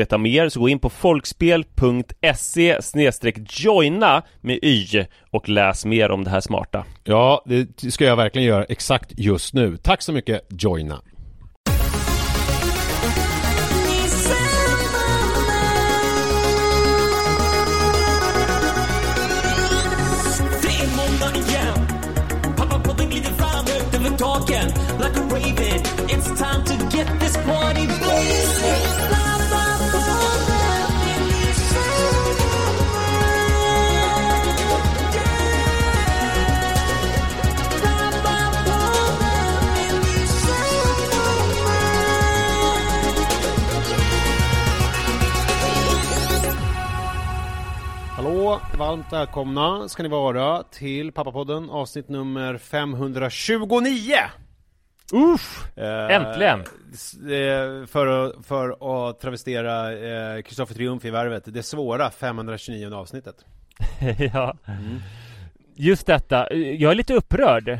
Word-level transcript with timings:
veta 0.00 0.18
mer 0.18 0.48
så 0.48 0.60
gå 0.60 0.68
in 0.68 0.78
på 0.78 0.88
folkspel.se 0.90 2.78
joina 3.48 4.22
med 4.40 4.58
y 4.62 5.04
och 5.30 5.48
läs 5.48 5.84
mer 5.84 6.10
om 6.10 6.24
det 6.24 6.30
här 6.30 6.40
smarta. 6.40 6.84
Ja, 7.04 7.44
det 7.46 7.92
ska 7.92 8.04
jag 8.04 8.16
verkligen 8.16 8.48
göra 8.48 8.64
exakt 8.64 9.12
just 9.16 9.54
nu. 9.54 9.76
Tack 9.76 10.02
så 10.02 10.12
mycket 10.12 10.46
Joina. 10.50 11.02
Hallå, 48.50 48.62
varmt 48.78 49.12
välkomna 49.12 49.88
ska 49.88 50.02
ni 50.02 50.08
vara 50.08 50.62
till 50.62 51.12
Pappapodden 51.12 51.70
avsnitt 51.70 52.08
nummer 52.08 52.58
529. 52.58 54.14
Uff! 55.12 55.68
Eh, 55.76 56.10
Äntligen! 56.10 56.60
eh, 56.60 57.86
För 57.86 58.06
att, 58.06 58.46
för 58.46 59.08
att 59.10 59.20
travestera 59.20 59.92
eh, 59.92 60.42
Kristoffer 60.42 60.74
Triumf 60.74 61.04
i 61.04 61.10
Värvet, 61.10 61.42
det 61.46 61.62
svåra 61.62 62.10
529 62.10 62.94
avsnittet. 62.94 63.44
ja. 64.32 64.56
Just 65.74 66.06
detta, 66.06 66.54
jag 66.54 66.90
är 66.90 66.94
lite 66.94 67.14
upprörd. 67.14 67.78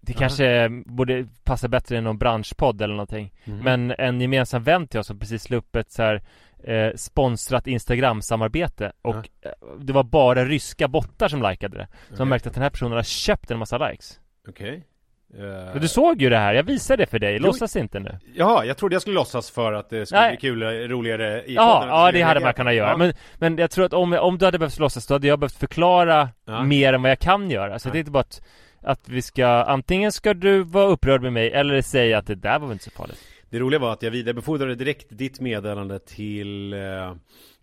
Det 0.00 0.12
kanske 0.12 0.68
borde 0.86 1.26
passa 1.44 1.68
bättre 1.68 1.96
i 1.96 2.00
någon 2.00 2.18
branschpodd 2.18 2.82
eller 2.82 2.94
någonting. 2.94 3.32
Mhm. 3.44 3.58
Men 3.58 3.90
en 3.98 4.20
gemensam 4.20 4.62
vän 4.62 4.86
till 4.86 5.00
oss 5.00 5.06
som 5.06 5.18
precis 5.18 5.50
la 5.50 5.56
upp 5.56 5.76
ett 5.76 5.92
så 5.92 6.02
här 6.02 6.22
eh, 6.64 6.90
sponsrat 6.96 7.66
Instagram-samarbete 7.66 8.92
och 9.02 9.16
eh, 9.16 9.50
det 9.80 9.92
var 9.92 10.02
bara 10.02 10.44
ryska 10.44 10.88
bottar 10.88 11.28
som 11.28 11.42
likade 11.42 11.78
det. 11.78 11.88
Så 12.10 12.16
man 12.18 12.28
märkte 12.28 12.48
att 12.48 12.54
den 12.54 12.62
här 12.62 12.70
personen 12.70 12.92
har 12.92 13.02
köpt 13.02 13.50
en 13.50 13.58
massa 13.58 13.88
likes. 13.90 14.20
Okej. 14.48 14.86
Eh, 15.34 15.40
Men 15.72 15.80
du 15.80 15.88
såg 15.88 16.22
ju 16.22 16.30
det 16.30 16.38
här, 16.38 16.54
jag 16.54 16.62
visade 16.62 17.02
det 17.02 17.06
för 17.06 17.18
dig, 17.18 17.36
Jo. 17.36 17.42
låtsas 17.42 17.76
inte 17.76 18.00
nu. 18.00 18.18
Jaha, 18.34 18.64
jag 18.64 18.76
trodde 18.76 18.94
jag 18.94 19.02
skulle 19.02 19.14
låtsas 19.14 19.50
för 19.50 19.72
att 19.72 19.90
det 19.90 20.06
skulle 20.06 20.20
Nej. 20.20 20.30
bli 20.30 20.40
kul, 20.40 20.62
roligare 20.88 21.42
i 21.44 21.54
Ja, 21.54 21.84
ja 21.88 22.12
det 22.12 22.22
hade 22.22 22.40
man 22.40 22.54
kunnat 22.54 22.74
göra. 22.74 22.90
Ja. 22.90 22.96
Men, 22.96 23.12
men 23.38 23.58
jag 23.58 23.70
tror 23.70 23.84
att 23.84 23.92
om, 23.92 24.12
om 24.12 24.38
du 24.38 24.44
hade 24.44 24.58
behövt 24.58 24.78
låtsas, 24.78 25.06
då 25.06 25.14
hade 25.14 25.26
jag 25.26 25.38
behövt 25.38 25.56
förklara 25.58 26.28
Ja. 26.44 26.62
mer 26.62 26.92
än 26.92 27.02
vad 27.02 27.10
jag 27.10 27.18
kan 27.18 27.50
göra. 27.50 27.78
Så 27.78 27.88
Ja. 27.88 27.92
det 27.92 27.98
är 27.98 28.00
inte 28.00 28.10
bara 28.10 28.20
att, 28.20 28.42
att 28.82 29.08
vi 29.08 29.22
ska, 29.22 29.46
antingen 29.46 30.12
ska 30.12 30.34
du 30.34 30.62
vara 30.62 30.84
upprörd 30.86 31.22
med 31.22 31.32
mig 31.32 31.50
eller 31.52 31.82
säga 31.82 32.18
att 32.18 32.26
det 32.26 32.34
där 32.34 32.58
var 32.58 32.66
väl 32.66 32.72
inte 32.72 32.84
så 32.84 32.90
farligt. 32.90 33.18
Det 33.50 33.58
roliga 33.58 33.80
var 33.80 33.92
att 33.92 34.02
jag 34.02 34.10
vidarebefordrade 34.10 34.74
direkt 34.74 35.06
ditt 35.08 35.40
meddelande 35.40 35.98
till 35.98 36.72
eh, 36.72 37.14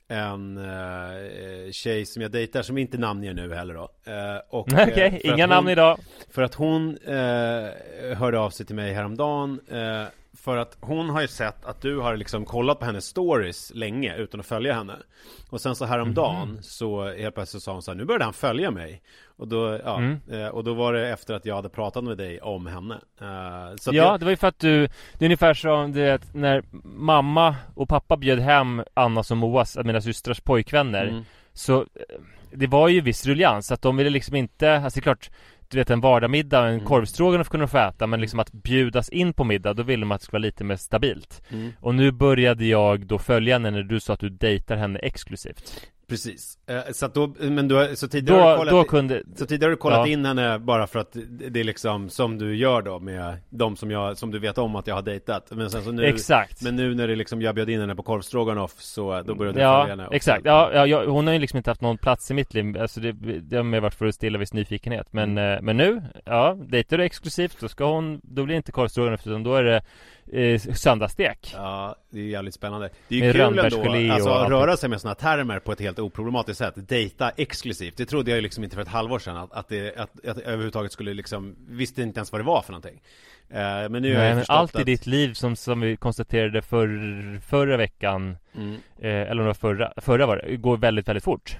en 0.09 0.57
eh, 0.57 1.71
tjej 1.71 2.05
som 2.05 2.21
jag 2.21 2.31
dejtar 2.31 2.61
som 2.61 2.77
inte 2.77 2.97
namnger 2.97 3.33
nu 3.33 3.53
heller 3.53 3.73
då. 3.73 3.89
Eh, 4.11 4.41
och, 4.49 4.73
eh, 4.73 4.87
Okej, 4.87 5.21
inga 5.23 5.43
hon- 5.43 5.49
namn 5.49 5.69
idag. 5.69 5.99
För 6.31 6.41
att 6.41 6.53
hon 6.55 6.97
eh, 6.97 8.15
hörde 8.17 8.39
av 8.39 8.49
sig 8.49 8.65
till 8.65 8.75
mig 8.75 8.93
häromdagen 8.93 9.59
eh, 9.71 10.03
För 10.47 10.57
att 10.57 10.77
hon 10.81 11.09
har 11.09 11.21
ju 11.21 11.27
sett 11.27 11.65
att 11.65 11.81
du 11.81 11.97
har 11.99 12.15
liksom 12.17 12.45
kollat 12.45 12.79
på 12.79 12.85
hennes 12.85 13.05
stories 13.05 13.71
länge 13.75 14.15
utan 14.15 14.39
att 14.39 14.45
följa 14.45 14.73
henne 14.73 14.95
Och 15.49 15.61
sen 15.61 15.75
så 15.75 15.85
häromdagen 15.85 16.49
Mhm. 16.49 16.61
så 16.61 17.09
helt 17.09 17.35
plötsligt 17.35 17.63
sa 17.63 17.73
hon 17.73 17.81
så 17.81 17.91
här, 17.91 17.95
nu 17.97 18.05
började 18.05 18.23
han 18.23 18.33
följa 18.33 18.71
mig 18.71 19.01
Och 19.38 19.47
då, 19.47 19.79
ja, 19.85 19.97
Mm. 19.97 20.19
eh, 20.31 20.47
och 20.47 20.63
då 20.63 20.73
var 20.73 20.94
det 20.94 21.09
efter 21.09 21.33
att 21.33 21.45
jag 21.45 21.55
hade 21.55 21.69
pratat 21.69 22.03
med 22.03 22.17
dig 22.17 22.41
om 22.41 22.65
henne 22.67 22.95
eh, 23.21 23.75
så 23.75 23.89
Ja, 23.94 24.03
jag, 24.03 24.19
det 24.19 24.25
var 24.25 24.29
ju 24.31 24.38
för 24.38 24.47
att 24.47 24.59
du, 24.59 24.88
det 25.17 25.25
är 25.25 25.27
ungefär 25.27 25.53
som 25.53 25.91
du 25.91 26.01
vet, 26.01 26.33
när 26.33 26.63
mamma 26.83 27.55
och 27.75 27.89
pappa 27.89 28.17
bjöd 28.17 28.39
hem 28.39 28.83
Annas 28.94 29.31
och 29.31 29.38
Moas, 29.38 29.77
mina 29.83 30.01
systrars 30.01 30.39
pojkvänner 30.41 31.07
Mm. 31.07 31.23
Så 31.53 31.79
eh, 31.81 31.85
det 32.51 32.67
var 32.67 32.88
ju 32.88 33.01
viss 33.01 33.25
ruljans, 33.25 33.71
att 33.71 33.81
de 33.81 33.97
ville 33.97 34.09
liksom 34.09 34.35
inte, 34.35 34.73
alltså 34.77 34.97
det 34.97 34.99
är 34.99 35.01
klart 35.01 35.29
Du 35.69 35.77
vet 35.77 35.89
en 35.89 36.01
vardagsmiddag, 36.01 36.67
en 36.67 36.73
Mm. 36.73 36.85
korvstroganoff 36.85 37.49
kunde 37.49 37.65
de 37.65 37.69
få 37.69 37.77
äta 37.77 38.07
Men 38.07 38.21
liksom 38.21 38.39
att 38.39 38.51
bjudas 38.51 39.09
in 39.09 39.33
på 39.33 39.43
middag, 39.43 39.73
då 39.73 39.83
ville 39.83 40.01
de 40.01 40.11
att 40.11 40.21
det 40.21 40.25
skulle 40.25 40.39
vara 40.39 40.45
lite 40.47 40.63
mer 40.63 40.75
stabilt 40.75 41.41
Mm. 41.51 41.73
Och 41.79 41.95
nu 41.95 42.11
började 42.11 42.65
jag 42.65 43.05
då 43.07 43.17
följa 43.17 43.55
henne 43.55 43.71
när 43.71 43.83
du 43.83 43.99
sa 43.99 44.13
att 44.13 44.19
du 44.19 44.29
dejtar 44.29 44.75
henne 44.75 44.99
exklusivt 44.99 45.89
Precis, 46.09 46.57
eh, 46.68 46.92
så 46.92 47.06
att 47.06 47.13
då, 47.13 47.33
men 47.39 47.68
du, 47.68 47.75
har- 47.75 47.95
så 47.95 48.07
tidigare 48.07 48.39
har 48.42 48.50
du 48.50 48.54
Då, 48.54 48.57
kollat 48.57 48.71
då 48.71 48.83
kunde 48.83 49.24
Så 49.36 49.45
tidigare 49.45 49.69
har 49.69 49.71
du 49.71 49.77
kollat 49.77 50.07
Ja. 50.07 50.13
in 50.13 50.25
henne 50.25 50.59
bara 50.59 50.88
för 50.88 51.00
att 51.00 51.18
det 51.51 51.59
är 51.59 51.63
liksom 51.63 52.09
som 52.09 52.38
du 52.38 52.56
gör 52.56 52.81
då 52.81 53.00
med 53.00 53.38
de 53.50 53.75
som 53.75 53.92
jag, 53.92 54.18
som 54.18 54.31
du 54.31 54.39
vet 54.39 54.57
om 54.57 54.75
att 54.75 54.88
jag 54.88 54.95
har 54.95 55.01
dejtat 55.01 55.51
Men 55.51 55.69
sen 55.69 55.83
så 55.83 55.92
nu 55.92 56.06
Exakt 56.06 56.62
Men 56.62 56.75
nu 56.75 56.95
när 56.95 57.07
det 57.07 57.15
liksom, 57.15 57.42
jag 57.42 57.56
bjöd 57.56 57.69
in 57.69 57.80
henne 57.80 57.95
på 57.95 58.04
korvstroganoff 58.04 58.74
så 58.77 59.21
då 59.21 59.36
började 59.36 59.57
du 59.59 59.63
Ja, 59.63 59.81
följa 59.83 59.95
henne 60.04 60.15
exakt. 60.15 60.45
Ja, 60.45 60.71
ja, 60.74 60.86
jag, 60.88 61.06
hon 61.06 61.27
har 61.27 61.33
ju 61.33 61.39
liksom 61.39 61.57
inte 61.57 61.69
haft 61.71 61.81
någon 61.81 61.98
plats 61.98 62.31
i 62.31 62.33
mitt 62.33 62.54
liv. 62.54 62.77
Alltså 62.81 63.00
det, 63.00 63.12
det 63.39 63.56
har 63.57 63.63
mer 63.63 63.80
varit 63.80 63.95
för 63.95 64.06
att 64.06 64.15
stilla 64.15 64.38
viss 64.39 64.54
nyfikenhet. 64.54 65.07
Men, 65.13 65.31
Mm. 65.38 65.54
eh, 65.57 65.62
men 65.62 65.77
nu, 65.77 66.01
ja, 66.25 66.57
dejtar 66.68 66.98
du 66.98 67.04
exklusivt, 67.04 67.57
då 67.59 67.68
ska 67.68 67.86
hon, 67.94 68.21
då 68.24 68.44
blir 68.44 68.54
det 68.54 68.57
inte 68.57 68.71
korvstroganoff 68.71 69.27
utan 69.27 69.44
då 69.44 69.56
är 69.56 69.63
det 69.63 69.81
eh, 70.31 70.59
söndagsstek. 70.59 71.54
Ja, 71.56 71.95
det 72.09 72.19
är 72.19 72.24
jävligt 72.24 72.54
spännande 72.54 72.89
Det 73.07 73.15
är 73.15 73.19
ju 73.19 73.25
Med 73.25 73.33
kul 73.33 73.88
ändå, 73.88 74.13
alltså 74.13 74.30
att 74.30 74.50
röra 74.50 74.77
sig 74.77 74.89
med 74.89 75.01
sådana 75.01 75.15
termer 75.15 75.59
på 75.59 75.71
ett 75.71 75.80
helt 75.80 76.00
oproblematiskt 76.00 76.57
sätt 76.57 76.74
Dejta 76.75 77.30
exklusivt, 77.30 77.98
det 77.98 78.06
trodde 78.06 78.31
jag 78.31 78.36
ju 78.36 78.42
liksom 78.42 78.63
inte 78.63 78.75
för 78.75 78.81
ett 78.81 78.88
halvår 78.88 79.19
sedan 79.19 79.38
att, 79.38 79.54
att, 79.54 79.69
det, 79.69 79.98
att, 79.98 80.25
att 80.25 80.38
överhuvudtaget 80.38 80.92
skulle 80.92 81.13
liksom, 81.13 81.56
visste 81.69 82.01
inte 82.01 82.19
ens 82.19 82.31
vad 82.31 82.42
det 82.42 82.45
var 82.45 82.62
för 82.62 82.71
någonting 82.71 83.01
eh, 83.50 83.89
Men 83.89 83.92
nu 83.92 84.13
har 84.13 84.19
Nej, 84.19 84.27
jag 84.27 84.36
men 84.36 84.45
allt 84.48 84.75
i 84.75 84.77
att, 84.77 84.86
ditt 84.86 85.06
liv 85.06 85.33
som, 85.33 85.56
som 85.56 85.81
vi 85.81 85.98
konstaterade 85.98 86.62
för, 86.62 87.39
förra 87.39 87.77
veckan, 87.77 88.38
mm. 88.56 88.74
eh, 89.00 89.31
eller 89.31 89.48
om 89.48 89.56
förra, 89.56 89.94
förra 89.98 90.25
var 90.25 90.38
det, 90.38 90.57
går 90.57 90.77
väldigt, 90.77 91.07
väldigt 91.07 91.24
fort. 91.24 91.57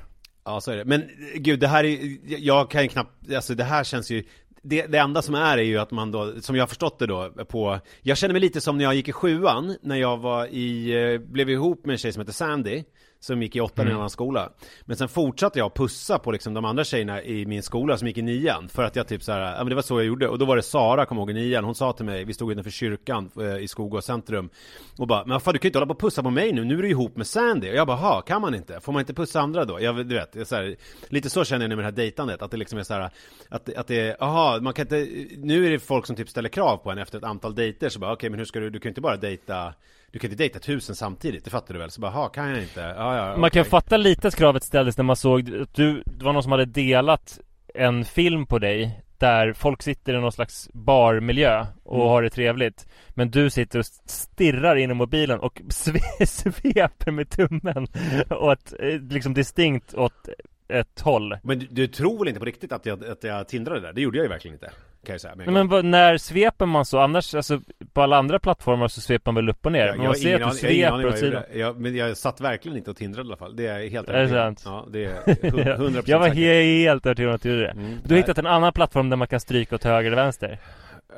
Ja, 0.48 0.62
så 0.62 0.72
är 0.72 0.78
det. 0.78 0.86
Men 0.86 1.10
gud, 1.36 1.60
det 1.60 1.68
här 1.68 1.84
är 1.84 2.18
jag 2.24 2.72
kan 2.72 2.84
ju 2.84 2.90
knappt, 2.90 3.34
alltså 3.36 3.56
det 3.56 3.64
här 3.64 3.84
känns 3.84 4.12
ju 4.12 4.24
det, 4.62 4.86
det 4.86 4.98
enda 4.98 5.22
som 5.22 5.36
är 5.36 5.58
är 5.58 5.62
ju 5.62 5.78
att 5.78 5.92
man 5.92 6.12
då, 6.12 6.34
som 6.42 6.56
jag 6.56 6.62
har 6.62 6.68
förstått 6.68 7.00
det 7.00 7.06
då, 7.06 7.30
på 7.30 7.80
Jag 8.02 8.18
känner 8.18 8.34
mig 8.34 8.42
lite 8.42 8.62
som 8.62 8.78
när 8.78 8.84
jag 8.84 8.96
gick 8.96 9.08
i 9.08 9.12
sjuan, 9.12 9.78
när 9.82 9.96
jag 9.96 10.18
var 10.18 10.46
i, 10.46 10.92
eh, 11.14 11.20
blev 11.20 11.50
ihop 11.50 11.86
med 11.86 11.94
en 11.94 11.98
tjej 11.98 12.14
som 12.14 12.22
heter 12.22 12.34
Sandy. 12.34 12.84
Som 13.28 13.42
gick 13.42 13.56
i 13.56 13.62
åttan 13.62 13.78
i 13.78 13.82
en 13.82 13.88
Mm. 13.88 13.98
annan 13.98 14.10
skola 14.10 14.50
Men 14.86 14.98
sen 14.98 15.08
fortsatte 15.10 15.60
jag 15.60 15.74
pussa 15.74 16.20
på 16.20 16.32
liksom 16.32 16.54
de 16.54 16.66
andra 16.66 16.84
tjejerna 16.84 17.24
i 17.24 17.46
min 17.46 17.64
skola 17.64 17.98
som 17.98 18.08
gick 18.08 18.18
i 18.18 18.22
nian 18.22 18.68
För 18.70 18.84
att 18.84 18.96
jag 18.96 19.08
typ 19.08 19.24
så 19.24 19.32
här, 19.32 19.42
ja 19.42 19.58
men 19.58 19.70
det 19.70 19.76
var 19.76 19.82
så 19.82 20.00
jag 20.00 20.06
gjorde 20.06 20.28
Och 20.28 20.40
då 20.40 20.46
var 20.46 20.56
det 20.56 20.62
Sara, 20.62 21.06
kom 21.06 21.18
jag 21.18 21.30
ihåg, 21.30 21.38
i 21.38 21.42
nian 21.48 21.64
Hon 21.64 21.76
sa 21.76 21.94
till 21.94 22.06
mig, 22.06 22.26
vi 22.26 22.34
stod 22.34 22.52
utanför 22.52 22.72
kyrkan 22.72 23.32
eh, 23.40 23.58
i 23.58 23.68
Skogås 23.68 24.06
centrum 24.06 24.50
Och 24.98 25.08
bara, 25.08 25.26
men 25.26 25.40
fan 25.40 25.54
du 25.54 25.60
kan 25.60 25.68
ju 25.68 25.70
inte 25.70 25.80
hålla 25.80 25.86
på 25.88 25.94
och 25.94 26.00
pussa 26.00 26.24
på 26.24 26.30
mig 26.30 26.54
nu, 26.54 26.64
nu 26.66 26.78
är 26.78 26.82
du 26.82 26.90
ihop 26.90 27.18
med 27.18 27.28
Sandy 27.28 27.70
Och 27.70 27.76
jag 27.76 27.88
bara, 27.88 27.98
ha 27.98 28.22
kan 28.22 28.42
man 28.42 28.56
inte? 28.56 28.80
Får 28.80 28.94
man 28.94 29.00
inte 29.00 29.14
pussa 29.14 29.40
andra 29.42 29.66
då? 29.66 29.82
Jag, 29.82 30.08
du 30.08 30.16
vet, 30.16 30.48
så 30.48 30.56
här, 30.56 30.76
lite 31.08 31.30
så 31.30 31.44
känner 31.44 31.64
jag 31.66 31.70
nu 31.70 31.76
med 31.76 31.84
det 31.86 31.88
här 31.90 31.96
dejtandet 31.96 32.42
Att 32.42 32.52
det 32.52 32.58
liksom 32.58 32.80
är 32.80 32.84
så 32.84 32.94
här, 32.94 33.10
att, 33.50 33.74
att 33.74 33.88
det 33.88 34.00
är, 34.00 34.24
aha, 34.24 34.60
man 34.62 34.74
kan 34.74 34.84
inte 34.86 35.08
Nu 35.38 35.66
är 35.68 35.72
det 35.72 35.80
folk 35.80 36.06
som 36.06 36.16
typ 36.16 36.30
ställer 36.30 36.50
krav 36.50 36.78
på 36.78 36.92
en 36.92 36.98
efter 36.98 37.18
ett 37.18 37.24
antal 37.24 37.56
dejter 37.56 37.90
Så 37.90 38.00
bara, 38.00 38.14
okej 38.14 38.30
men 38.30 38.40
hur 38.40 38.46
ska 38.46 38.60
du, 38.60 38.70
du 38.70 38.80
kan 38.80 38.90
ju 38.90 38.92
inte 38.92 39.02
bara 39.02 39.18
dejta 39.18 39.74
du 40.12 40.20
kan 40.20 40.32
inte 40.32 40.44
dejta 40.44 40.60
tusen 40.60 40.96
samtidigt, 40.96 41.44
det 41.46 41.50
fattar 41.52 41.74
du 41.74 41.80
väl? 41.80 41.92
Så 41.92 42.02
bara, 42.02 42.12
ha 42.12 42.28
kan 42.30 42.50
jag 42.50 42.62
inte? 42.62 42.80
Ja, 42.82 43.18
ja, 43.18 43.38
Man 43.38 43.50
kan 43.52 43.66
fatta 43.66 43.98
lite 43.98 44.28
att 44.28 44.36
kravet 44.36 44.64
ställdes 44.64 44.98
när 44.98 45.04
man 45.04 45.16
såg 45.16 45.56
att 45.62 45.74
du, 45.74 46.04
det 46.06 46.26
var 46.26 46.34
någon 46.34 46.44
som 46.44 46.52
hade 46.52 46.66
delat 46.66 47.40
en 47.74 48.06
film 48.06 48.46
på 48.46 48.60
dig 48.60 49.02
där 49.18 49.54
folk 49.54 49.82
sitter 49.84 50.14
i 50.14 50.22
någon 50.22 50.32
slags 50.32 50.70
barmiljö 50.74 51.66
och 51.84 51.96
Mm. 51.96 52.08
har 52.08 52.22
det 52.22 52.30
trevligt 52.30 52.88
Men 53.10 53.32
du 53.32 53.50
sitter 53.50 53.80
och 53.80 53.86
stirrar 53.86 54.76
in 54.76 54.92
i 54.92 54.94
mobilen 54.94 55.40
och 55.40 55.62
sve- 55.70 56.26
sveper 56.26 57.12
med 57.12 57.30
tummen 57.30 57.88
åt, 58.30 58.74
eh, 58.80 59.02
liksom 59.02 59.34
distinkt 59.34 59.94
åt 59.94 60.30
ett 60.70 61.02
håll 61.02 61.38
Men 61.44 61.60
du, 61.60 61.68
du 61.70 61.88
tror 61.88 62.20
väl 62.20 62.28
inte 62.28 62.40
på 62.40 62.46
riktigt 62.46 62.72
att 62.72 62.86
jag, 62.86 63.06
att 63.06 63.24
jag 63.24 63.48
tindrade 63.48 63.82
där? 63.82 63.94
Det 63.94 64.02
gjorde 64.02 64.18
jag 64.18 64.24
ju 64.26 64.30
verkligen 64.30 64.56
inte 64.56 64.72
Kan 65.08 65.14
jag 65.14 65.22
säga 65.22 65.34
Nej, 65.38 65.48
men 65.48 65.68
vad- 65.68 65.86
när 65.86 66.18
sveper 66.18 66.66
man 66.66 66.86
så? 66.86 67.00
Annars, 67.00 67.36
alltså 67.36 67.60
på 67.94 68.02
alla 68.02 68.18
andra 68.18 68.40
plattformar 68.40 68.88
så 68.88 69.02
sveper 69.02 69.32
man 69.32 69.36
väl 69.36 69.50
upp 69.50 69.66
och 69.66 69.72
ner? 69.72 69.86
jag, 69.88 69.98
men 69.98 70.06
man 70.06 70.16
ser 70.16 70.42
att 70.42 70.52
du 70.52 70.58
sveper 70.58 71.06
åt 71.08 71.18
sidan. 71.18 71.44
jag, 71.56 71.80
Men 71.80 71.96
jag 71.96 72.18
satt 72.18 72.42
verkligen 72.42 72.78
inte 72.78 72.92
och 72.92 72.98
tindrade 72.98 73.28
i 73.28 73.30
alla 73.30 73.38
fall. 73.38 73.56
Det 73.56 73.68
är 73.68 73.90
helt 73.90 74.10
Är 74.10 74.14
det 74.14 74.20
övertygad 74.20 74.60
sant? 74.60 74.64
Ja, 74.66 74.86
det 74.92 75.06
är 75.06 75.10
hu- 75.52 75.78
100% 75.78 76.04
Jag 76.06 76.20
var 76.20 76.28
helt 76.28 77.06
övertygad 77.06 77.30
om 77.30 77.36
att 77.36 77.42
du 77.42 77.50
gjorde 77.50 77.62
det. 77.62 77.70
Mm, 77.72 77.98
Du 78.06 78.14
har 78.14 78.18
hittat 78.18 78.38
en 78.38 78.48
annan 78.48 78.74
plattform 78.74 79.10
där 79.10 79.18
man 79.18 79.28
kan 79.28 79.40
stryka 79.40 79.76
åt 79.76 79.84
höger 79.84 80.12
eller 80.12 80.24
vänster 80.24 80.60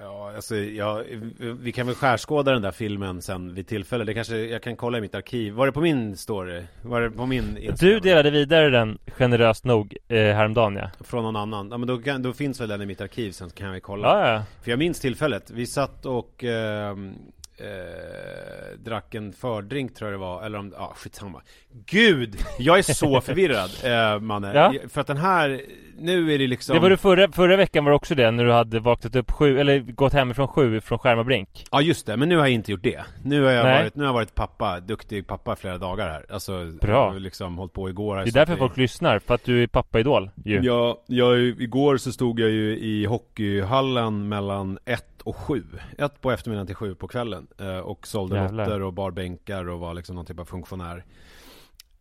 Ja, 0.01 0.31
alltså, 0.35 0.55
ja, 0.55 1.03
vi 1.39 1.71
kan 1.71 1.87
väl 1.87 1.95
skärskåda 1.95 2.51
den 2.51 2.61
där 2.61 2.71
filmen 2.71 3.21
sen 3.21 3.53
vid 3.53 3.67
tillfälle 3.67 4.03
Det 4.03 4.13
kanske, 4.13 4.37
jag 4.37 4.63
kan 4.63 4.75
kolla 4.75 4.97
i 4.97 5.01
mitt 5.01 5.15
arkiv 5.15 5.53
Var 5.53 5.65
det 5.65 5.71
på 5.71 5.81
min 5.81 6.17
story? 6.17 6.63
Var 6.81 7.01
det 7.01 7.11
på 7.11 7.25
min 7.25 7.57
Instagram? 7.57 7.75
Du 7.79 7.99
delade 7.99 8.31
vidare 8.31 8.69
den 8.69 8.97
generöst 9.07 9.65
nog 9.65 9.97
eh, 10.07 10.17
häromdagen 10.17 10.75
ja 10.75 10.89
Från 10.99 11.23
någon 11.23 11.35
annan? 11.35 11.67
Ja 11.71 11.77
men 11.77 11.87
då, 11.87 11.97
kan, 11.97 12.21
då 12.21 12.33
finns 12.33 12.61
väl 12.61 12.69
den 12.69 12.81
i 12.81 12.85
mitt 12.85 13.01
arkiv 13.01 13.31
sen 13.31 13.49
så 13.49 13.55
kan 13.55 13.71
vi 13.71 13.79
kolla 13.79 14.07
Ja, 14.07 14.31
ja. 14.31 14.43
För 14.63 14.71
jag 14.71 14.79
minns 14.79 14.99
tillfället, 14.99 15.51
vi 15.51 15.65
satt 15.65 16.05
och 16.05 16.43
ehm, 16.43 17.13
eh, 17.59 18.79
drack 18.83 19.15
en 19.15 19.33
fördrink 19.33 19.95
tror 19.95 20.11
jag 20.11 20.19
det 20.19 20.25
var, 20.25 20.43
eller 20.43 20.59
om, 20.59 20.73
ja 20.77 20.83
ah, 20.83 20.93
skitsamma 20.95 21.41
Gud! 21.85 22.35
Jag 22.59 22.77
är 22.77 22.81
så 22.83 23.21
förvirrad 23.25 23.69
eh, 23.83 24.19
Manne, 24.19 24.51
Ja. 24.53 24.73
för 24.89 25.01
att 25.01 25.07
den 25.07 25.17
här, 25.17 25.61
nu 25.99 26.33
är 26.33 26.37
det 26.39 26.47
liksom 26.47 26.73
Det 26.75 26.79
var 26.79 26.89
du 26.89 26.97
förra, 26.97 27.31
förra 27.31 27.55
veckan 27.57 27.83
var 27.85 27.91
det 27.91 27.95
också 27.95 28.15
det 28.15 28.31
när 28.31 28.45
du 28.45 28.51
hade 28.51 28.79
vaknat 28.79 29.15
upp 29.15 29.31
sju, 29.31 29.59
eller 29.59 29.79
gått 29.79 30.13
hemifrån 30.13 30.47
sju 30.47 30.81
från 30.81 30.99
Skärmarbrink 30.99 31.65
Ja 31.71 31.81
just 31.81 32.05
det, 32.05 32.17
men 32.17 32.29
nu 32.29 32.35
har 32.37 32.43
jag 32.43 32.53
inte 32.53 32.71
gjort 32.71 32.83
det 32.83 33.01
Nu 33.23 33.43
har 33.43 33.51
jag, 33.51 33.65
Nej. 33.65 33.81
varit, 33.83 33.95
nu 33.95 34.03
har 34.03 34.07
jag 34.07 34.13
varit 34.13 34.35
pappa, 34.35 34.79
duktig 34.79 35.27
pappa 35.27 35.55
flera 35.55 35.77
dagar 35.77 36.09
här 36.09 36.25
Alltså, 36.29 36.65
Bra. 36.81 37.13
liksom 37.13 37.57
hållit 37.57 37.73
på 37.73 37.89
igår 37.89 38.15
här, 38.15 38.23
Det 38.23 38.29
är 38.29 38.33
därför 38.33 38.55
folk 38.55 38.77
lyssnar, 38.77 39.19
för 39.19 39.33
att 39.35 39.43
du 39.43 39.63
är 39.63 39.67
pappaidol 39.67 40.29
ju 40.45 40.59
Ja, 40.61 41.03
jag, 41.07 41.39
igår 41.39 41.97
så 41.97 42.11
stod 42.11 42.39
jag 42.39 42.49
ju 42.49 42.77
i 42.77 43.05
hockeyhallen 43.05 44.29
mellan 44.29 44.79
ett 44.85 45.18
och 45.21 45.35
sju. 45.35 45.63
Ett 45.97 46.21
på 46.21 46.31
eftermiddagen 46.31 46.67
till 46.67 46.75
sju 46.75 46.95
på 46.95 47.07
kvällen 47.07 47.47
eh, 47.57 47.77
Och 47.79 48.07
sålde 48.07 48.35
Jävlar. 48.35 48.65
lotter 48.65 48.81
och 48.81 48.93
bar 48.93 49.11
bänkar 49.11 49.69
och 49.69 49.79
var 49.79 49.93
liksom 49.93 50.15
någon 50.15 50.25
typ 50.25 50.39
av 50.39 50.45
funktionär. 50.45 51.05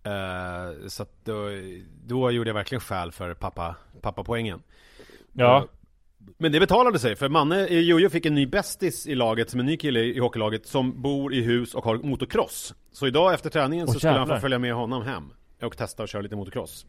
Eh, 0.02 0.86
Så 0.88 1.02
att 1.02 1.12
då, 1.24 1.48
då 2.06 2.30
gjorde 2.30 2.50
jag 2.50 2.54
verkligen 2.54 2.80
skäl 2.80 3.12
för 3.12 3.34
pappa, 3.34 3.76
pappapoängen. 4.00 4.62
Ja, 5.32 5.58
Eh, 5.58 5.64
Men 6.38 6.52
det 6.52 6.60
betalade 6.60 6.98
sig, 6.98 7.16
för 7.16 7.28
Manne, 7.28 7.66
eh, 7.66 7.78
Jojo 7.80 8.10
fick 8.10 8.26
en 8.26 8.34
ny 8.34 8.46
bästis 8.46 9.06
i 9.06 9.14
laget 9.14 9.50
som 9.50 9.60
en 9.60 9.66
ny 9.66 9.76
kille 9.76 10.00
i 10.00 10.18
hockeylaget 10.18 10.66
Som 10.66 11.02
bor 11.02 11.34
i 11.34 11.42
hus 11.42 11.74
och 11.74 11.84
har 11.84 11.96
motocross. 11.96 12.74
Så 12.92 13.06
idag 13.06 13.34
efter 13.34 13.50
träningen 13.50 13.86
Åh, 13.88 13.92
så 13.92 13.98
skulle 13.98 14.12
han 14.18 14.28
få 14.28 14.36
följa 14.40 14.58
med 14.58 14.74
honom 14.74 15.02
hem 15.02 15.32
Och 15.62 15.76
testa 15.76 16.02
och 16.02 16.08
köra 16.08 16.22
lite 16.22 16.36
motocross. 16.36 16.86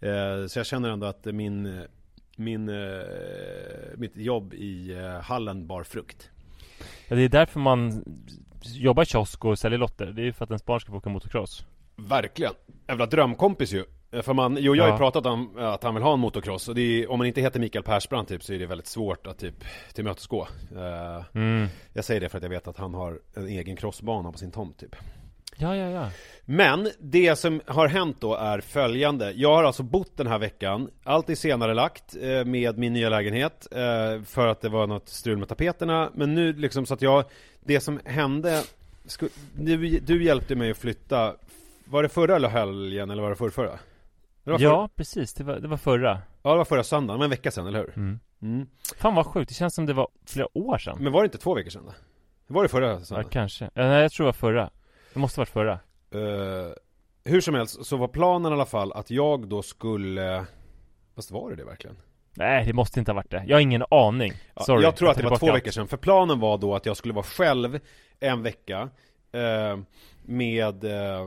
Eh, 0.00 0.46
Så 0.48 0.58
jag 0.58 0.66
känner 0.66 0.90
ändå 0.90 1.06
att 1.06 1.24
min, 1.24 1.82
min, 2.40 2.68
eh, 2.68 2.74
mitt 3.96 4.16
jobb 4.16 4.54
i 4.54 4.92
eh, 4.98 5.20
hallen 5.22 5.66
bar 5.66 5.82
frukt 5.82 6.30
Ja, 7.08 7.16
det 7.16 7.22
är 7.22 7.28
därför 7.28 7.60
man 7.60 8.04
jobbar 8.64 9.02
i 9.02 9.06
kiosk 9.06 9.44
och 9.44 9.58
säljer 9.58 9.78
lotter. 9.78 10.06
Det 10.06 10.22
är 10.22 10.24
ju 10.24 10.32
för 10.32 10.44
att 10.44 10.50
ens 10.50 10.64
barn 10.64 10.80
ska 10.80 10.90
få 10.92 10.98
åka 10.98 11.10
motocross. 11.10 11.64
Verkligen. 11.96 12.52
Jävla 12.88 13.06
drömkompis 13.06 13.72
ju. 13.72 13.84
För 14.22 14.34
man, 14.34 14.56
jo 14.60 14.74
jag 14.76 14.84
har 14.84 14.88
ju 14.88 14.94
Ja. 14.94 14.98
pratat 14.98 15.26
om 15.26 15.58
att 15.58 15.82
han 15.82 15.94
vill 15.94 16.02
ha 16.02 16.12
en 16.12 16.20
motocross 16.20 16.68
och 16.68 16.74
det 16.74 16.80
är, 16.82 17.10
om 17.10 17.18
man 17.18 17.26
inte 17.26 17.40
heter 17.40 17.60
Mikael 17.60 17.84
Persbrandt 17.84 18.28
typ 18.28 18.42
så 18.42 18.52
är 18.52 18.58
det 18.58 18.66
väldigt 18.66 18.86
svårt 18.86 19.26
att 19.26 19.38
typ 19.38 19.64
tillmötesgå. 19.92 20.48
Eh, 20.76 21.24
Mm. 21.34 21.66
Jag 21.92 22.04
säger 22.04 22.20
det 22.20 22.28
för 22.28 22.36
att 22.38 22.42
jag 22.42 22.50
vet 22.50 22.68
att 22.68 22.78
han 22.78 22.94
har 22.94 23.20
en 23.34 23.46
egen 23.48 23.76
crossbana 23.76 24.32
på 24.32 24.38
sin 24.38 24.50
tomt 24.50 24.78
typ. 24.78 24.96
Ja, 25.60 25.76
ja, 25.76 25.90
ja. 25.90 26.10
Men 26.44 26.88
det 26.98 27.36
som 27.36 27.60
har 27.66 27.88
hänt 27.88 28.20
då 28.20 28.34
är 28.34 28.60
följande. 28.60 29.32
Jag 29.32 29.54
har 29.54 29.64
alltså 29.64 29.82
bott 29.82 30.16
den 30.16 30.26
här 30.26 30.38
veckan, 30.38 30.90
allt 31.04 31.30
är 31.30 31.34
senare 31.34 31.74
lagt 31.74 32.16
eh, 32.22 32.44
med 32.44 32.78
min 32.78 32.92
nya 32.92 33.08
lägenhet 33.08 33.68
eh, 33.70 34.22
för 34.22 34.46
att 34.46 34.60
det 34.60 34.68
var 34.68 34.86
något 34.86 35.08
strul 35.08 35.38
med 35.38 35.48
tapeterna. 35.48 36.10
Men 36.14 36.34
nu 36.34 36.52
liksom 36.52 36.86
så 36.86 36.94
att 36.94 37.02
jag, 37.02 37.24
det 37.60 37.80
som 37.80 38.00
hände, 38.04 38.62
du, 39.54 39.98
du 39.98 40.24
hjälpte 40.24 40.54
mig 40.54 40.70
att 40.70 40.76
flytta, 40.76 41.34
var 41.84 42.02
det 42.02 42.08
förra 42.08 42.36
eller 42.36 42.48
helgen 42.48 43.10
eller 43.10 43.22
var 43.22 43.30
det 43.30 43.36
förra? 43.36 43.50
förra? 43.50 43.78
Det 44.44 44.50
var 44.50 44.58
förra. 44.58 44.68
Ja, 44.68 44.88
precis. 44.96 45.34
Det 45.34 45.44
var, 45.44 45.56
det 45.56 45.68
var 45.68 45.76
förra. 45.76 46.18
Ja, 46.42 46.50
det 46.50 46.56
var 46.56 46.64
förra 46.64 46.84
söndagen, 46.84 47.18
men 47.18 47.24
en 47.24 47.30
vecka 47.30 47.50
sedan, 47.50 47.66
eller 47.66 47.78
hur? 47.78 47.92
Mm. 47.96 48.18
Mm. 48.42 48.66
Fan 48.98 49.14
vad 49.14 49.26
sjukt. 49.26 49.48
Det 49.48 49.54
känns 49.54 49.74
som 49.74 49.86
det 49.86 49.92
var 49.92 50.08
flera 50.26 50.58
år 50.58 50.78
sedan. 50.78 50.96
Men 51.00 51.12
var 51.12 51.22
det 51.22 51.24
inte 51.24 51.38
två 51.38 51.54
veckor 51.54 51.70
sedan 51.70 51.82
då? 51.86 51.92
Var 52.54 52.62
det 52.62 52.68
förra 52.68 52.86
Ja, 52.90 53.00
söndagen? 53.00 53.30
kanske. 53.30 53.64
Ja, 53.64 53.70
nej, 53.88 54.02
jag 54.02 54.12
tror 54.12 54.24
det 54.24 54.28
var 54.28 54.32
förra. 54.32 54.70
Det 55.12 55.18
måste 55.20 55.40
varit 55.40 55.48
förra. 55.48 55.72
Eh, 56.14 56.72
hur 57.24 57.40
som 57.40 57.54
helst 57.54 57.86
så 57.86 57.96
var 57.96 58.08
planen 58.08 58.52
i 58.52 58.54
alla 58.54 58.66
fall 58.66 58.92
att 58.92 59.10
jag 59.10 59.48
då 59.48 59.62
skulle 59.62 60.44
Fast 61.16 61.30
var 61.30 61.50
det 61.50 61.56
det 61.56 61.64
verkligen? 61.64 61.96
Nej, 62.34 62.64
det 62.66 62.72
måste 62.72 62.98
inte 62.98 63.10
ha 63.10 63.16
varit 63.16 63.30
det. 63.30 63.44
Jag 63.46 63.56
har 63.56 63.60
ingen 63.60 63.84
aning. 63.90 64.32
Ja, 64.54 64.62
Sorry. 64.62 64.82
jag 64.82 64.96
tror 64.96 65.10
att 65.10 65.16
det 65.16 65.22
var 65.22 65.36
två 65.38 65.46
allt. 65.46 65.56
veckor 65.56 65.70
sedan, 65.70 65.88
för 65.88 65.96
planen 65.96 66.40
var 66.40 66.58
då 66.58 66.74
att 66.74 66.86
jag 66.86 66.96
skulle 66.96 67.14
vara 67.14 67.24
själv 67.24 67.80
en 68.20 68.42
vecka 68.42 68.88
eh, 69.32 69.78
Med 70.22 70.84
eh, 70.84 71.26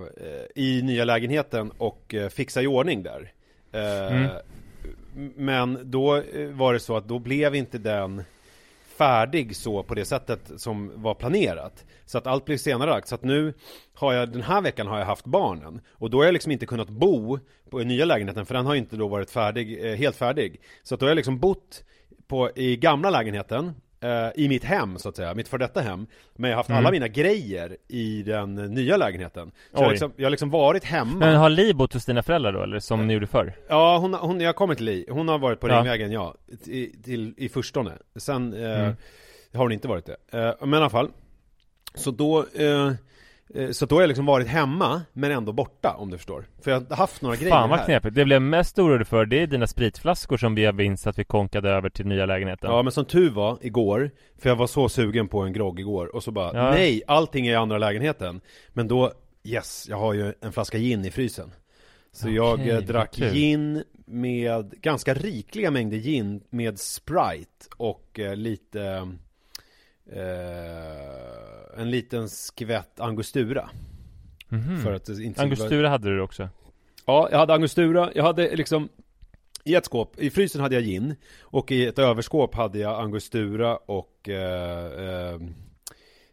I 0.55 0.81
nya 0.81 1.05
lägenheten 1.05 1.71
och 1.77 2.13
eh, 2.13 2.29
fixa 2.29 2.61
i 2.61 2.67
ordning 2.67 3.03
där 3.03 3.31
eh, 3.71 4.27
Mm. 5.15 5.31
Men 5.35 5.79
då 5.91 6.15
eh, 6.15 6.47
var 6.49 6.73
det 6.73 6.79
så 6.79 6.97
att 6.97 7.07
då 7.07 7.19
blev 7.19 7.55
inte 7.55 7.77
den 7.77 8.23
färdig 8.97 9.55
så 9.55 9.83
på 9.83 9.93
det 9.93 10.05
sättet 10.05 10.51
som 10.57 11.01
var 11.01 11.13
planerat. 11.13 11.85
Så 12.05 12.17
att 12.17 12.27
allt 12.27 12.45
blev 12.45 12.57
senare. 12.57 12.89
Lagt, 12.89 13.07
så 13.07 13.15
att 13.15 13.23
nu 13.23 13.53
har 13.93 14.13
jag, 14.13 14.31
den 14.31 14.41
här 14.41 14.61
veckan 14.61 14.87
har 14.87 14.99
jag 14.99 15.05
haft 15.05 15.25
barnen. 15.25 15.81
Och 15.91 16.09
då 16.09 16.17
har 16.17 16.25
jag 16.25 16.33
liksom 16.33 16.51
inte 16.51 16.65
kunnat 16.65 16.89
bo 16.89 17.39
på 17.69 17.79
den 17.79 17.87
nya 17.87 18.05
lägenheten 18.05 18.45
för 18.45 18.53
den 18.53 18.65
har 18.65 18.75
inte 18.75 18.95
då 18.95 19.07
varit 19.07 19.29
färdig, 19.29 19.85
eh, 19.85 19.95
helt 19.95 20.15
färdig. 20.15 20.61
Så 20.83 20.93
att 20.93 20.99
då 20.99 21.05
har 21.05 21.09
jag 21.09 21.15
liksom 21.15 21.39
bott 21.39 21.83
på, 22.27 22.51
i 22.55 22.77
gamla 22.77 23.09
lägenheten 23.09 23.73
i 24.35 24.47
mitt 24.49 24.63
hem 24.63 24.97
så 24.97 25.09
att 25.09 25.15
säga, 25.15 25.33
mitt 25.33 25.47
för 25.47 25.57
detta 25.57 25.81
hem 25.81 26.07
Men 26.35 26.49
jag 26.49 26.57
har 26.57 26.59
haft 26.59 26.69
Mm. 26.69 26.79
alla 26.79 26.91
mina 26.91 27.07
grejer 27.07 27.77
i 27.87 28.23
den 28.23 28.57
eh, 28.57 28.63
nya 28.69 28.97
lägenheten 28.97 29.51
Så 29.51 29.77
jag 29.77 29.83
har, 29.83 29.89
liksom, 29.91 30.11
jag 30.17 30.25
har 30.25 30.29
liksom 30.31 30.49
varit 30.49 30.83
hemma 30.83 31.19
Men 31.19 31.35
har 31.35 31.49
Li 31.49 31.73
bott 31.73 31.93
hos 31.93 32.05
dina 32.05 32.23
föräldrar 32.23 32.53
då, 32.53 32.61
eller 32.63 32.79
som 32.79 33.07
ni 33.07 33.13
gjorde 33.13 33.27
förr? 33.27 33.53
Ja, 33.67 33.97
hon, 33.97 34.13
hon, 34.13 34.41
jag 34.41 34.55
kommer 34.55 34.75
till 34.75 34.85
Li. 34.85 35.05
Hon 35.09 35.27
har 35.27 35.37
varit 35.39 35.59
på 35.59 35.69
Ja. 35.69 35.77
Ringvägen, 35.77 36.11
ja. 36.11 36.35
I, 36.65 36.85
till, 37.03 37.33
i 37.37 37.49
förstone. 37.49 37.91
Sen 38.15 38.53
eh, 38.53 38.79
Mm. 38.79 38.95
har 39.53 39.59
hon 39.63 39.71
inte 39.71 39.87
varit 39.87 40.05
det. 40.05 40.17
Eh, 40.39 40.53
men 40.59 40.73
i 40.73 40.77
alla 40.77 40.89
fall. 40.89 41.09
Så 41.95 42.11
då, 42.11 42.45
eh, 42.55 42.65
eh, 42.65 42.91
så 43.71 43.85
då 43.85 43.95
har 43.95 44.01
jag 44.01 44.07
liksom 44.07 44.25
varit 44.25 44.47
hemma, 44.47 45.01
men 45.13 45.31
ändå 45.31 45.51
borta, 45.51 45.93
om 45.97 46.09
du 46.09 46.17
förstår. 46.17 46.45
För 46.61 46.71
jag 46.71 46.85
har 46.89 46.95
haft 46.95 47.21
några 47.21 47.35
grejer 47.35 47.49
Fan 47.51 47.69
vad 47.69 47.79
här. 47.79 47.85
knepigt. 47.85 48.15
Det 48.15 48.25
blev 48.25 48.41
mest 48.41 48.79
orolig 48.79 49.07
för, 49.07 49.25
det 49.25 49.39
är 49.41 49.47
dina 49.47 49.67
spritflaskor 49.67 50.37
som 50.37 50.55
vi 50.55 50.65
har 50.65 50.73
vinst 50.73 51.07
att 51.07 51.19
vi 51.19 51.23
konkade 51.23 51.69
över 51.69 51.89
till 51.89 52.05
nya 52.07 52.25
lägenheten. 52.25 52.71
Ja, 52.71 52.81
men 52.83 52.91
som 52.91 53.05
tur 53.05 53.29
var, 53.29 53.57
igår, 53.61 54.11
för 54.39 54.49
jag 54.49 54.55
var 54.55 54.67
så 54.67 54.89
sugen 54.89 55.27
på 55.27 55.39
en 55.41 55.53
grogg 55.53 55.79
igår, 55.79 56.15
och 56.15 56.23
så 56.23 56.31
bara, 56.31 56.51
Ja. 56.57 56.71
nej, 56.71 57.01
allting 57.07 57.47
är 57.47 57.51
i 57.51 57.55
andra 57.55 57.77
lägenheten. 57.77 58.41
Men 58.69 58.87
då, 58.87 59.11
yes, 59.43 59.85
jag 59.89 59.97
har 59.97 60.13
ju 60.13 60.33
en 60.41 60.51
flaska 60.51 60.77
gin 60.77 61.05
i 61.05 61.11
frysen. 61.11 61.51
Så 62.11 62.25
Okej, 62.27 62.35
jag 62.35 62.67
eh, 62.69 62.77
drack 62.77 63.15
gin 63.15 63.83
med 64.05 64.73
ganska 64.81 65.13
rikliga 65.13 65.71
mängder 65.71 65.97
gin 65.97 66.43
med 66.49 66.79
Sprite 66.79 67.65
och 67.77 68.19
eh, 68.19 68.35
lite 68.35 69.07
eh, 70.11 71.79
en 71.81 71.91
liten 71.91 72.29
skvätt 72.29 72.99
angostura. 72.99 73.69
Mhm. 74.49 74.81
För 74.81 74.93
att 74.93 75.09
inte 75.09 75.41
Angostura 75.41 75.89
hade 75.89 76.09
du 76.09 76.21
också. 76.21 76.49
Ja, 77.05 77.27
jag 77.31 77.37
hade 77.37 77.53
angostura, 77.53 78.11
jag 78.15 78.23
hade 78.23 78.55
liksom 78.55 78.89
i 79.63 79.75
ett 79.75 79.85
skåp, 79.85 80.19
i 80.19 80.29
frysen 80.29 80.61
hade 80.61 80.75
jag 80.75 80.83
gin 80.83 81.15
och 81.41 81.71
i 81.71 81.85
ett 81.85 81.99
överskåp 81.99 82.55
hade 82.55 82.79
jag 82.79 83.01
angostura 83.01 83.77
och 83.77 84.29
eh, 84.29 84.85
eh, 84.85 85.33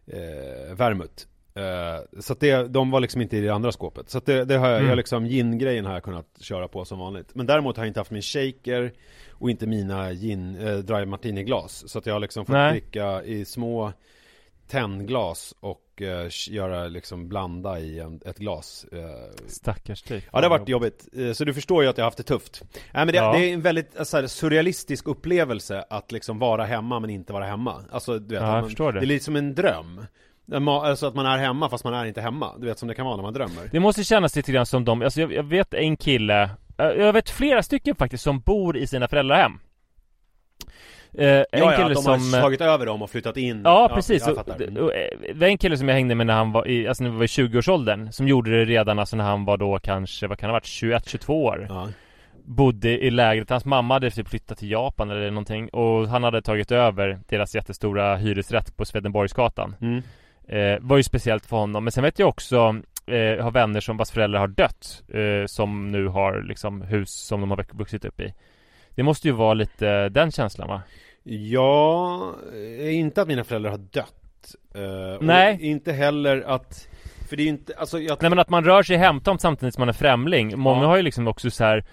eh, 0.07 0.75
vermouth. 0.75 1.27
Eh, 1.61 2.21
så 2.21 2.33
att 2.33 2.41
det, 2.41 2.69
de 2.69 2.91
var 2.91 3.01
liksom 3.01 3.21
inte 3.21 3.37
i 3.37 3.41
det 3.41 3.49
andra 3.51 3.73
skåpet. 3.73 4.11
Så 4.11 4.19
att 4.19 4.27
det, 4.27 4.45
det 4.45 4.57
har 4.57 4.69
jag, 4.69 4.77
Mm. 4.79 4.89
jag 4.89 4.97
liksom 4.97 5.25
gin-grejen 5.27 5.85
har 5.87 5.93
jag 5.93 6.03
kunnat 6.03 6.27
köra 6.41 6.69
på 6.69 6.85
som 6.85 6.99
vanligt. 6.99 7.35
Men 7.35 7.47
däremot 7.47 7.77
har 7.77 7.85
jag 7.85 7.91
inte 7.91 8.01
haft 8.01 8.11
min 8.11 8.23
shaker 8.23 8.93
och 9.31 9.51
inte 9.51 9.67
mina 9.67 10.13
gin, 10.13 10.57
eh, 10.57 10.77
dry 10.79 11.07
martini-glas. 11.07 11.89
Så 11.89 11.99
att 11.99 12.07
jag 12.07 12.15
har 12.15 12.21
liksom 12.21 12.47
fått 12.47 12.53
Nej. 12.53 12.73
dricka 12.73 13.23
i 13.25 13.45
små 13.45 13.93
tennglas 14.69 15.55
och 15.61 16.03
eh, 16.03 16.29
göra 16.51 16.87
liksom 16.89 17.29
blanda 17.29 17.81
i 17.81 18.01
en, 18.01 18.21
ett 18.27 18.39
glas. 18.39 18.87
Eh, 18.93 18.99
Stackars 19.47 20.03
dig. 20.03 20.27
Ja 20.33 20.41
det 20.41 20.47
har 20.47 20.59
varit 20.59 20.69
jobbigt, 20.69 21.09
Eh, 21.17 21.33
så 21.33 21.45
du 21.45 21.55
förstår 21.55 21.83
ju 21.83 21.89
att 21.89 21.99
jag 21.99 22.05
har 22.05 22.07
haft 22.07 22.17
det 22.17 22.23
tufft 22.23 22.63
Nej 22.75 23.07
men 23.07 23.07
det, 23.07 23.17
Ja. 23.17 23.33
det 23.33 23.51
är 23.51 23.55
en 23.55 23.61
väldigt 23.61 23.99
eh, 23.99 24.03
så 24.05 24.17
här, 24.17 24.27
surrealistisk 24.27 25.09
upplevelse 25.09 25.85
att 25.91 26.13
liksom 26.13 26.39
vara 26.39 26.65
hemma 26.65 27.01
men 27.01 27.11
inte 27.11 27.33
vara 27.33 27.45
hemma 27.45 27.85
Alltså 27.91 28.19
du 28.19 28.35
vet, 28.35 28.43
Ja, 28.45 28.53
man, 28.53 28.65
förstår 28.65 28.93
det. 28.93 29.01
är 29.01 29.07
lite 29.07 29.25
som 29.25 29.37
en 29.37 29.55
dröm 29.55 30.01
Alltså 30.53 31.07
att 31.07 31.15
man 31.15 31.27
är 31.27 31.39
hemma 31.39 31.69
fast 31.69 31.85
man 31.85 31.95
är 31.95 32.05
inte 32.05 32.21
hemma. 32.21 32.53
Du 32.59 32.67
vet 32.67 32.79
som 32.79 32.89
det 32.89 32.95
kan 32.95 33.07
vara 33.07 33.17
när 33.17 33.23
man 33.23 33.33
drömmer. 33.35 33.69
Det 33.73 33.81
måste 33.81 34.05
kännas 34.05 34.37
lite 34.37 34.53
grann 34.53 34.67
som 34.67 34.85
de, 34.85 35.03
alltså 35.03 35.21
jag, 35.21 35.33
jag 35.33 35.43
vet 35.43 35.75
en 35.75 35.97
kille 35.97 36.43
eh, 36.79 36.87
Jag 36.87 37.13
vet 37.13 37.31
flera 37.31 37.63
stycken 37.63 37.95
faktiskt 37.95 38.25
som 38.25 38.41
bor 38.41 38.77
i 38.77 38.87
sina 38.87 39.09
föräldrahem. 39.09 39.53
Eh, 41.15 41.29
En 41.29 41.45
Ja, 41.53 41.73
ja, 41.73 41.77
kille 41.77 41.95
de 41.95 42.03
som 42.03 42.35
har 42.35 42.41
tagit 42.41 42.61
över 42.61 42.87
dem 42.87 43.03
och 43.03 43.11
flyttat 43.11 43.37
in. 43.37 43.63
Ja, 43.65 43.91
precis, 43.95 44.27
jag 44.27 44.37
fattar. 44.37 44.61
Eh, 44.63 44.67
det 44.69 45.35
var 45.35 45.47
en 45.47 45.59
kille 45.59 45.77
som 45.77 45.89
jag 45.89 45.95
hängde 45.95 46.15
med 46.15 46.27
när 46.27 46.35
han 46.35 46.53
var 46.53 46.69
i, 46.69 46.89
alltså 46.89 47.05
när 47.05 47.11
vi 47.11 47.17
var 47.17 47.25
i 47.25 47.27
20-årsåldern 47.27 48.13
Som 48.13 48.29
gjorde 48.29 48.51
det 48.51 48.65
redan 48.65 48.99
alltså 48.99 49.17
när 49.17 49.25
han 49.25 49.45
var 49.45 49.57
då 49.57 49.79
kanske, 49.79 50.27
vad 50.27 50.39
kan 50.39 50.49
det 50.49 50.53
ha 50.53 50.57
varit, 50.57 50.65
21-22 51.05 51.31
år. 51.31 51.67
Ja. 51.69 51.89
Bodde 52.45 52.89
i 53.05 53.11
lägret, 53.11 53.51
hans 53.51 53.65
mamma 53.65 53.95
hade 53.95 54.11
typ 54.11 54.29
flyttat 54.29 54.59
till 54.59 54.71
Japan 54.71 55.11
eller 55.11 55.31
någonting 55.31 55.69
Och 55.69 56.09
han 56.09 56.25
hade 56.25 56.43
tagit 56.43 56.71
över 56.73 57.21
deras 57.29 57.55
jättestora 57.55 58.17
hyresrätt 58.17 58.77
på 58.77 58.85
Swedenborgsgatan. 58.85 59.77
Mm. 59.81 60.03
Eh, 60.59 60.79
Var 60.81 60.97
ju 60.97 61.03
speciellt 61.03 61.47
för 61.47 61.57
honom, 61.57 61.85
men 61.85 61.93
sen 61.93 62.05
vet 62.05 62.19
jag 62.19 62.29
också 62.29 62.57
eh, 63.07 63.43
Har 63.45 63.51
vänner 63.51 63.81
som 63.81 63.97
vars 63.97 64.11
föräldrar 64.11 64.41
har 64.41 64.49
dött 64.49 65.03
eh, 65.09 65.47
Som 65.47 65.93
nu 65.93 66.07
har 66.07 66.43
liksom 66.43 66.83
hus 66.83 67.11
som 67.11 67.41
de 67.41 67.51
har 67.51 67.65
vuxit 67.73 68.05
upp 68.05 68.21
i 68.21 68.35
Det 68.95 69.03
måste 69.03 69.29
ju 69.29 69.33
vara 69.35 69.55
lite 69.55 70.09
den 70.09 70.33
känslan 70.33 70.69
va? 70.69 70.83
Ja, 71.25 72.35
eh, 72.81 72.95
inte 72.99 73.23
att 73.23 73.29
mina 73.29 73.45
föräldrar 73.45 73.71
har 73.71 73.79
dött 73.79 74.55
eh, 74.75 75.21
Nej. 75.27 75.59
Inte 75.61 75.93
heller 75.93 76.43
att 76.47 76.89
För 77.29 77.37
det 77.37 77.43
är 77.43 77.45
ju 77.45 77.51
inte, 77.51 77.75
alltså 77.77 77.99
jag, 77.99 78.19
Nej 78.23 78.31
men 78.31 78.39
att 78.39 78.49
man 78.51 78.65
rör 78.65 78.83
sig 78.83 78.97
hemtomt 78.97 79.41
samtidigt 79.41 79.75
som 79.75 79.81
man 79.83 79.89
är 79.89 79.93
främling 79.93 80.59
Många 80.59 80.83
Ja. 80.83 80.87
har 80.89 80.97
ju 80.97 81.03
liksom 81.03 81.29
också 81.29 81.51
så 81.51 81.65
här 81.65 81.85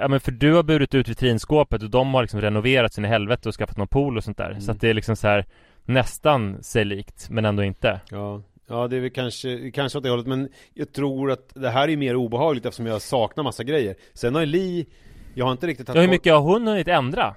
Ja 0.00 0.08
men 0.08 0.20
för 0.20 0.32
du 0.32 0.54
har 0.54 0.62
burit 0.62 0.94
ut 0.94 1.08
vitrinskåpet 1.08 1.82
och 1.82 1.90
de 1.90 2.14
har 2.14 2.22
liksom 2.22 2.40
renoverat 2.40 2.94
sin 2.94 3.04
helvete 3.04 3.48
och 3.48 3.54
skaffat 3.54 3.76
någon 3.76 3.88
pool 3.88 4.16
och 4.16 4.24
sånt 4.24 4.38
där 4.38 4.50
Så 4.50 4.64
Mm. 4.64 4.70
att 4.70 4.80
det 4.80 4.88
är 4.90 4.94
liksom 4.94 5.16
så 5.16 5.28
här 5.28 5.44
Nästan 5.88 6.62
sig 6.62 6.84
likt 6.84 7.30
men 7.30 7.44
ändå 7.44 7.64
inte 7.64 8.00
Ja, 8.10 8.42
ja 8.66 8.88
det 8.88 8.96
är 8.96 9.00
väl 9.00 9.10
kanske, 9.10 9.70
kanske 9.70 9.98
åt 9.98 10.04
det 10.04 10.10
hållet 10.10 10.26
men 10.26 10.48
jag 10.74 10.92
tror 10.92 11.30
att 11.30 11.54
det 11.54 11.70
här 11.70 11.88
är 11.88 11.96
mer 11.96 12.16
obehagligt 12.16 12.66
eftersom 12.66 12.86
jag 12.86 13.02
saknar 13.02 13.44
massa 13.44 13.64
grejer 13.64 13.94
Sen 14.14 14.34
har 14.34 14.40
ju 14.42 14.46
Li, 14.46 14.86
jag 15.34 15.44
har 15.44 15.52
inte 15.52 15.66
riktigt 15.66 15.88
Ja 15.88 16.00
hur 16.00 16.08
mycket 16.08 16.32
har 16.32 16.40
hon 16.40 16.66
hunnit 16.66 16.88
ändra? 16.88 17.34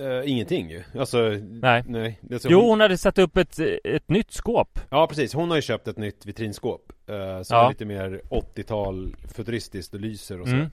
Eh, 0.00 0.30
ingenting 0.30 0.70
ju, 0.70 0.82
alltså 0.98 1.18
Nej. 1.40 1.84
nej 1.86 2.18
det 2.20 2.34
är 2.34 2.38
så 2.38 2.48
Jo 2.50 2.60
hon 2.60 2.80
hade 2.80 2.98
satt 2.98 3.18
upp 3.18 3.36
ett, 3.36 3.58
ett 3.84 4.08
nytt 4.08 4.32
skåp 4.32 4.78
Ja 4.90 5.06
precis, 5.06 5.34
hon 5.34 5.48
har 5.48 5.56
ju 5.56 5.62
köpt 5.62 5.88
ett 5.88 5.98
nytt 5.98 6.26
vitrinskåp 6.26 6.92
eh, 7.06 7.42
Som 7.42 7.56
Ja. 7.56 7.64
är 7.64 7.68
lite 7.68 7.84
mer 7.84 8.20
80-tal 8.30 9.16
futuristiskt 9.34 9.94
och 9.94 10.00
lyser 10.00 10.40
och 10.40 10.48
så 10.48 10.54
mm. 10.54 10.70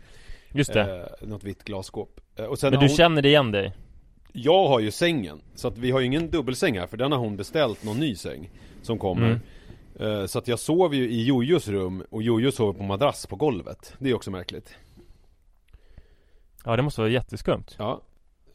Just 0.52 0.74
det 0.74 1.08
eh, 1.22 1.28
Något 1.28 1.44
vitt 1.44 1.64
glasskåp 1.64 2.20
sen 2.38 2.48
Men 2.62 2.72
du 2.72 2.78
hon, 2.78 2.90
känner 2.90 3.22
det 3.22 3.28
igen 3.28 3.52
dig? 3.52 3.74
Jag 4.40 4.68
har 4.68 4.80
ju 4.80 4.92
sängen, 4.92 5.42
så 5.56 5.68
att 5.68 5.78
vi 5.78 5.92
har 5.92 6.00
ju 6.00 6.06
ingen 6.06 6.30
dubbelsäng 6.30 6.80
här 6.80 6.88
för 6.88 6.98
den 6.98 7.12
har 7.12 7.20
hon 7.20 7.38
beställt 7.38 7.84
någon 7.84 7.98
ny 8.00 8.16
säng 8.16 8.50
Som 8.82 8.98
kommer. 8.98 9.26
Mm. 10.00 10.20
Eh, 10.22 10.26
Så 10.26 10.40
att 10.40 10.48
jag 10.48 10.60
sover 10.60 10.96
ju 10.96 11.10
i 11.10 11.24
Jojos 11.26 11.68
rum 11.68 12.04
och 12.10 12.24
Jojo 12.24 12.52
sover 12.52 12.74
på 12.74 12.84
madrass 12.84 13.26
på 13.28 13.36
golvet. 13.36 13.94
Det 14.00 14.10
är 14.10 14.14
också 14.14 14.32
märkligt. 14.32 14.76
Ja 16.66 16.76
det 16.76 16.82
måste 16.82 17.02
vara 17.02 17.12
jätteskumt. 17.12 17.66
Ja. 17.78 18.02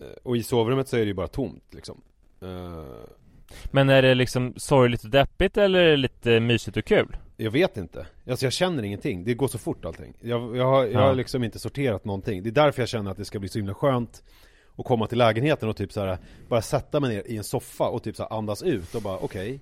Eh, 0.01 0.07
Och 0.23 0.37
i 0.37 0.43
sovrummet 0.43 0.89
så 0.89 0.97
är 0.97 1.01
det 1.01 1.07
ju 1.07 1.15
bara 1.15 1.29
tomt 1.29 1.65
liksom. 1.71 2.01
Eh, 2.43 2.85
Men 3.71 3.89
är 3.89 4.03
det 4.03 4.15
liksom 4.15 4.55
sorgligt 4.57 5.05
och 5.05 5.11
deppigt 5.11 5.57
eller 5.57 5.79
är 5.79 5.91
det 5.91 5.97
lite 5.97 6.41
mysigt 6.41 6.77
och 6.77 6.85
kul? 6.85 7.17
Jag 7.37 7.51
vet 7.51 7.77
inte, 7.77 8.07
alltså 8.31 8.47
jag 8.47 8.53
känner 8.53 8.83
ingenting, 8.83 9.25
det 9.25 9.35
går 9.35 9.49
så 9.49 9.59
fort 9.59 9.85
allting. 9.85 10.15
Jag, 10.21 10.57
jag, 10.57 10.65
har, 10.67 10.83
jag 10.85 10.93
Ja. 10.93 11.01
har 11.01 11.15
liksom 11.15 11.45
inte 11.45 11.59
sorterat 11.59 12.05
någonting. 12.05 12.43
Det 12.43 12.49
är 12.49 12.53
därför 12.53 12.83
jag 12.83 12.89
känner 12.89 13.11
att 13.11 13.17
det 13.17 13.25
ska 13.25 13.39
bli 13.39 13.49
så 13.49 13.59
himla 13.59 13.75
skönt 13.75 14.23
och 14.77 14.87
komma 14.87 15.07
till 15.07 15.19
lägenheten 15.19 15.69
och 15.69 15.77
typ 15.77 15.93
så 15.93 16.01
här 16.01 16.19
bara 16.49 16.63
sätta 16.63 17.01
mig 17.01 17.15
ner 17.15 17.23
i 17.27 17.37
en 17.37 17.45
soffa 17.45 17.85
och 17.89 18.03
typ 18.03 18.17
så 18.17 18.23
här 18.23 18.39
andas 18.39 18.63
ut 18.63 18.95
och 18.95 19.03
bara 19.03 19.19
okej 19.19 19.61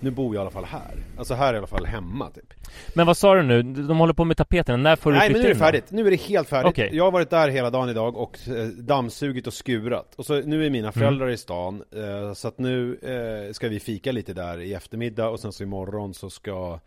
nu 0.00 0.10
bor 0.10 0.34
jag 0.34 0.40
i 0.40 0.42
alla 0.42 0.50
fall 0.50 0.64
här. 0.64 1.04
Alltså 1.18 1.34
här 1.34 1.48
är 1.48 1.48
jag 1.48 1.54
i 1.54 1.58
alla 1.58 1.66
fall 1.66 1.86
hemma 1.86 2.30
typ. 2.30 2.54
Men 2.94 3.06
vad 3.06 3.16
sa 3.16 3.34
du 3.34 3.42
nu? 3.42 3.62
De 3.62 3.98
håller 3.98 4.14
på 4.14 4.24
med 4.24 4.36
tapeten, 4.36 4.82
när 4.82 4.96
får 4.96 5.12
du 5.12 5.18
Nej 5.18 5.30
men 5.30 5.40
nu 5.40 5.44
är 5.44 5.54
det 5.54 5.58
färdigt, 5.58 5.84
nu 5.90 6.06
är 6.06 6.10
det 6.10 6.20
helt 6.20 6.48
färdigt. 6.48 6.70
Okej. 6.70 6.90
Jag 6.92 7.04
har 7.04 7.10
varit 7.10 7.30
där 7.30 7.48
hela 7.48 7.70
dagen 7.70 7.88
idag 7.88 8.16
och 8.16 8.38
eh, 8.48 8.66
dammsugit 8.66 9.46
och 9.46 9.54
skurat. 9.54 10.14
Och 10.14 10.26
så 10.26 10.34
nu 10.34 10.40
är 10.40 10.66
Mm. 10.66 10.72
mina 10.72 10.92
föräldrar 10.92 11.28
i 11.28 11.36
stan, 11.36 11.82
eh, 11.96 12.32
så 12.32 12.48
att 12.48 12.58
nu 12.58 12.98
eh, 13.46 13.52
ska 13.52 13.68
vi 13.68 13.80
fika 13.80 14.12
lite 14.12 14.32
där 14.32 14.60
i 14.60 14.74
eftermiddag 14.74 15.28
och 15.28 15.40
sen 15.40 15.52
så 15.52 15.62
imorgon 15.62 16.14
så 16.14 16.30
ska 16.30 16.80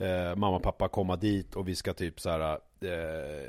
eh, 0.00 0.36
mamma 0.36 0.56
och 0.56 0.62
pappa 0.62 0.88
komma 0.88 1.16
dit 1.16 1.56
och 1.56 1.68
vi 1.68 1.74
ska 1.74 1.92
typ 1.92 2.20
så 2.20 2.30
här, 2.30 2.50
eh, 2.50 2.58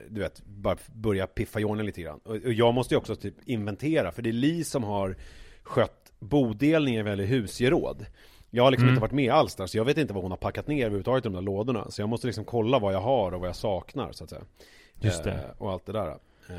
du 0.09 0.21
vet, 0.21 0.41
bara 0.45 0.77
börja 0.93 1.27
piffa 1.27 1.59
ordning 1.59 1.85
lite 1.85 2.01
grann. 2.01 2.19
Och, 2.23 2.35
och 2.35 2.53
jag 2.53 2.73
måste 2.73 2.93
ju 2.93 2.97
också 2.97 3.15
typ 3.15 3.35
inventera, 3.45 4.11
för 4.11 4.21
det 4.21 4.29
är 4.29 4.33
Li 4.33 4.63
som 4.63 4.83
har 4.83 5.15
skött 5.63 6.11
bodelningen 6.19 7.05
gäller 7.05 7.23
husgeråd. 7.23 8.05
Jag 8.49 8.63
har 8.63 8.71
liksom 8.71 8.83
Mm. 8.85 8.93
inte 8.95 9.01
varit 9.01 9.11
med 9.11 9.31
alls 9.33 9.55
där, 9.55 9.65
så 9.67 9.77
jag 9.77 9.85
vet 9.85 9.97
inte 9.97 10.13
vad 10.13 10.23
hon 10.23 10.31
har 10.31 10.37
packat 10.37 10.67
ner 10.67 10.81
överhuvudtaget 10.85 11.25
i 11.25 11.27
de 11.27 11.33
där 11.33 11.41
lådorna. 11.41 11.85
Så 11.91 12.01
jag 12.01 12.09
måste 12.09 12.27
liksom 12.27 12.45
kolla 12.45 12.79
vad 12.79 12.93
jag 12.93 13.01
har 13.01 13.31
och 13.31 13.39
vad 13.39 13.49
jag 13.49 13.55
saknar, 13.55 14.11
så 14.11 14.23
att 14.23 14.29
säga. 14.29 14.41
Just 14.99 15.23
det. 15.23 15.31
Eh, 15.31 15.37
och 15.57 15.71
allt 15.71 15.85
det 15.85 15.91
där. 15.91 16.07
Eh, 16.07 16.55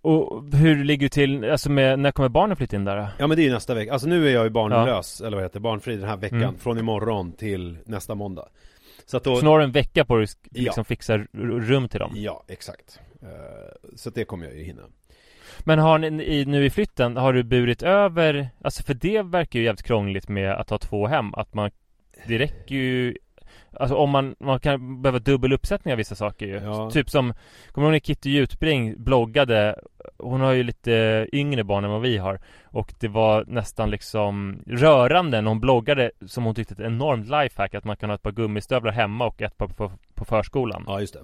Och 0.00 0.44
hur 0.52 0.84
ligger 0.84 1.04
du 1.04 1.08
till, 1.08 1.50
alltså 1.50 1.70
med, 1.70 1.98
när 1.98 2.10
kommer 2.12 2.28
barnen 2.28 2.56
flytta 2.56 2.76
in 2.76 2.84
där 2.84 2.96
då? 2.96 3.06
Ja 3.18 3.26
men 3.26 3.36
det 3.36 3.42
är 3.42 3.44
ju 3.44 3.52
nästa 3.52 3.74
vecka, 3.74 3.92
alltså 3.92 4.08
nu 4.08 4.28
är 4.28 4.32
jag 4.32 4.44
ju 4.44 4.50
barnlös, 4.50 5.20
eller 5.20 5.36
vad 5.36 5.44
heter 5.44 5.60
barnfri 5.60 5.96
den 5.96 6.08
här 6.08 6.16
veckan, 6.16 6.42
Mm. 6.42 6.58
från 6.58 6.78
imorgon 6.78 7.32
till 7.32 7.76
nästa 7.84 8.14
måndag. 8.14 8.48
Så 9.10 9.16
att 9.16 9.24
då, 9.24 9.36
Så 9.36 9.42
nu 9.42 9.48
har 9.48 9.58
du 9.58 9.64
en 9.64 9.72
vecka 9.72 10.04
på 10.04 10.16
dig 10.16 10.24
att 10.24 10.36
Ja. 10.50 10.62
liksom 10.62 10.84
fixa 10.84 11.14
r- 11.14 11.26
rum 11.60 11.88
till 11.88 12.00
dem? 12.00 12.12
ja 12.14 12.44
exakt. 12.48 13.00
Eh, 13.22 13.28
så 13.96 14.08
att 14.08 14.14
det 14.14 14.24
kommer 14.24 14.46
jag 14.46 14.56
ju 14.56 14.64
hinna. 14.64 14.82
Men 15.60 15.78
har 15.78 15.98
ni 15.98 16.44
nu 16.44 16.64
i 16.64 16.70
flytten, 16.70 17.16
har 17.16 17.32
du 17.32 17.42
burit 17.42 17.82
över, 17.82 18.48
alltså 18.64 18.82
för 18.82 18.94
det 18.94 19.22
verkar 19.22 19.58
ju 19.58 19.64
jävligt 19.64 19.82
krångligt 19.86 20.28
med 20.28 20.52
att 20.52 20.70
ha 20.70 20.78
två 20.78 21.06
hem, 21.06 21.34
att 21.34 21.54
man, 21.54 21.70
det 22.26 22.38
räcker 22.38 22.74
ju 22.74 23.16
Alltså 23.72 23.96
om 23.96 24.10
man, 24.10 24.34
man 24.40 24.60
kan 24.60 25.02
behöva 25.02 25.18
dubbel 25.18 25.52
uppsättning 25.52 25.92
av 25.92 25.98
vissa 25.98 26.14
saker 26.14 26.46
ju. 26.46 26.54
Ja. 26.64 26.90
Typ 26.90 27.10
som, 27.10 27.34
kommer 27.72 27.88
du 27.88 27.90
ihåg 27.90 27.92
när 27.92 27.98
Kitty 28.00 28.30
Jutbring 28.30 29.04
bloggade 29.04 29.76
Hon 30.18 30.40
har 30.40 30.52
ju 30.52 30.62
lite 30.62 31.26
yngre 31.32 31.64
barn 31.64 31.84
än 31.84 31.90
vad 31.90 32.00
vi 32.00 32.16
har 32.18 32.40
Och 32.64 32.94
det 33.00 33.08
var 33.08 33.44
nästan 33.48 33.90
liksom 33.90 34.62
rörande 34.66 35.40
när 35.40 35.48
hon 35.48 35.60
bloggade 35.60 36.10
som 36.26 36.44
hon 36.44 36.54
tyckte 36.54 36.74
ett 36.74 36.80
enormt 36.80 37.26
lifehack 37.28 37.74
Att 37.74 37.84
man 37.84 37.96
kan 37.96 38.10
ha 38.10 38.14
ett 38.14 38.22
par 38.22 38.32
gummistövlar 38.32 38.92
hemma 38.92 39.26
och 39.26 39.42
ett 39.42 39.56
par 39.56 39.66
på, 39.68 39.92
på 40.14 40.24
förskolan 40.24 40.84
Ja 40.86 41.00
just 41.00 41.14
det. 41.14 41.20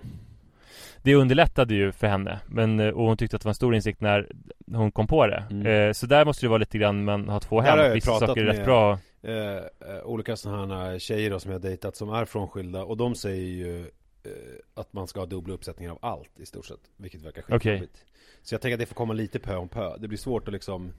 det 1.03 1.15
underlättade 1.15 1.75
ju 1.75 1.93
för 1.93 2.07
henne 2.07 2.39
men, 2.47 2.81
eh, 2.81 2.89
och 2.89 3.07
hon 3.07 3.17
tyckte 3.17 3.37
att 3.37 3.43
det 3.43 3.47
var 3.47 3.51
en 3.51 3.55
stor 3.55 3.75
insikt 3.75 4.01
när 4.01 4.27
hon 4.73 4.93
kom 4.93 5.07
på 5.07 5.27
det 5.27 5.45
Mm. 5.51 5.67
eh, 5.89 5.93
Så 5.93 6.07
där 6.07 6.25
måste 6.25 6.47
det 6.47 6.51
vara 6.51 6.59
lite 6.59 6.79
grann 6.79 7.05
man 7.05 7.29
har 7.29 7.41
två 7.41 7.61
hem 7.61 7.93
Vissa 7.95 8.19
saker 8.19 8.41
är 8.41 8.47
rätt 8.47 8.65
bra 8.65 8.99
Eh, 9.25 9.57
eh, 9.57 10.05
olika 10.05 10.37
sådana 10.37 10.79
här 10.85 10.99
tjejer 10.99 11.31
då 11.31 11.41
som 11.41 11.53
jag 11.53 11.61
dejtat 11.61 11.97
som 11.97 12.11
är 12.11 12.25
frånskilda 12.25 12.85
och 12.85 12.97
de 12.97 13.15
säger 13.15 13.47
ju 13.47 13.81
eh, 14.23 14.31
att 14.75 14.93
man 14.93 15.07
ska 15.07 15.21
ha 15.21 15.27
dubbla 15.27 15.55
uppsättningar 15.55 15.93
av 15.93 15.99
allt 16.03 16.41
i 16.41 16.47
stort 16.47 16.67
sett. 16.67 16.81
Vilket 16.97 17.23
verkar 17.23 17.43
skitjobbigt. 17.43 18.05
Så 18.43 18.55
jag 18.55 18.61
tänker 18.61 18.75
att 18.75 18.81
det 18.81 18.87
får 18.87 18.95
komma 18.95 19.13
lite 19.13 19.39
pö 19.39 19.57
om 19.57 19.69
pö. 19.69 19.97
Det 19.99 20.09
blir 20.09 20.19
svårt 20.19 20.49
att 20.49 20.55
liksom 20.55 20.93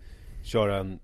köra 0.44 0.78
en 0.78 1.00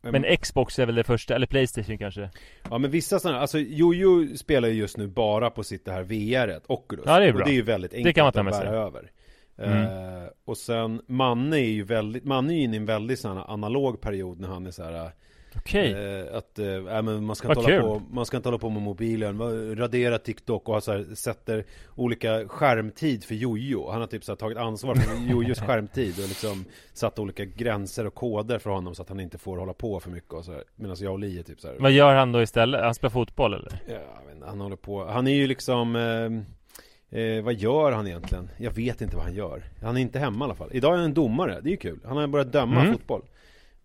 Men 0.00 0.36
Xbox 0.36 0.78
är 0.78 0.86
väl 0.86 0.94
det 0.94 1.04
första, 1.04 1.34
eller 1.34 1.46
Playstation 1.46 1.98
kanske? 1.98 2.30
Ja 2.70 2.78
men 2.78 2.90
vissa 2.90 3.18
sådana, 3.18 3.40
alltså 3.40 3.58
Jojo 3.58 4.36
spelar 4.36 4.68
ju 4.68 4.74
just 4.74 4.96
nu 4.96 5.06
bara 5.06 5.50
på 5.50 5.64
sitt 5.64 5.84
det 5.84 5.92
här 5.92 6.02
VR, 6.02 6.60
Oculus. 6.66 7.04
Ja, 7.06 7.18
det 7.18 7.24
är 7.24 7.28
Och 7.28 7.36
bra. 7.36 7.44
det 7.44 7.50
är 7.50 7.54
ju 7.54 7.62
väldigt 7.62 7.94
enkelt 7.94 8.14
kan 8.14 8.24
man 8.24 8.32
ta 8.32 8.40
att 8.40 8.44
med 8.44 8.54
bära 8.54 8.70
sig. 8.70 8.78
över. 8.78 9.10
Mm. 9.58 10.22
Eh, 10.22 10.28
och 10.44 10.58
sen 10.58 11.02
Manne 11.06 11.56
är 11.56 11.70
ju 11.70 11.82
väldigt, 11.82 12.24
Manne 12.24 12.52
är 12.52 12.56
ju 12.56 12.62
inne 12.62 12.76
i 12.76 12.80
en 12.80 12.86
väldigt 12.86 13.18
sån 13.18 13.38
analog 13.38 14.00
period 14.00 14.40
när 14.40 14.48
han 14.48 14.66
är 14.66 14.70
så 14.70 14.82
här. 14.82 15.10
Okej 15.56 15.92
Eh, 15.92 16.36
att, 16.36 16.58
eh, 16.58 16.66
äh, 16.66 17.02
men 17.02 17.24
man 17.24 17.36
ska 17.36 17.48
inte 17.48 17.60
hålla 17.60 17.80
på, 17.82 18.02
man 18.10 18.26
ska 18.26 18.36
inte 18.36 18.48
hålla 18.48 18.58
på 18.58 18.70
med 18.70 18.82
mobilen, 18.82 19.38
radera 19.76 20.18
TikTok 20.18 20.68
och 20.68 20.74
ha 20.74 20.80
så 20.80 20.92
här, 20.92 21.14
sätter 21.14 21.64
olika 21.94 22.48
skärmtid 22.48 23.24
för 23.24 23.34
Jojo. 23.34 23.90
Han 23.90 24.00
har 24.00 24.08
typ 24.08 24.24
så 24.24 24.32
här, 24.32 24.36
tagit 24.36 24.58
ansvar 24.58 24.94
för 24.94 25.30
Jojos 25.30 25.60
skärmtid 25.60 26.14
och 26.18 26.28
liksom 26.28 26.64
satt 26.92 27.18
olika 27.18 27.44
gränser 27.44 28.06
och 28.06 28.14
koder 28.14 28.58
för 28.58 28.70
honom 28.70 28.94
så 28.94 29.02
att 29.02 29.08
han 29.08 29.20
inte 29.20 29.38
får 29.38 29.56
hålla 29.58 29.72
på 29.74 30.00
för 30.00 30.10
mycket 30.10 30.32
och 30.32 30.44
så 30.44 30.52
här. 30.52 30.64
Medan 30.76 30.96
jag 31.00 31.12
och 31.12 31.18
Li 31.18 31.38
är 31.38 31.42
typ 31.42 31.60
så 31.60 31.68
här. 31.68 31.76
Vad 31.78 31.92
gör 31.92 32.14
han 32.14 32.32
då 32.32 32.42
istället? 32.42 32.80
Han 32.84 32.94
spelar 32.94 33.10
fotboll 33.10 33.54
eller? 33.54 33.72
Ja, 33.88 34.32
inte, 34.34 34.46
han 34.46 34.60
håller 34.60 34.76
på, 34.76 35.04
han 35.06 35.26
är 35.26 35.34
ju 35.34 35.46
liksom 35.46 35.96
eh, 35.96 37.20
eh, 37.20 37.42
Vad 37.44 37.54
gör 37.54 37.92
han 37.92 38.06
egentligen? 38.06 38.48
Jag 38.58 38.70
vet 38.70 39.00
inte 39.00 39.16
vad 39.16 39.24
han 39.24 39.34
gör 39.34 39.64
Han 39.82 39.96
är 39.96 40.00
inte 40.00 40.18
hemma 40.18 40.44
i 40.44 40.46
alla 40.46 40.54
fall 40.54 40.68
Idag 40.72 40.92
är 40.92 40.96
han 40.96 41.04
en 41.04 41.14
domare, 41.14 41.60
det 41.60 41.68
är 41.68 41.70
ju 41.70 41.76
kul 41.76 42.00
Han 42.04 42.16
har 42.16 42.26
börjat 42.26 42.52
döma 42.52 42.80
Mm. 42.80 42.92
fotboll 42.92 43.22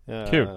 Eh, 0.06 0.30
Kul. 0.30 0.48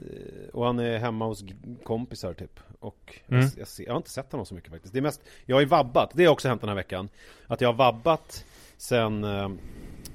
Eh, 0.00 0.48
Och 0.52 0.66
han 0.66 0.78
är 0.78 0.98
hemma 0.98 1.26
hos 1.26 1.44
kompisar 1.84 2.34
typ. 2.34 2.60
Och 2.80 3.18
Mm. 3.28 3.40
jag, 3.40 3.50
jag, 3.56 3.68
ser, 3.68 3.84
jag 3.84 3.92
har 3.92 3.96
inte 3.96 4.10
sett 4.10 4.32
honom 4.32 4.46
så 4.46 4.54
mycket 4.54 4.70
faktiskt. 4.70 4.92
Det 4.94 4.98
är 4.98 5.02
mest, 5.02 5.20
jag 5.46 5.56
har 5.56 5.60
ju 5.60 5.66
vabbat, 5.66 6.10
det 6.14 6.24
har 6.24 6.32
också 6.32 6.48
hänt 6.48 6.60
den 6.60 6.68
här 6.68 6.76
veckan. 6.76 7.08
Att 7.46 7.60
jag 7.60 7.68
har 7.68 7.74
vabbat 7.74 8.44
sen 8.76 9.24
eh, 9.24 9.50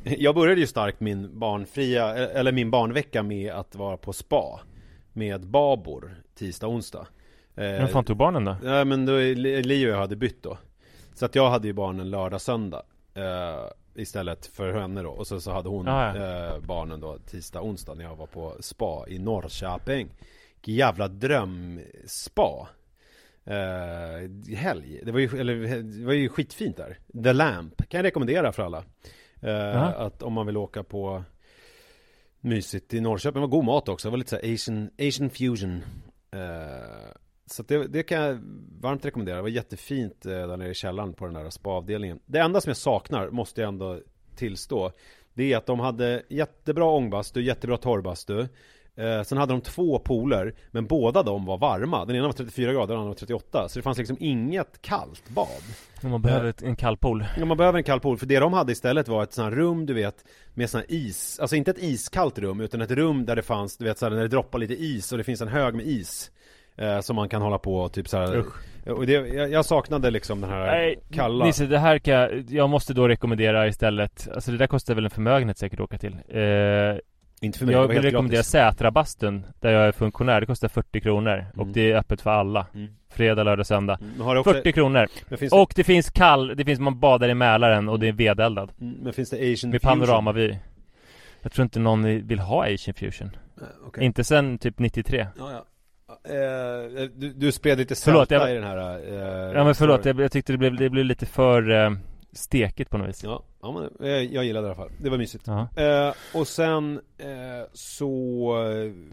Jag 0.03 0.35
började 0.35 0.61
ju 0.61 0.67
starkt 0.67 0.99
min 0.99 1.39
barnfria, 1.39 2.13
eller 2.15 2.51
min 2.51 2.71
barnvecka 2.71 3.23
med 3.23 3.53
att 3.53 3.75
vara 3.75 3.97
på 3.97 4.13
spa 4.13 4.59
Med 5.13 5.47
babor 5.47 6.15
tisdag, 6.35 6.67
onsdag. 6.67 7.07
Eh, 7.55 7.63
Vem 7.63 7.87
fan 7.87 8.03
tog 8.05 8.17
barnen 8.17 8.45
då? 8.45 8.55
Ja 8.63 8.85
men 8.85 9.05
då, 9.05 9.17
Li 9.17 9.85
och 9.85 9.89
jag 9.89 9.97
hade 9.97 10.15
bytt 10.15 10.43
då. 10.43 10.57
Så 11.13 11.25
att 11.25 11.35
jag 11.35 11.49
hade 11.49 11.67
ju 11.67 11.73
barnen 11.73 12.09
lördag, 12.09 12.41
söndag. 12.41 12.83
Eh, 13.13 13.69
Istället 13.95 14.45
för 14.45 14.73
henne 14.73 15.01
då. 15.01 15.09
Och 15.09 15.27
så, 15.27 15.41
så 15.41 15.51
hade 15.51 15.69
hon 15.69 15.87
Ah, 15.87 16.15
ja. 16.15 16.53
eh, 16.55 16.59
barnen 16.59 16.99
då 16.99 17.17
tisdag, 17.17 17.61
onsdag 17.61 17.93
när 17.93 18.03
jag 18.03 18.15
var 18.15 18.27
på 18.27 18.55
spa 18.59 19.05
i 19.07 19.19
Norrköping. 19.19 20.09
Jävla 20.65 21.07
drömspa. 21.07 22.67
Eh, 23.43 24.55
Helg, 24.57 25.01
det 25.05 25.11
var, 25.11 25.19
ju, 25.19 25.39
eller, 25.39 25.55
det 25.83 26.05
var 26.05 26.13
ju 26.13 26.29
skitfint 26.29 26.77
där. 26.77 26.97
The 27.23 27.33
Lamp, 27.33 27.89
kan 27.89 27.97
jag 27.97 28.03
rekommendera 28.05 28.51
för 28.51 28.63
alla. 28.63 28.83
Eh, 29.41 29.49
Ja. 29.51 29.83
Att 29.85 30.23
om 30.23 30.33
man 30.33 30.45
vill 30.45 30.57
åka 30.57 30.83
på 30.83 31.23
Mysigt 32.39 32.93
i 32.93 33.01
Norrköping, 33.01 33.33
det 33.33 33.47
var 33.47 33.47
god 33.47 33.65
mat 33.65 33.89
också, 33.89 34.07
det 34.07 34.11
var 34.11 34.17
lite 34.17 34.29
så 34.29 34.53
Asian, 34.53 34.89
Asian 34.99 35.29
fusion. 35.29 35.83
Eh, 36.31 37.11
så 37.47 37.63
det, 37.63 37.87
det 37.87 38.03
kan 38.03 38.21
jag 38.21 38.39
varmt 38.81 39.05
rekommendera. 39.05 39.35
Det 39.35 39.41
var 39.41 39.49
jättefint 39.49 40.25
eh, 40.25 40.31
där 40.31 40.57
nere 40.57 40.69
i 40.69 40.73
källaren 40.73 41.13
på 41.13 41.25
den 41.25 41.33
där 41.33 41.49
spaavdelningen. 41.49 42.19
Det 42.25 42.39
enda 42.39 42.61
som 42.61 42.69
jag 42.69 42.77
saknar, 42.77 43.29
måste 43.29 43.61
jag 43.61 43.67
ändå 43.67 43.99
tillstå, 44.35 44.91
det 45.33 45.53
är 45.53 45.57
att 45.57 45.65
de 45.65 45.79
hade 45.79 46.23
jättebra 46.29 46.85
ångbastu, 46.85 47.41
jättebra 47.41 47.77
torrbastu. 47.77 48.47
Eh, 48.97 49.23
sen 49.23 49.37
hade 49.37 49.53
de 49.53 49.61
två 49.61 49.99
pooler, 49.99 50.55
men 50.71 50.85
båda 50.87 51.23
de 51.23 51.45
var 51.45 51.57
varma. 51.57 52.05
Den 52.05 52.15
ena 52.15 52.25
var 52.25 52.33
34 52.33 52.73
grader, 52.73 52.87
den 52.87 52.97
andra 52.97 53.07
var 53.07 53.15
38. 53.15 53.69
Så 53.69 53.79
det 53.79 53.83
fanns 53.83 53.97
liksom 53.97 54.17
inget 54.19 54.81
kallt 54.81 55.29
bad. 55.29 55.47
Om 56.03 56.11
man 56.11 56.21
behöver 56.21 56.49
ett, 56.49 56.61
en 56.61 56.75
kall 56.75 56.97
pool 56.97 57.25
Ja, 57.37 57.45
man 57.45 57.57
behöver 57.57 57.77
en 57.77 57.83
kall 57.83 57.99
pool, 57.99 58.17
för 58.17 58.25
det 58.25 58.39
de 58.39 58.53
hade 58.53 58.71
istället 58.71 59.07
var 59.07 59.23
ett 59.23 59.33
sånt 59.33 59.53
här 59.53 59.59
rum, 59.59 59.85
du 59.85 59.93
vet, 59.93 60.25
med 60.53 60.69
sån 60.69 60.79
här 60.79 60.91
is, 60.91 61.39
alltså 61.39 61.55
inte 61.55 61.71
ett 61.71 61.83
iskallt 61.83 62.39
rum, 62.39 62.61
utan 62.61 62.81
ett 62.81 62.91
rum 62.91 63.25
där 63.25 63.35
det 63.35 63.41
fanns, 63.41 63.77
du 63.77 63.85
vet, 63.85 63.97
så 63.97 64.05
här, 64.05 64.11
när 64.11 64.21
det 64.21 64.27
droppar 64.27 64.59
lite 64.59 64.73
is 64.73 65.11
och 65.11 65.17
det 65.17 65.23
finns 65.23 65.41
en 65.41 65.47
hög 65.47 65.75
med 65.75 65.85
is. 65.85 66.31
Eh, 66.77 66.99
som 66.99 67.15
man 67.15 67.29
kan 67.29 67.41
hålla 67.41 67.57
på 67.57 67.77
och 67.77 67.93
typ 67.93 68.07
så 68.07 68.17
här. 68.17 68.43
Och 68.85 69.05
det, 69.05 69.13
jag, 69.13 69.51
jag 69.51 69.65
saknade 69.65 70.11
liksom 70.11 70.41
den 70.41 70.49
här 70.49 70.65
Nej, 70.65 70.99
kalla. 71.11 71.45
Nisse, 71.45 71.65
det 71.65 71.79
här 71.79 71.99
kan 71.99 72.13
jag, 72.13 72.45
jag 72.49 72.69
måste 72.69 72.93
då 72.93 73.07
rekommendera 73.07 73.67
istället 73.67 74.27
Alltså 74.35 74.51
det 74.51 74.57
där 74.57 74.67
kostar 74.67 74.95
väl 74.95 75.05
en 75.05 75.11
förmögenhet 75.11 75.57
säkert 75.57 75.79
att 75.79 75.83
åka 75.83 75.97
till 75.97 76.13
eh, 76.13 76.97
Inte 77.41 77.59
för 77.59 77.65
mig, 77.65 77.75
det 77.75 77.81
Jag 77.81 77.87
vill 77.87 78.01
rekommendera. 78.01 78.43
Sätrabastun 78.43 79.45
Där 79.59 79.71
jag 79.71 79.87
är 79.87 79.91
funktionär, 79.91 80.39
det 80.41 80.45
kostar 80.47 80.67
40 80.67 81.01
kronor 81.01 81.45
Och 81.55 81.61
Mm. 81.61 81.73
det 81.73 81.91
är 81.91 81.95
öppet 81.95 82.21
för 82.21 82.29
alla 82.29 82.65
Mm. 82.75 82.87
Fredag, 83.09 83.43
lördag, 83.43 83.65
söndag 83.65 83.97
Mm, 84.01 84.27
det 84.33 84.39
också, 84.39 84.53
40 84.53 84.71
kronor 84.71 85.07
men 85.29 85.37
finns 85.37 85.53
Och 85.53 85.73
det 85.75 85.83
finns 85.83 86.09
kall, 86.09 86.53
det 86.57 86.65
finns 86.65 86.79
man 86.79 86.99
badar 86.99 87.29
i 87.29 87.33
Mälaren 87.33 87.89
och 87.89 87.99
det 87.99 88.07
är 88.07 88.11
vedeldad 88.13 88.71
det, 88.77 88.85
mm, 88.85 88.97
men 89.03 89.13
finns 89.13 89.29
det 89.29 89.53
Asian 89.53 89.71
Med 89.71 89.81
fusion? 89.81 89.99
panoramavy 89.99 90.55
Jag 91.41 91.51
tror 91.51 91.63
inte 91.63 91.79
någon 91.79 92.27
vill 92.27 92.39
ha 92.39 92.65
Asian 92.73 92.93
fusion 92.95 93.29
okej. 93.87 94.03
Inte 94.05 94.23
sen 94.23 94.57
typ 94.57 94.79
93 94.79 95.27
Ja, 95.37 95.51
ja. 95.51 95.65
Eh, 96.27 97.09
du, 97.15 97.33
du 97.33 97.51
spred 97.51 97.77
lite 97.77 97.95
Förlåt, 97.95 98.31
jag- 98.31 98.51
i 98.51 98.53
den 98.53 98.63
här 98.63 98.77
eh, 98.77 99.57
Ja 99.57 99.63
men 99.63 99.75
förlåt, 99.75 100.05
jag, 100.05 100.19
jag 100.19 100.31
tyckte 100.31 100.51
det 100.51 100.57
blev, 100.57 100.75
det 100.77 100.89
blev 100.89 101.05
lite 101.05 101.25
för 101.25 101.69
eh, 101.71 101.91
stekigt 102.33 102.91
på 102.91 102.97
något 102.97 103.09
vis 103.09 103.23
Ja, 103.23 103.43
ja 103.61 103.71
men, 103.71 104.09
jag, 104.09 104.23
jag 104.25 104.45
gillade 104.45 104.67
det 104.67 104.71
i 104.71 104.75
alla 104.75 104.83
fall. 104.83 104.91
Det 105.01 105.09
var 105.09 105.17
mysigt. 105.17 105.47
Eh, 105.47 106.13
och 106.33 106.47
sen 106.47 106.99
eh, 107.17 107.27
så... 107.73 108.07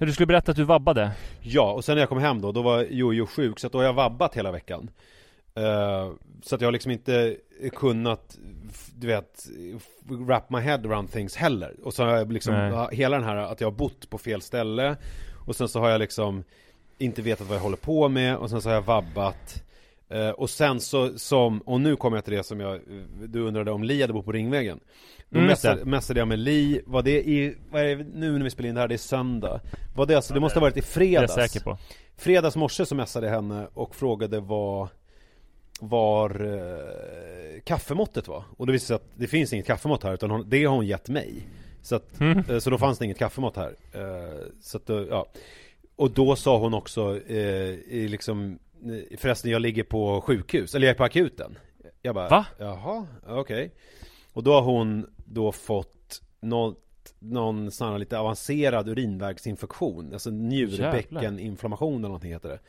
eh, 0.01 0.07
du 0.07 0.13
skulle 0.13 0.27
berätta 0.27 0.51
att 0.51 0.57
du 0.57 0.65
vabbade 0.65 1.11
Ja, 1.41 1.73
och 1.73 1.85
sen 1.85 1.95
när 1.95 2.03
jag 2.03 2.09
kom 2.09 2.19
hem 2.19 2.41
då, 2.41 2.53
då 2.53 2.63
var 2.63 2.83
Jojo 2.83 3.27
sjuk, 3.27 3.59
så 3.59 3.67
att 3.67 3.73
då 3.73 3.79
har 3.79 3.85
jag 3.85 3.93
vabbat 3.93 4.35
hela 4.37 4.53
veckan. 4.53 4.91
Eh, 5.55 6.13
så 6.43 6.55
att 6.55 6.61
jag 6.61 6.67
har 6.69 6.73
liksom 6.73 6.93
inte 6.93 7.37
kunnat, 7.73 8.39
du 8.95 9.07
vet, 9.07 9.47
wrap 10.03 10.51
my 10.51 10.59
head 10.61 10.79
around 10.79 11.13
things 11.13 11.37
heller. 11.37 11.75
Och 11.83 11.95
så 11.95 12.05
har 12.05 12.17
jag 12.17 12.33
liksom, 12.33 12.55
Nej. 12.55 12.89
hela 12.93 13.17
den 13.17 13.27
här 13.27 13.37
att 13.37 13.61
jag 13.61 13.67
har 13.67 13.77
bott 13.77 14.11
på 14.11 14.19
fel 14.19 14.41
ställe. 14.43 14.97
Och 15.47 15.57
sen 15.57 15.69
så 15.69 15.81
har 15.81 15.89
jag 15.91 15.99
liksom 15.99 16.45
inte 17.03 17.23
vetat 17.23 17.47
vad 17.47 17.57
jag 17.57 17.63
håller 17.63 17.77
på 17.77 18.09
med. 18.09 18.37
Och 18.37 18.51
sen 18.51 18.63
så 18.63 18.69
har 18.69 18.75
jag 18.75 18.83
vabbat. 18.83 19.63
Eh, 20.09 20.29
och 20.31 20.51
sen 20.51 20.81
så 20.81 21.19
som, 21.19 21.59
och 21.61 21.81
nu 21.81 21.97
kommer 21.97 22.17
jag 22.17 22.25
till 22.25 22.35
det 22.35 22.43
som 22.43 22.61
jag, 22.61 22.81
du 23.29 23.41
undrade 23.41 23.71
om 23.71 23.85
Li 23.85 24.01
hade 24.01 24.13
bott 24.13 24.25
på 24.25 24.33
Ringvägen. 24.33 24.81
Då 25.29 25.39
Mm, 25.39 25.49
messade, 25.49 25.85
messade 25.85 26.19
jag 26.21 26.29
med 26.29 26.39
Li, 26.39 26.81
var 26.87 27.03
det 27.03 27.29
i, 27.29 27.57
vad 27.71 27.83
är 27.83 27.97
det, 27.97 28.05
nu 28.15 28.33
när 28.33 28.45
vi 28.45 28.51
spelar 28.51 28.69
in 28.69 28.75
det 28.75 28.81
här, 28.81 28.89
det 28.89 28.95
är 28.95 28.99
söndag. 28.99 29.61
Var 29.95 30.07
det 30.07 30.15
alltså, 30.15 30.35
det 30.35 30.41
måste 30.41 30.59
ha 30.59 30.61
varit 30.61 30.77
i 30.77 30.81
Det 30.81 30.87
är 30.87 30.89
fredags. 30.89 31.37
jag 31.37 31.51
säker 31.51 31.65
på. 31.65 31.79
Fredags 32.17 32.57
morse 32.57 32.87
så 32.87 32.95
messade 32.95 33.27
jag 33.27 33.35
henne 33.35 33.67
och 33.75 33.95
frågade 33.95 34.41
vad 34.41 34.89
var 35.81 36.45
eh, 36.45 37.61
kaffemåttet 37.65 38.29
var. 38.29 38.45
Och 38.57 38.67
det 38.67 38.73
visade 38.73 38.87
sig 38.87 38.95
att 38.95 39.19
det 39.21 39.27
finns 39.27 39.53
inget 39.53 39.67
kaffemått 39.67 40.03
här 40.03 40.15
utan 40.15 40.31
hon, 40.31 40.45
det 40.49 40.65
har 40.65 40.75
hon 40.75 40.87
gett 40.87 41.09
mig. 41.09 41.47
Så, 41.83 41.97
att, 41.97 42.21
Mm. 42.21 42.39
eh, 42.51 42.59
så 42.59 42.71
då 42.71 42.79
fanns 42.79 42.99
det 42.99 43.05
inget 43.05 43.19
kaffemått 43.19 43.57
här. 43.57 43.75
Eh, 43.93 44.39
så 44.61 44.77
att, 44.77 44.91
eh, 44.91 44.97
ja. 44.97 45.27
Och 46.03 46.11
då 46.11 46.37
sa 46.37 46.59
hon 46.59 46.75
också, 46.75 47.21
eh, 47.27 47.79
liksom, 47.91 48.59
eh, 48.85 49.19
förresten 49.19 49.51
jag 49.51 49.63
ligger 49.63 49.83
på 49.83 50.21
sjukhus, 50.21 50.75
eller 50.75 50.87
jag 50.87 50.95
är 50.95 50.99
på 50.99 51.05
akuten. 51.05 51.59
Jag 52.03 52.15
bara, 52.15 52.29
Va? 52.29 52.47
jaha, 52.59 53.07
okej. 53.27 53.75
Och 54.33 54.43
då 54.43 54.53
har 54.53 54.63
hon 54.63 55.07
då 55.17 55.53
fått 55.53 56.23
något, 56.41 57.15
någon 57.19 57.71
sån 57.71 57.93
här 57.93 57.99
lite 57.99 58.19
avancerad 58.19 58.89
urinvägsinfektion, 58.89 60.13
alltså 60.13 60.31
njurbäckeninflammation 60.31 61.95
eller 61.95 62.09
någonting 62.09 62.33
heter 62.33 62.49
det. 62.49 62.61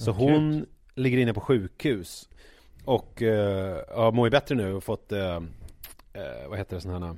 Så 0.00 0.10
Åh, 0.10 0.16
hon 0.16 0.66
ligger 0.94 1.18
inne 1.18 1.34
på 1.34 1.40
sjukhus 1.40 2.28
och 2.84 3.22
eh, 3.22 3.84
ja, 3.88 4.10
mår 4.10 4.26
ju 4.26 4.30
bättre 4.30 4.54
nu 4.54 4.74
och 4.74 4.84
fått, 4.84 5.12
eh, 5.12 5.36
eh, 6.12 6.48
vad 6.48 6.58
heter 6.58 6.76
det 6.76 6.80
sån 6.80 7.02
här, 7.02 7.16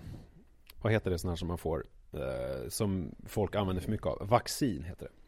vad 0.82 0.92
heter 0.92 1.10
det 1.10 1.18
sån 1.18 1.30
här 1.30 1.37
som 1.37 1.48
man 1.48 1.58
får, 1.58 1.84
eh, 2.12 2.68
som 2.68 3.14
folk 3.26 3.54
använder 3.54 3.82
för 3.82 3.90
mycket 3.90 4.06
av? 4.06 4.28
Vaccin 4.28 4.84
heter 4.84 5.04
det. 5.04 5.23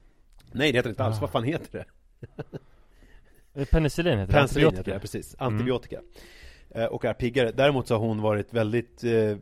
Nej 0.52 0.72
det 0.72 0.78
heter 0.78 0.88
det 0.88 0.92
inte 0.92 1.04
alls, 1.04 1.16
Ah. 1.16 1.20
vad 1.20 1.30
fan 1.30 1.44
heter 1.44 1.84
det? 3.54 3.66
Penicillin 3.70 4.18
heter 4.18 4.32
det, 4.32 4.38
Penicillin 4.38 4.64
heter 4.66 4.78
antibiotika. 4.78 4.94
det, 4.94 5.00
precis. 5.00 5.36
Antibiotika. 5.38 6.00
Eh, 6.70 6.84
Och 6.84 7.04
är 7.04 7.14
piggare. 7.14 7.52
Däremot 7.52 7.86
så 7.88 7.94
har 7.94 8.00
hon 8.06 8.20
varit 8.22 8.52
väldigt 8.52 9.04
eh, 9.04 9.36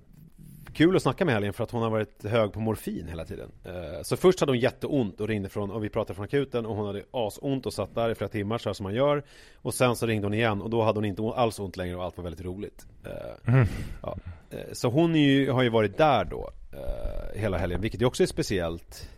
kul 0.72 0.96
att 0.96 1.02
snacka 1.02 1.24
med 1.24 1.34
helgen 1.34 1.52
för 1.52 1.64
att 1.64 1.70
hon 1.70 1.82
har 1.82 1.90
varit 1.90 2.24
hög 2.24 2.52
på 2.52 2.60
morfin 2.60 3.08
hela 3.08 3.24
tiden. 3.24 3.50
Eh, 3.64 4.02
så 4.02 4.16
först 4.16 4.40
hade 4.40 4.52
hon 4.52 4.58
jätteont 4.58 5.20
och 5.20 5.28
ringde 5.28 5.48
från, 5.48 5.70
och 5.70 5.84
vi 5.84 5.88
pratade 5.88 6.14
från 6.14 6.24
akuten 6.24 6.66
och 6.66 6.76
hon 6.76 6.86
hade 6.86 7.02
asont 7.10 7.66
och 7.66 7.72
satt 7.72 7.94
där 7.94 8.10
i 8.10 8.14
flera 8.14 8.28
timmar 8.28 8.58
så 8.58 8.68
här 8.68 8.74
som 8.74 8.84
man 8.84 8.94
gör. 8.94 9.22
Och 9.56 9.74
sen 9.74 9.96
så 9.96 10.06
ringde 10.06 10.26
hon 10.26 10.34
igen 10.34 10.62
och 10.62 10.70
då 10.70 10.82
hade 10.82 10.96
hon 10.98 11.04
inte 11.04 11.22
alls 11.22 11.58
ont 11.58 11.76
längre 11.76 11.96
och 11.96 12.04
allt 12.04 12.16
var 12.16 12.24
väldigt 12.24 12.44
roligt. 12.44 12.86
Eh, 13.04 13.52
Mm. 13.54 13.66
ja. 14.02 14.16
Eh, 14.50 14.58
Så 14.72 14.88
hon 14.88 15.14
ju, 15.14 15.50
har 15.50 15.62
ju 15.62 15.68
varit 15.68 15.96
där 15.96 16.24
då 16.24 16.50
eh, 16.72 17.40
hela 17.40 17.58
helgen, 17.58 17.80
vilket 17.80 18.00
ju 18.00 18.04
också 18.06 18.22
är 18.22 18.26
speciellt. 18.26 19.10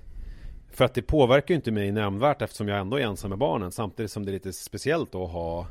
För 0.77 0.85
att 0.85 0.95
det 0.95 1.03
påverkar 1.03 1.55
ju 1.55 1.57
inte 1.57 1.71
mig 1.71 1.93
nämnvärt 1.93 2.43
eftersom 2.43 2.69
jag 2.69 2.79
ändå 2.79 2.97
är 2.97 3.01
ensam 3.01 3.29
med 3.29 3.39
barnen 3.39 3.73
samtidigt 3.73 4.11
som 4.11 4.25
det 4.25 4.31
är 4.31 4.33
lite 4.33 4.53
speciellt 4.53 5.13
då 5.13 5.25
att 5.25 5.31
ha 5.31 5.67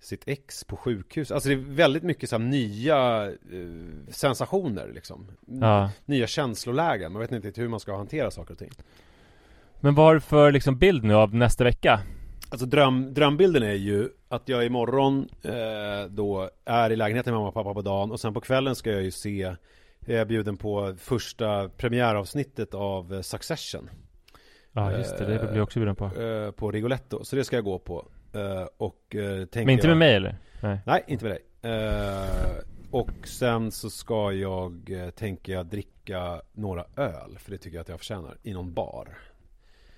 sitt 0.00 0.28
ex 0.28 0.64
på 0.64 0.76
sjukhus. 0.76 1.30
Alltså 1.30 1.48
det 1.48 1.54
är 1.54 1.58
väldigt 1.58 2.02
mycket 2.02 2.30
så 2.30 2.38
nya 2.38 3.26
eh, 3.26 4.10
sensationer 4.10 4.90
liksom. 4.94 5.26
Ja. 5.46 5.90
Nya 6.04 6.26
känslolägen. 6.26 7.12
Man 7.12 7.20
vet 7.20 7.32
inte 7.32 7.60
hur 7.60 7.68
man 7.68 7.80
ska 7.80 7.96
hantera 7.96 8.30
saker 8.30 8.52
och 8.52 8.58
ting. 8.58 8.70
Men 9.80 9.94
vad 9.94 10.06
har 10.06 10.14
du 10.14 10.20
för 10.20 10.52
liksom 10.52 10.78
bild 10.78 11.04
nu 11.04 11.14
av 11.14 11.34
nästa 11.34 11.64
vecka? 11.64 12.00
Alltså 12.50 12.66
dröm, 12.66 13.14
drömbilden 13.14 13.62
är 13.62 13.74
ju 13.74 14.08
att 14.28 14.48
jag 14.48 14.66
imorgon 14.66 15.28
eh, 15.42 16.10
då 16.10 16.50
är 16.64 16.90
i 16.90 16.96
lägenheten 16.96 17.32
med 17.32 17.38
mamma 17.38 17.48
och 17.48 17.54
pappa 17.54 17.74
på 17.74 17.82
dagen 17.82 18.10
och 18.10 18.20
sen 18.20 18.34
på 18.34 18.40
kvällen 18.40 18.74
ska 18.74 18.90
jag 18.90 19.02
ju 19.02 19.10
se 19.10 19.54
jag 20.06 20.20
är 20.20 20.24
bjuden 20.24 20.56
på 20.56 20.94
första 20.98 21.68
premiäravsnittet 21.68 22.74
av 22.74 23.14
eh, 23.14 23.20
Succession 23.20 23.90
Ja 24.72 24.92
just 24.92 25.18
det, 25.18 25.24
det 25.24 25.38
blir 25.38 25.54
jag 25.56 25.62
också 25.62 25.78
bjuden 25.78 25.96
på. 25.96 26.04
eh, 26.04 26.50
På 26.50 26.70
Rigoletto, 26.70 27.24
så 27.24 27.36
det 27.36 27.44
ska 27.44 27.56
jag 27.56 27.64
gå 27.64 27.78
på 27.78 28.06
eh, 28.32 28.66
Och 28.76 29.16
eh, 29.16 29.44
tänker 29.46 29.64
Men 29.66 29.70
inte 29.70 29.86
jag... 29.86 29.90
med 29.90 29.98
mig 29.98 30.14
eller? 30.14 30.36
Nej. 30.60 30.78
Nej, 30.86 31.04
inte 31.06 31.24
med 31.24 31.32
dig. 31.32 31.70
Eh, 31.72 32.56
och 32.90 33.10
sen 33.24 33.70
så 33.70 33.90
ska 33.90 34.32
jag, 34.32 34.90
eh, 34.90 35.10
tänker 35.10 35.52
jag, 35.52 35.66
dricka 35.66 36.40
några 36.52 36.84
öl. 36.96 37.38
För 37.38 37.50
det 37.50 37.58
tycker 37.58 37.76
jag 37.76 37.82
att 37.82 37.88
jag 37.88 37.98
förtjänar. 37.98 38.36
I 38.42 38.52
någon 38.52 38.74
bar. 38.74 39.08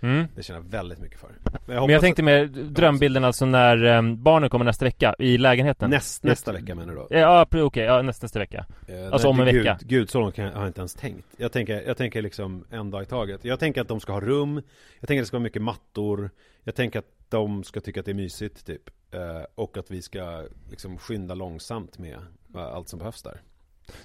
Mm. 0.02 0.26
Det 0.36 0.42
känner 0.42 0.60
jag 0.60 0.70
väldigt 0.70 0.98
mycket 0.98 1.20
för. 1.20 1.30
Men 1.66 1.76
jag, 1.76 1.82
Men 1.82 1.90
jag 1.90 2.00
tänkte 2.00 2.22
med 2.22 2.50
drömbilden 2.50 3.24
alltså 3.24 3.46
när 3.46 3.84
um, 3.84 4.22
barnen 4.22 4.50
kommer 4.50 4.64
nästa 4.64 4.84
vecka 4.84 5.14
i 5.18 5.38
lägenheten. 5.38 5.90
näst, 5.90 6.24
nästa 6.24 6.52
vecka 6.52 6.74
menar 6.74 6.92
du 6.92 6.98
då? 6.98 7.06
Ja, 7.10 7.42
okej, 7.42 7.62
okay, 7.62 7.84
ja 7.84 8.02
nästa, 8.02 8.24
nästa 8.24 8.38
vecka. 8.38 8.66
Eh, 8.88 9.12
Alltså 9.12 9.28
om 9.28 9.40
en 9.40 9.46
gud, 9.46 9.56
vecka. 9.56 9.78
Gud, 9.82 10.10
så 10.10 10.20
långt 10.20 10.34
kan 10.34 10.44
jag, 10.44 10.52
har 10.52 10.60
jag 10.60 10.68
inte 10.68 10.80
ens 10.80 10.94
tänkt. 10.94 11.26
Jag 11.36 11.52
tänker, 11.52 11.82
jag 11.86 11.96
tänker 11.96 12.22
liksom 12.22 12.64
en 12.70 12.90
dag 12.90 13.02
i 13.02 13.06
taget. 13.06 13.44
Jag 13.44 13.60
tänker 13.60 13.80
att 13.80 13.88
de 13.88 14.00
ska 14.00 14.12
ha 14.12 14.20
rum. 14.20 14.62
Jag 15.00 15.08
tänker 15.08 15.20
att 15.20 15.24
det 15.24 15.26
ska 15.26 15.36
vara 15.36 15.42
mycket 15.42 15.62
mattor. 15.62 16.30
Jag 16.64 16.74
tänker 16.74 16.98
att 16.98 17.08
de 17.28 17.64
ska 17.64 17.80
tycka 17.80 18.00
att 18.00 18.06
det 18.06 18.12
är 18.12 18.14
mysigt 18.14 18.66
typ. 18.66 18.90
Eh, 19.10 19.42
och 19.54 19.76
att 19.76 19.90
vi 19.90 20.02
ska 20.02 20.44
liksom 20.70 20.98
skynda 20.98 21.34
långsamt 21.34 21.98
med 21.98 22.18
eh, 22.54 22.62
allt 22.62 22.88
som 22.88 22.98
behövs 22.98 23.22
där. 23.22 23.40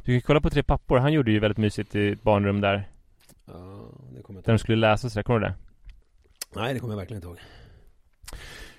Du 0.03 0.13
kan 0.13 0.21
kolla 0.21 0.41
på 0.41 0.49
Tre 0.49 0.63
pappor, 0.63 0.97
han 0.97 1.13
gjorde 1.13 1.31
ju 1.31 1.39
väldigt 1.39 1.57
mysigt 1.57 1.95
i 1.95 2.15
barnrum 2.15 2.62
där. 2.62 2.89
Ja, 3.45 3.53
det 4.15 4.21
kommer 4.21 4.38
jag 4.38 4.43
Där 4.43 4.45
de 4.45 4.51
inte 4.51 4.57
skulle 4.57 4.77
läsa 4.77 5.10
sådär, 5.10 5.23
kommer 5.23 5.39
du 5.39 5.45
det? 5.45 5.53
Nej, 6.55 6.73
det 6.73 6.79
kommer 6.79 6.93
jag 6.93 6.97
verkligen 6.97 7.17
inte 7.17 7.27
ihåg. 7.27 7.38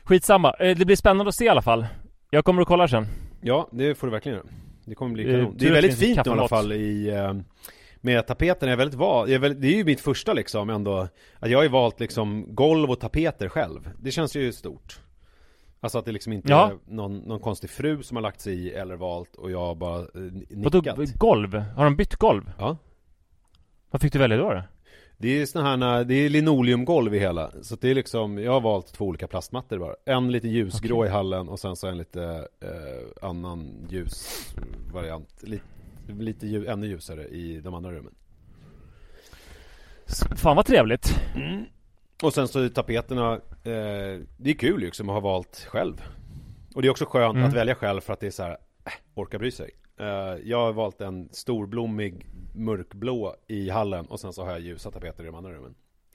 Skitsamma, 0.04 0.54
Eh, 0.58 0.76
det 0.76 0.84
blir 0.84 0.96
spännande 0.96 1.28
att 1.28 1.34
se 1.34 1.44
i 1.44 1.48
alla 1.48 1.62
fall. 1.62 1.86
Jag 2.30 2.44
kommer 2.44 2.62
att 2.62 2.68
kolla 2.68 2.88
sen. 2.88 3.06
Ja, 3.40 3.68
det 3.72 3.94
får 3.94 4.06
du 4.06 4.10
verkligen 4.10 4.38
göra. 4.38 4.46
Det 4.84 4.94
kommer 4.94 5.12
bli 5.14 5.24
Eh, 5.24 5.30
kanon. 5.38 5.54
Det 5.58 5.68
är 5.68 5.72
väldigt 5.72 5.98
fint 5.98 6.26
i 6.26 6.30
alla 6.30 6.48
fall 6.48 6.72
i 6.72 7.08
eh, 7.08 7.34
med 8.00 8.26
tapeten 8.26 8.68
är 8.68 8.76
väldigt 8.76 8.98
val, 8.98 9.28
det 9.28 9.34
är, 9.34 9.38
väl, 9.38 9.60
det 9.60 9.66
är 9.68 9.76
ju 9.76 9.84
mitt 9.84 10.00
första 10.00 10.32
liksom 10.32 10.70
ändå 10.70 11.08
Att 11.38 11.50
jag 11.50 11.58
har 11.58 11.62
ju 11.62 11.68
valt 11.68 12.00
liksom 12.00 12.54
golv 12.54 12.90
och 12.90 13.00
tapeter 13.00 13.48
själv 13.48 13.90
Det 14.00 14.10
känns 14.10 14.36
ju 14.36 14.52
stort 14.52 15.00
Alltså 15.80 15.98
att 15.98 16.04
det 16.04 16.12
liksom 16.12 16.32
inte 16.32 16.48
Ja. 16.48 16.70
är 16.70 16.94
någon, 16.94 17.18
någon 17.18 17.40
konstig 17.40 17.70
fru 17.70 18.02
som 18.02 18.16
har 18.16 18.22
lagt 18.22 18.40
sig 18.40 18.54
i 18.54 18.70
eller 18.72 18.96
valt 18.96 19.36
och 19.36 19.50
jag 19.50 19.58
har 19.58 19.74
bara 19.74 19.98
eh, 20.00 20.06
Vadå, 20.50 20.78
nickat 20.78 21.14
golv? 21.14 21.54
Har 21.54 21.84
de 21.84 21.96
bytt 21.96 22.16
golv? 22.16 22.52
Ja 22.58 22.76
Vad 23.90 24.00
fick 24.02 24.12
du 24.12 24.18
välja 24.18 24.36
då? 24.36 24.52
då? 24.52 24.62
Det 25.20 25.28
är 25.42 25.46
såna 25.46 25.64
här, 25.64 26.04
det 26.04 26.14
är 26.14 26.28
linoleumgolv 26.28 27.14
i 27.14 27.18
hela. 27.18 27.50
Så 27.62 27.76
det 27.76 27.88
är 27.90 27.94
liksom, 27.94 28.38
jag 28.38 28.52
har 28.52 28.60
valt 28.60 28.92
två 28.92 29.04
olika 29.04 29.26
plastmattor 29.26 29.78
bara. 29.78 29.94
En 30.04 30.32
lite 30.32 30.48
ljusgrå 30.48 31.06
i 31.06 31.08
hallen 31.08 31.48
och 31.48 31.60
sen 31.60 31.76
så 31.76 31.86
en 31.86 31.98
lite 31.98 32.48
eh, 32.60 33.28
annan 33.28 33.86
ljus 33.90 34.46
variant. 34.92 35.42
Lite, 35.42 35.64
lite 36.06 36.46
ljus, 36.46 36.68
ännu 36.68 36.86
ljusare 36.86 37.24
i 37.28 37.60
de 37.60 37.74
andra 37.74 37.92
rummen. 37.92 38.14
Fan 40.36 40.56
vad 40.56 40.66
trevligt. 40.66 41.20
Och 42.22 42.34
sen 42.34 42.48
så 42.48 42.60
är 42.60 42.68
tapeterna, 42.68 43.32
eh, 43.64 44.20
det 44.36 44.50
är 44.50 44.58
kul 44.58 44.80
liksom 44.80 45.08
att 45.08 45.14
ha 45.14 45.20
valt 45.20 45.66
själv. 45.68 46.02
Och 46.74 46.82
det 46.82 46.88
är 46.88 46.90
också 46.90 47.04
skönt 47.06 47.36
Mm. 47.36 47.48
att 47.48 47.54
välja 47.54 47.74
själv 47.74 48.00
för 48.00 48.12
att 48.12 48.20
det 48.20 48.26
är 48.26 48.30
så 48.30 48.42
här, 48.42 48.50
äh, 48.86 48.92
orka 49.14 49.38
bry 49.38 49.50
sig 49.50 49.70
Jag 50.44 50.58
har 50.58 50.72
valt 50.72 51.00
en 51.00 51.28
storblommig 51.32 52.26
mörkblå 52.54 53.36
i 53.46 53.70
hallen 53.70 54.06
och 54.06 54.20
sen 54.20 54.32
så 54.32 54.44
har 54.44 54.50
jag 54.50 54.60
ljusa 54.60 54.90
tapeter 54.90 55.22
i 55.22 55.26
de 55.26 55.34
andra 55.34 55.52
rummen 55.52 55.74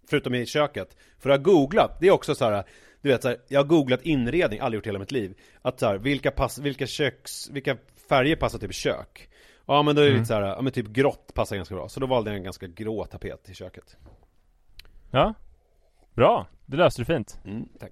Förutom 0.10 0.34
i 0.36 0.46
köket, 0.46 0.98
för 1.20 1.30
jag 1.30 1.38
har 1.38 1.44
googlat, 1.44 1.98
det 2.00 2.08
är 2.08 2.12
också 2.12 2.36
så 2.36 2.46
här 2.46 2.64
Du 3.02 3.10
vet 3.10 3.22
så 3.22 3.28
här, 3.28 3.38
jag 3.48 3.60
har 3.60 3.66
googlat 3.66 4.02
inredning, 4.02 4.60
aldrig 4.60 4.78
gjort 4.78 4.88
hela 4.88 5.00
mitt 5.00 5.12
liv 5.12 5.38
Att 5.62 5.80
så 5.80 5.86
här, 5.86 5.98
vilka, 5.98 6.32
pass, 6.32 6.60
vilka 6.60 6.88
köks, 6.88 7.50
vilka 7.50 7.78
färger 8.10 8.36
passar 8.36 8.60
typ 8.60 8.74
kök? 8.74 9.30
Ja 9.66 9.84
men 9.84 9.96
då 9.96 10.02
är 10.02 10.06
det 10.06 10.10
Mm. 10.12 10.20
lite 10.22 10.28
så 10.28 10.34
här, 10.34 10.42
ja 10.42 10.62
men 10.62 10.72
typ 10.74 10.88
grått 10.88 11.34
passar 11.34 11.56
ganska 11.56 11.76
bra 11.76 11.90
Så 11.90 12.00
då 12.00 12.08
valde 12.08 12.30
jag 12.30 12.38
en 12.38 12.44
ganska 12.44 12.68
grå 12.68 13.06
tapet 13.06 13.50
i 13.50 13.54
köket 13.54 13.98
Ja. 15.12 15.34
Bra, 16.14 16.48
det 16.66 16.78
löste 16.78 17.02
du 17.02 17.06
fint. 17.06 17.40
mm, 17.46 17.70
Tack 17.80 17.92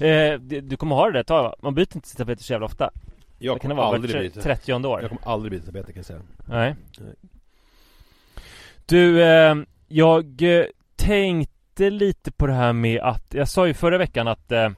Eh, 0.00 0.40
du 0.40 0.76
kommer 0.76 0.96
ha 0.96 1.06
det 1.06 1.12
där 1.12 1.20
ett 1.20 1.26
tag 1.26 1.42
va? 1.42 1.54
Man 1.62 1.74
byter 1.74 1.96
inte 1.96 2.16
tapeter 2.16 2.42
så 2.44 2.52
jävla 2.52 2.66
ofta. 2.66 2.90
Jag 3.38 3.56
Det 3.56 3.60
kan 3.60 3.68
det 3.68 3.74
vara? 3.74 3.94
aldrig 3.94 4.20
byta. 4.22 4.40
30 4.40 4.72
år? 4.74 5.00
Jag 5.00 5.10
kommer 5.10 5.28
aldrig 5.32 5.52
byta 5.52 5.66
tapeter 5.66 5.86
kan 5.92 5.96
jag 5.98 6.06
säga. 6.06 6.20
Nej. 6.48 6.76
Nej. 6.98 7.14
Du, 8.86 9.22
eh, 9.22 9.54
jag 9.88 10.42
tänkte 10.96 11.90
lite 11.90 12.32
på 12.32 12.46
det 12.46 12.52
här 12.52 12.72
med 12.72 13.00
att 13.00 13.34
Jag 13.34 13.48
sa 13.48 13.66
ju 13.66 13.74
förra 13.74 13.98
veckan 13.98 14.28
att 14.28 14.52
eh, 14.52 14.70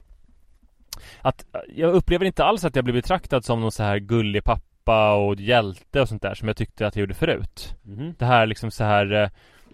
Att 1.21 1.45
eh, 1.55 1.61
jag 1.75 1.93
upplever 1.93 2.25
inte 2.25 2.43
alls 2.43 2.65
att 2.65 2.75
jag 2.75 2.85
blir 2.85 2.93
betraktad 2.93 3.45
som 3.45 3.61
någon 3.61 3.71
så 3.71 3.83
här 3.83 3.97
gullig 3.99 4.43
pappa 4.43 5.13
och 5.15 5.35
hjälte 5.35 6.01
och 6.01 6.09
sånt 6.09 6.21
där 6.21 6.33
som 6.35 6.47
jag 6.47 6.57
tyckte 6.57 6.87
att 6.87 6.95
jag 6.95 7.01
gjorde 7.01 7.13
förut. 7.13 7.75
Mhm. 7.83 8.13
Det 8.19 8.25
här 8.25 8.45
liksom 8.45 8.71
så 8.71 8.83
här 8.83 9.11
eh, 9.13 9.29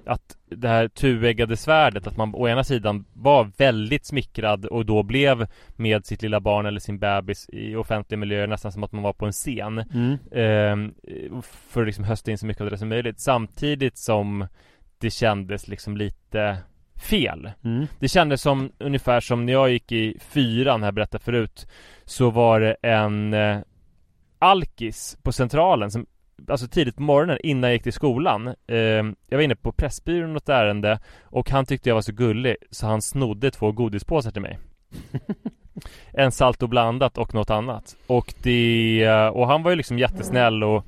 Att 0.05 0.37
det 0.55 0.67
här 0.67 0.87
tueggade 0.87 1.57
svärdet 1.57 2.07
att 2.07 2.17
man 2.17 2.35
å 2.35 2.47
ena 2.47 2.63
sidan 2.63 3.05
var 3.13 3.51
väldigt 3.57 4.05
smickrad 4.05 4.65
och 4.65 4.85
då 4.85 5.03
blev 5.03 5.47
med 5.75 6.05
sitt 6.05 6.21
lilla 6.21 6.39
barn 6.39 6.65
eller 6.65 6.79
sin 6.79 6.99
bebis 6.99 7.49
i 7.49 7.75
offentliga 7.75 8.19
miljöer 8.19 8.47
nästan 8.47 8.71
som 8.71 8.83
att 8.83 8.91
man 8.91 9.03
var 9.03 9.13
på 9.13 9.25
en 9.25 9.31
scen 9.31 9.83
Mm. 9.93 10.17
Ehm, 10.31 10.93
För 11.43 11.81
att 11.81 11.87
liksom 11.87 12.03
hösta 12.05 12.31
in 12.31 12.37
så 12.37 12.45
mycket 12.45 12.61
av 12.61 12.69
det 12.69 12.77
som 12.77 12.89
möjligt 12.89 13.19
Samtidigt 13.19 13.97
som 13.97 14.47
det 14.97 15.09
kändes 15.09 15.67
liksom 15.67 15.97
lite 15.97 16.57
fel 17.09 17.51
Mm. 17.63 17.87
Det 17.99 18.07
kändes 18.07 18.41
som 18.41 18.71
ungefär 18.77 19.19
som 19.19 19.45
när 19.45 19.53
jag 19.53 19.71
gick 19.71 19.91
i 19.91 20.17
fyran 20.19 20.83
här 20.83 20.91
berättade 20.91 21.23
förut 21.23 21.67
Så 22.05 22.29
var 22.29 22.59
det 22.59 22.75
en 22.81 23.33
eh, 23.33 23.57
alkis 24.39 25.17
på 25.23 25.31
centralen 25.31 25.91
som 25.91 26.05
Alltså 26.47 26.67
tidigt 26.67 26.95
på 26.95 27.01
morgonen 27.01 27.37
innan 27.43 27.69
jag 27.69 27.73
gick 27.73 27.83
till 27.83 27.93
skolan 27.93 28.55
Ehm, 28.67 29.15
Jag 29.29 29.37
var 29.37 29.43
inne 29.43 29.55
på 29.55 29.71
Pressbyrån 29.71 30.33
något 30.33 30.49
ärende 30.49 30.99
Och 31.23 31.49
han 31.49 31.65
tyckte 31.65 31.89
jag 31.89 31.95
var 31.95 32.01
så 32.01 32.11
gullig 32.11 32.55
Så 32.71 32.87
han 32.87 33.01
snodde 33.01 33.51
två 33.51 33.71
godispåsar 33.71 34.31
till 34.31 34.41
mig. 34.41 34.59
En 36.11 36.31
salt 36.31 36.63
och 36.63 36.69
blandat 36.69 37.17
och 37.17 37.33
något 37.33 37.49
annat. 37.49 37.95
Och 38.07 38.33
det 38.43 39.29
Och 39.33 39.47
han 39.47 39.63
var 39.63 39.71
ju 39.71 39.75
liksom 39.75 39.99
jättesnäll 39.99 40.63
och 40.63 40.85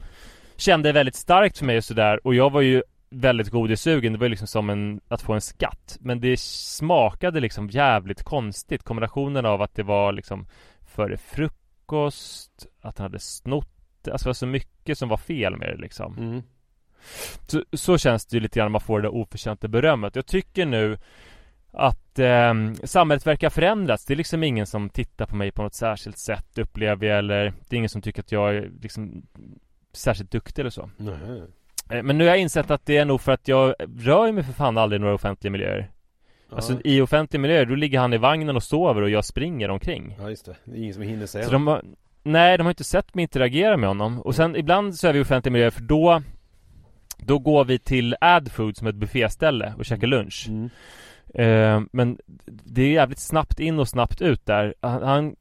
Kände 0.58 0.92
väldigt 0.92 1.16
starkt 1.16 1.58
för 1.58 1.66
mig 1.66 1.78
och 1.78 1.84
sådär 1.84 2.28
Och 2.28 2.36
jag 2.36 2.52
var 2.52 2.62
ju 2.62 2.84
väldigt 3.10 3.50
godissugen. 3.50 4.14
Det 4.14 4.20
var 4.20 4.26
ju 4.26 4.30
liksom 4.30 4.48
som 4.48 4.70
en 4.70 5.02
Att 5.08 5.22
få 5.22 5.34
en 5.34 5.42
skatt. 5.42 5.98
Men 6.00 6.20
det 6.20 6.40
smakade 6.40 7.40
liksom 7.40 7.70
jävligt 7.70 8.24
konstigt. 8.24 8.84
Kombinationen 8.84 9.46
av 9.46 9.62
att 9.62 9.76
det 9.76 9.84
var 9.84 10.12
liksom 10.12 10.48
Före 10.86 11.18
frukost 11.18 12.66
Att 12.82 12.98
han 12.98 13.06
hade 13.06 13.20
snott 13.20 13.75
det 14.06 14.12
Alltså 14.12 14.26
det 14.26 14.30
var 14.30 14.34
så 14.34 14.48
mycket 14.48 14.98
som 14.98 15.10
var 15.10 15.18
fel 15.18 15.58
med 15.58 15.70
det 15.70 15.78
liksom. 15.78 16.18
Mm. 16.18 16.44
så, 17.48 17.64
så 17.74 17.98
känns 17.98 18.26
det 18.26 18.38
ju 18.38 18.42
lite 18.42 18.60
grann 18.60 18.66
när 18.66 18.70
man 18.72 18.82
får 18.82 19.02
det 19.02 19.08
där 19.08 19.16
oförtjänta 19.16 19.68
berömmet. 19.68 20.16
Jag 20.16 20.26
tycker 20.26 20.66
nu 20.66 20.98
att 21.72 22.20
eh, 22.20 22.54
samhället 22.84 23.28
verkar 23.28 23.50
förändras. 23.50 24.06
Det 24.06 24.14
är 24.14 24.16
liksom 24.16 24.44
ingen 24.44 24.68
som 24.68 24.90
tittar 24.90 25.26
på 25.26 25.36
mig 25.36 25.52
på 25.52 25.64
något 25.64 25.74
särskilt 25.76 26.18
sätt 26.18 26.58
upplever 26.58 27.08
jag 27.08 27.18
eller 27.20 27.54
Det 27.70 27.76
är 27.76 27.78
ingen 27.78 27.90
som 27.90 28.02
tycker 28.02 28.22
att 28.22 28.32
jag 28.32 28.56
är 28.56 28.70
liksom 28.82 29.24
Särskilt 29.94 30.32
duktig 30.32 30.62
eller 30.62 30.70
så. 30.70 30.90
Eh, 31.90 32.04
Men 32.04 32.18
nu 32.18 32.24
har 32.24 32.30
jag 32.30 32.40
insett 32.40 32.72
att 32.72 32.86
det 32.86 32.98
är 32.98 33.06
nog 33.06 33.22
för 33.22 33.32
att 33.32 33.48
jag 33.48 33.76
rör 33.98 34.32
mig 34.32 34.44
för 34.44 34.54
fan 34.54 34.78
aldrig 34.78 35.00
i 35.00 35.02
några 35.02 35.16
offentliga 35.16 35.52
miljöer. 35.52 35.92
Alltså 36.50 36.80
i 36.84 37.02
offentliga 37.02 37.42
miljöer, 37.42 37.66
då 37.66 37.76
ligger 37.76 38.00
han 38.00 38.14
i 38.14 38.18
vagnen 38.18 38.56
och 38.56 38.64
sover 38.64 39.02
och 39.02 39.10
jag 39.10 39.26
springer 39.26 39.70
omkring. 39.70 40.16
Ja 40.20 40.30
just 40.30 40.46
det, 40.46 40.56
det 40.64 40.78
är 40.78 40.82
ingen 40.82 40.94
som 40.94 41.04
hinner 41.04 41.26
säga 41.26 41.46
Så 41.46 41.52
de 41.52 41.68
har, 41.68 41.84
nej 42.26 42.58
de 42.58 42.64
har 42.64 42.72
inte 42.72 42.84
sett 42.84 43.16
mig 43.16 43.22
interagera 43.24 43.78
med 43.78 43.90
honom 43.90 44.22
Och 44.22 44.36
sen 44.36 44.56
ibland 44.56 44.96
så 44.96 45.08
är 45.08 45.14
vi 45.14 45.20
i 45.20 45.22
offentliga 45.22 45.52
miljöer 45.54 45.70
för 45.70 45.82
då 45.82 46.22
Då 47.18 47.40
går 47.40 47.66
vi 47.66 47.80
till 47.80 48.16
Adfood 48.22 48.78
som 48.78 48.88
är 48.88 48.92
ett 48.92 48.96
bufféställe 48.98 49.74
och 49.78 49.86
käkar 49.86 50.08
lunch 50.08 50.46
Mm. 50.50 50.70
eh, 51.34 51.88
Men 51.94 52.18
det 52.64 52.82
är 52.82 52.92
jävligt 52.92 53.20
snabbt 53.20 53.60
in 53.60 53.80
och 53.80 53.88
snabbt 53.88 54.22
ut 54.22 54.46
där 54.46 54.74
han, 54.82 55.04
han 55.04 55.36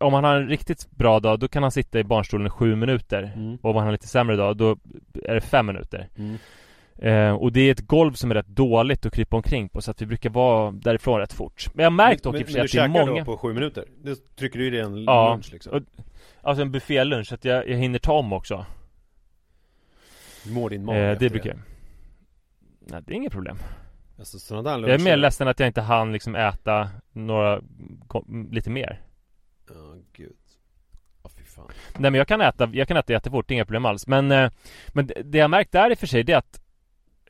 Om 0.00 0.12
han 0.14 0.24
har 0.24 0.36
en 0.36 0.48
riktigt 0.48 0.90
bra 0.90 1.20
dag 1.20 1.38
då 1.38 1.48
kan 1.48 1.62
han 1.62 1.72
sitta 1.72 1.98
i 1.98 2.04
barnstolen 2.04 2.46
i 2.46 2.50
sju 2.50 2.76
minuter 2.76 3.32
Mm. 3.36 3.58
Och 3.62 3.70
om 3.70 3.76
han 3.76 3.82
har 3.84 3.88
en 3.88 3.92
lite 3.92 4.08
sämre 4.08 4.36
dag 4.36 4.56
då 4.56 4.76
är 5.24 5.34
det 5.34 5.40
fem 5.40 5.66
minuter 5.66 6.08
Mm. 6.18 6.36
Eh, 6.98 7.30
Och 7.34 7.52
det 7.52 7.60
är 7.60 7.72
ett 7.72 7.80
golv 7.86 8.12
som 8.12 8.30
är 8.30 8.34
rätt 8.34 8.46
dåligt 8.46 9.06
att 9.06 9.14
krypa 9.14 9.36
omkring 9.36 9.68
på 9.68 9.82
så 9.82 9.90
att 9.90 10.02
vi 10.02 10.06
brukar 10.06 10.30
vara 10.30 10.70
därifrån 10.70 11.20
rätt 11.20 11.32
fort. 11.32 11.66
Men 11.74 11.82
jag 11.82 11.90
har 11.90 11.96
märkt 11.96 12.22
dock 12.22 12.34
i 12.40 12.42
och 12.42 12.46
för 12.46 12.52
sig 12.52 12.58
men 12.58 12.64
att 12.64 12.70
du 12.70 12.78
det 12.78 12.84
är 12.84 13.06
många 13.06 13.18
då 13.20 13.24
på 13.24 13.36
sju 13.36 13.52
minuter? 13.52 13.84
Då 14.02 14.14
trycker 14.38 14.58
du 14.58 14.66
i 14.66 14.70
dig 14.70 14.80
en 14.80 15.04
Ja, 15.04 15.30
lunch 15.32 15.52
liksom? 15.52 15.72
och, 15.72 15.82
alltså 16.42 16.62
en 16.62 16.70
buffélunch 16.72 17.26
så 17.28 17.34
att 17.34 17.44
jag, 17.44 17.68
jag 17.68 17.76
hinner 17.78 17.98
ta 17.98 18.12
om 18.12 18.32
också. 18.32 18.66
Mår 20.46 20.70
din 20.70 20.84
mage 20.84 20.98
eh, 21.12 21.18
Det 21.18 21.30
brukar 21.30 21.50
jag 21.50 21.58
Nej 22.80 23.02
det 23.06 23.12
är 23.12 23.16
inget 23.16 23.32
problem. 23.32 23.58
Alltså 24.18 24.38
sådana 24.38 24.70
där 24.78 24.88
Jag 24.88 25.00
är 25.00 25.04
mer 25.04 25.12
luncher- 25.12 25.16
ledsen 25.16 25.48
att 25.48 25.60
jag 25.60 25.66
inte 25.66 25.80
hann 25.80 26.12
liksom 26.12 26.34
äta 26.36 26.90
några, 27.12 27.60
lite 28.50 28.70
mer. 28.70 29.00
Ja, 29.68 29.74
gud. 30.12 30.32
Fy 31.38 31.44
fan. 31.44 31.68
Nej 31.98 32.10
men 32.10 32.14
jag 32.14 32.28
kan 32.28 32.40
äta, 32.40 32.70
jag 32.72 32.88
kan 32.88 32.96
äta 32.96 33.12
jättefort, 33.12 33.50
inga 33.50 33.64
problem 33.64 33.84
alls. 33.84 34.06
Men, 34.06 34.30
eh, 34.32 34.50
men 34.88 35.06
det- 35.06 35.22
det 35.24 35.38
jag 35.38 35.50
märkt 35.50 35.72
där 35.72 35.90
i 35.90 35.94
och 35.94 35.98
för 35.98 36.06
sig 36.06 36.22
det 36.22 36.32
är 36.32 36.36
att 36.36 36.60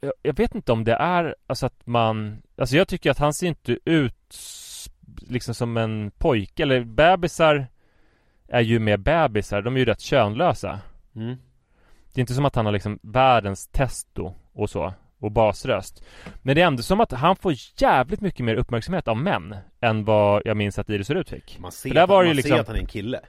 jag, 0.00 0.12
jag 0.22 0.36
vet 0.36 0.54
inte 0.54 0.72
om 0.72 0.84
det 0.84 0.94
är, 0.94 1.34
alltså 1.46 1.66
att 1.66 1.86
man 1.86 2.42
Alltså 2.58 2.76
jag 2.76 2.88
tycker 2.88 3.10
att 3.10 3.18
han 3.18 3.34
ser 3.34 3.46
inte 3.46 3.78
ut 3.84 4.36
Liksom 5.28 5.54
som 5.54 5.76
en 5.76 6.10
pojke, 6.10 6.62
eller 6.62 6.84
bebisar 6.84 7.66
Är 8.48 8.60
ju 8.60 8.78
mer 8.78 8.96
bebisar, 8.96 9.62
de 9.62 9.74
är 9.74 9.78
ju 9.78 9.84
rätt 9.84 10.00
könlösa 10.00 10.80
mm. 11.16 11.36
Det 12.12 12.18
är 12.18 12.20
inte 12.20 12.34
som 12.34 12.44
att 12.44 12.54
han 12.54 12.66
har 12.66 12.72
liksom 12.72 12.98
världens 13.02 13.68
testo 13.68 14.34
och 14.52 14.70
så 14.70 14.94
och 15.18 15.32
basröst 15.32 16.04
Men 16.42 16.54
det 16.54 16.62
är 16.62 16.66
ändå 16.66 16.82
som 16.82 17.00
att 17.00 17.12
han 17.12 17.36
får 17.36 17.54
jävligt 17.76 18.20
mycket 18.20 18.44
mer 18.44 18.54
uppmärksamhet 18.54 19.08
av 19.08 19.16
män 19.16 19.56
Än 19.80 20.04
vad 20.04 20.42
jag 20.44 20.56
minns 20.56 20.78
att 20.78 20.90
Iris 20.90 21.10
Rut 21.10 21.30
fick 21.30 21.58
Man 21.58 21.72
ser, 21.72 21.98
att, 21.98 22.08
man 22.08 22.24
ju 22.24 22.30
ser 22.30 22.34
liksom 22.34 22.60
att 22.60 22.66
han 22.66 22.76
är 22.76 22.80
en 22.80 22.86
kille 22.86 23.20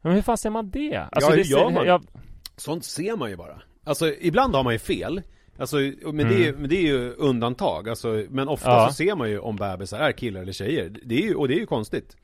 Men 0.00 0.12
hur 0.12 0.22
fan 0.22 0.38
ser 0.38 0.50
man 0.50 0.70
det? 0.70 1.08
Ja, 1.12 1.28
hur 1.28 1.36
det 1.36 1.42
gör 1.42 1.70
man? 1.70 1.86
Jag, 1.86 2.04
Sånt 2.56 2.84
ser 2.84 3.16
man 3.16 3.30
ju 3.30 3.36
bara 3.36 3.62
Alltså 3.84 4.14
ibland 4.20 4.54
har 4.54 4.64
man 4.64 4.72
ju 4.72 4.78
fel 4.78 5.22
Alltså, 5.58 5.76
men, 6.12 6.16
det 6.28 6.48
är, 6.48 6.52
men 6.52 6.68
det 6.70 6.76
är 6.76 6.82
ju 6.82 7.12
undantag, 7.12 7.88
alltså, 7.88 8.24
men 8.30 8.48
ofta 8.48 8.70
Mm. 8.70 8.80
Ja. 8.82 8.88
så 8.88 8.94
ser 8.94 9.14
man 9.16 9.30
ju 9.30 9.38
om 9.38 9.56
bebisar 9.56 9.98
är 9.98 10.12
killar 10.12 10.42
eller 10.42 10.52
tjejer 10.52 10.90
Det 11.04 11.14
är 11.14 11.22
ju, 11.22 11.34
och 11.34 11.48
det 11.48 11.54
är 11.54 11.58
ju 11.58 11.66
konstigt 11.66 12.16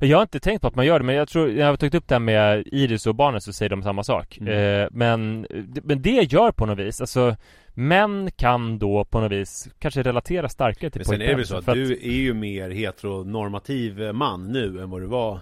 Jag 0.00 0.16
har 0.18 0.22
inte 0.22 0.40
tänkt 0.40 0.60
på 0.60 0.66
att 0.68 0.74
man 0.74 0.86
gör 0.86 0.98
det 0.98 1.04
men 1.04 1.14
jag 1.14 1.28
tror, 1.28 1.46
när 1.48 1.54
jag 1.60 1.66
har 1.66 1.76
tagit 1.76 1.94
upp 1.94 2.08
det 2.08 2.14
här 2.14 2.20
med 2.20 2.66
Iris 2.66 3.06
och 3.06 3.14
barnen 3.14 3.40
så 3.40 3.52
säger 3.52 3.70
de 3.70 3.82
samma 3.82 4.04
sak 4.04 4.38
Mm. 4.40 4.82
eh, 4.82 4.88
men, 4.92 5.46
men 5.84 6.02
det 6.02 6.32
gör 6.32 6.52
på 6.52 6.66
något 6.66 6.78
vis, 6.78 7.00
alltså 7.00 7.36
Män 7.74 8.30
kan 8.36 8.78
då 8.78 9.04
på 9.04 9.20
något 9.20 9.32
vis 9.32 9.68
kanske 9.78 10.02
relatera 10.02 10.48
starkare 10.48 10.90
till 10.90 10.98
Men 10.98 11.04
sen 11.06 11.22
är 11.22 11.36
det 11.36 11.44
så 11.46 11.56
att 11.56 11.64
för 11.64 11.74
du 11.74 11.92
är 11.92 12.12
ju 12.12 12.34
mer 12.34 12.70
heteronormativ 12.70 14.12
man 14.14 14.48
nu 14.52 14.80
än 14.80 14.90
vad 14.90 15.00
du 15.00 15.06
var 15.06 15.34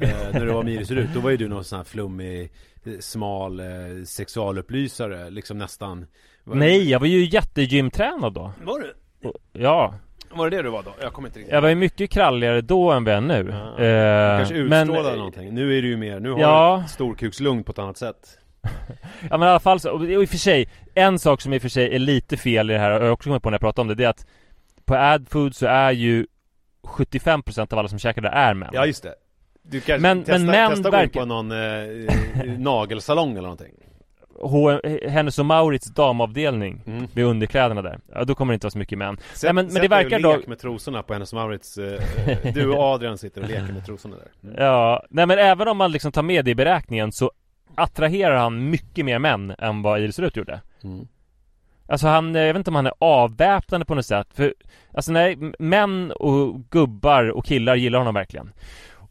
eh, 0.00 0.08
När 0.32 0.46
du 0.46 0.52
var 0.52 0.62
med 0.62 0.74
Iris 0.74 0.90
ut, 0.90 1.08
då 1.14 1.20
var 1.20 1.30
ju 1.30 1.36
du 1.36 1.48
någon 1.48 1.64
sån 1.64 1.76
här 1.76 1.84
flummig 1.84 2.42
eh, 2.42 2.48
Smal 3.00 3.60
eh, 3.60 3.66
sexualupplysare, 4.06 5.30
liksom 5.30 5.58
nästan. 5.58 6.06
Nej, 6.44 6.90
jag 6.90 7.00
var 7.00 7.06
ju 7.06 7.24
jättegymtränad 7.24 8.32
då. 8.32 8.52
Var 8.64 8.78
du? 8.80 8.94
Ja, 9.52 9.94
Var 10.30 10.50
det 10.50 10.56
det 10.56 10.62
du 10.62 10.70
var 10.70 10.82
då? 10.82 10.94
Jag 11.00 11.12
kommer 11.12 11.28
inte 11.28 11.38
riktigt 11.38 11.54
jag 11.54 11.60
var 11.62 11.68
ju 11.68 11.74
mycket 11.74 12.10
kralligare 12.10 12.60
då 12.60 12.90
än 12.92 13.04
vad 13.04 13.14
jag 13.14 13.18
är 13.18 13.42
nu. 13.42 13.50
Ja. 13.78 13.84
eh, 13.84 14.38
Kanske 14.38 14.54
utstrålade 14.54 15.16
någonting, 15.16 15.54
nu 15.54 15.78
är 15.78 15.82
du 15.82 15.88
ju 15.88 15.96
mer, 15.96 16.20
nu 16.20 16.30
har 16.30 16.38
Ja. 16.40 16.82
du 16.86 16.92
storkukslugn 16.92 17.64
på 17.64 17.72
ett 17.72 17.78
annat 17.78 17.96
sätt. 17.96 18.38
Ja 19.30 19.38
men 19.38 19.42
i 19.42 19.50
alla 19.50 19.60
fall 19.60 19.80
så, 19.80 19.90
och 19.90 20.04
i 20.04 20.16
och 20.16 20.28
för 20.28 20.36
sig 20.36 20.68
En 20.94 21.18
sak 21.18 21.40
som 21.40 21.52
i 21.52 21.58
och 21.58 21.62
för 21.62 21.68
sig 21.68 21.94
är 21.94 21.98
lite 21.98 22.36
fel 22.36 22.70
i 22.70 22.72
det 22.72 22.78
här, 22.78 22.90
och 22.90 22.96
jag 22.96 23.02
har 23.04 23.10
också 23.10 23.28
kommit 23.30 23.42
på 23.42 23.50
när 23.50 23.54
jag 23.54 23.60
pratar 23.60 23.82
om 23.82 23.88
det, 23.88 23.94
det 23.94 24.04
är 24.04 24.08
att 24.08 24.26
På 24.84 24.94
Adfood 24.94 25.54
så 25.56 25.66
är 25.66 25.90
ju 25.92 26.26
75% 26.82 27.72
av 27.72 27.78
alla 27.78 27.88
som 27.88 27.98
käkar 27.98 28.22
där 28.22 28.30
är 28.30 28.54
män. 28.54 28.70
Ja 28.72 28.86
just 28.86 29.02
det 29.02 29.14
Du 29.62 29.80
kanske 29.80 30.02
Men- 30.02 30.18
testa, 30.24 30.32
men 30.38 30.46
män 30.46 30.70
testa 30.70 30.90
gå 30.90 30.96
verkar- 30.96 31.20
på 31.20 31.26
någon 31.26 31.50
eh, 31.52 32.58
nagelsalong 32.58 33.30
eller 33.30 33.42
någonting 33.42 33.74
Hennes 35.08 35.38
och 35.38 35.46
Maurits 35.46 35.86
damavdelning 35.86 36.82
Mm. 36.86 37.06
Vid 37.14 37.24
underkläderna 37.24 37.82
där, 37.82 37.98
ja 38.14 38.24
då 38.24 38.34
kommer 38.34 38.52
det 38.52 38.54
inte 38.54 38.64
vara 38.66 38.70
så 38.70 38.78
mycket 38.78 38.98
män 38.98 39.16
Sätt, 39.16 39.42
Nej 39.42 39.52
men, 39.52 39.66
men 39.66 39.82
det 39.82 39.88
verkar 39.88 40.20
då 40.20 40.36
lek 40.36 40.46
med 40.46 40.58
trosorna 40.58 41.02
på 41.02 41.12
hennes 41.12 41.32
och 41.32 41.36
Maurits 41.38 41.78
eh, 41.78 42.00
Du 42.54 42.68
och 42.70 42.78
Adrian 42.82 43.18
sitter 43.18 43.42
och 43.42 43.48
leker 43.48 43.72
med 43.72 43.86
trosorna 43.86 44.16
där 44.16 44.48
mm. 44.50 44.62
Ja, 44.62 45.02
nej 45.10 45.26
men 45.26 45.38
även 45.38 45.68
om 45.68 45.76
man 45.76 45.92
liksom 45.92 46.12
tar 46.12 46.22
med 46.22 46.44
det 46.44 46.50
i 46.50 46.54
beräkningen 46.54 47.12
så 47.12 47.30
Attraherar 47.74 48.36
han 48.36 48.70
mycket 48.70 49.04
mer 49.04 49.18
män 49.18 49.54
än 49.58 49.82
vad 49.82 50.00
Iris 50.00 50.18
Rut 50.18 50.36
gjorde 50.36 50.60
Mm. 50.84 51.06
Alltså 51.88 52.06
han, 52.06 52.34
jag 52.34 52.46
vet 52.46 52.56
inte 52.56 52.70
om 52.70 52.74
han 52.74 52.86
är 52.86 52.92
avväpnande 52.98 53.86
på 53.86 53.94
något 53.94 54.06
sätt 54.06 54.28
för 54.34 54.54
Alltså 54.94 55.12
nej, 55.12 55.38
män 55.58 56.12
och 56.12 56.60
gubbar 56.70 57.24
och 57.30 57.44
killar 57.44 57.76
gillar 57.76 57.98
honom 57.98 58.14
verkligen 58.14 58.52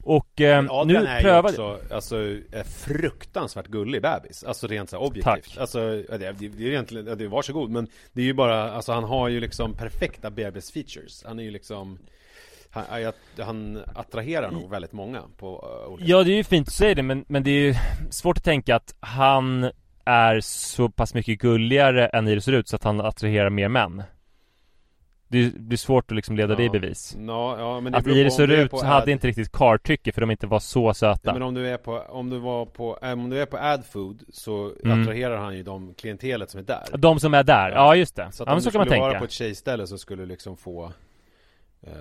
Och 0.04 0.42
eh, 0.42 0.64
nu 0.64 0.70
Adrian 0.72 1.06
är 1.06 1.22
prövade 1.22 1.58
ju 1.58 1.64
också, 1.64 1.94
alltså, 1.94 2.16
är 2.52 2.64
fruktansvärt 2.64 3.68
gullig 3.68 4.02
bebis. 4.02 4.44
Alltså 4.44 4.68
rent 4.68 4.90
så 4.90 4.98
här 4.98 5.04
objektivt. 5.04 5.54
Tack. 5.54 5.58
Alltså, 5.58 5.80
det, 5.80 6.18
det, 6.18 6.32
det 6.32 6.64
är 6.64 6.70
egentligen, 6.70 7.18
det 7.18 7.24
är 7.24 7.28
varsågod 7.28 7.70
Men 7.70 7.88
det 8.14 8.22
är 8.22 8.26
ju 8.26 8.34
bara, 8.34 8.72
alltså 8.72 8.92
han 8.92 9.04
har 9.04 9.28
ju 9.28 9.40
liksom 9.40 9.74
perfekta 9.74 10.30
bebis 10.30 10.72
features. 10.72 11.24
Han 11.28 11.40
är 11.40 11.44
ju 11.44 11.52
liksom 11.52 12.00
han, 12.72 13.12
han 13.40 13.84
attraherar 13.96 14.52
nog 14.52 14.70
väldigt 14.70 14.92
många 14.92 15.22
på 15.38 15.82
uh, 15.86 15.94
olika 15.94 16.10
Ja 16.10 16.24
det 16.24 16.32
är 16.32 16.36
ju 16.36 16.44
fint 16.44 16.68
att 16.68 16.74
säga 16.74 16.96
det 16.96 17.04
men, 17.04 17.26
men 17.28 17.44
det 17.44 17.52
är 17.52 17.62
ju 17.62 17.76
svårt 18.10 18.38
att 18.38 18.44
tänka 18.44 18.76
att 18.76 18.96
han 19.00 19.72
är 20.06 20.40
så 20.40 20.90
pass 20.90 21.14
mycket 21.14 21.40
gulligare 21.40 22.08
än 22.08 22.28
Iris 22.28 22.48
Rut 22.48 22.68
så 22.68 22.76
att 22.76 22.84
han 22.84 23.02
attraherar 23.02 23.50
mer 23.50 23.70
män 23.70 24.04
Det 25.32 25.54
blir 25.56 25.78
svårt 25.78 26.12
att 26.12 26.16
liksom 26.16 26.36
leda 26.36 26.56
det 26.56 26.64
i 26.64 26.66
Ja. 26.66 26.72
bevis 26.72 27.18
Ja, 27.28 27.60
ja 27.60 27.80
men 27.80 27.92
det 27.92 27.98
Att 27.98 28.08
Iris 28.08 28.38
om 28.38 28.42
och 28.44 28.48
du 28.48 28.56
är 28.56 28.64
Rut 28.64 28.82
hade 28.82 28.96
ad- 29.04 29.12
inte 29.12 29.28
riktigt 29.28 29.52
kartycke 29.52 30.12
för 30.12 30.22
de 30.22 30.32
inte 30.32 30.48
var 30.48 30.60
så 30.60 30.94
söta 30.94 31.20
Ja, 31.24 31.34
men 31.34 31.42
om 31.42 31.54
du 31.54 31.68
är 31.68 31.78
på, 31.78 31.98
om 32.10 32.30
du 32.30 32.38
var 32.40 32.66
på, 32.66 33.00
äh, 33.02 33.12
om 33.14 33.30
du 33.30 33.42
är 33.42 33.46
på 33.46 33.58
AdFood 33.58 34.24
så 34.34 34.72
Mm. 34.84 35.02
attraherar 35.02 35.38
han 35.38 35.58
ju 35.58 35.64
de 35.64 35.94
klientelet 35.94 36.50
som 36.50 36.60
är 36.60 36.64
där 36.64 36.84
De 36.98 37.20
som 37.20 37.34
är 37.34 37.44
där, 37.44 37.70
ja, 37.72 37.96
just 37.96 38.16
det. 38.16 38.28
Så 38.32 38.44
att 38.44 38.48
Ja, 38.48 38.54
om 38.54 38.56
men 38.56 38.62
så 38.62 38.70
du 38.70 38.72
kan 38.72 38.80
man 38.80 38.86
skulle 38.88 39.00
vara 39.02 39.12
tänka. 39.12 39.20
på 39.20 39.26
ett 39.26 39.32
tjejställe 39.32 39.88
så 39.88 39.98
skulle 39.98 40.22
du 40.24 40.28
liksom 40.28 40.58
få 40.58 40.92
eh, 41.84 41.92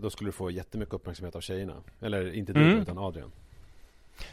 Då 0.00 0.10
skulle 0.10 0.28
du 0.28 0.32
få 0.32 0.50
jättemycket 0.50 0.94
uppmärksamhet 0.94 1.36
av 1.36 1.40
tjejerna 1.40 1.74
Eller 2.00 2.34
inte 2.34 2.52
du 2.52 2.60
Mm. 2.62 2.78
utan 2.82 2.98
Adrian 2.98 3.30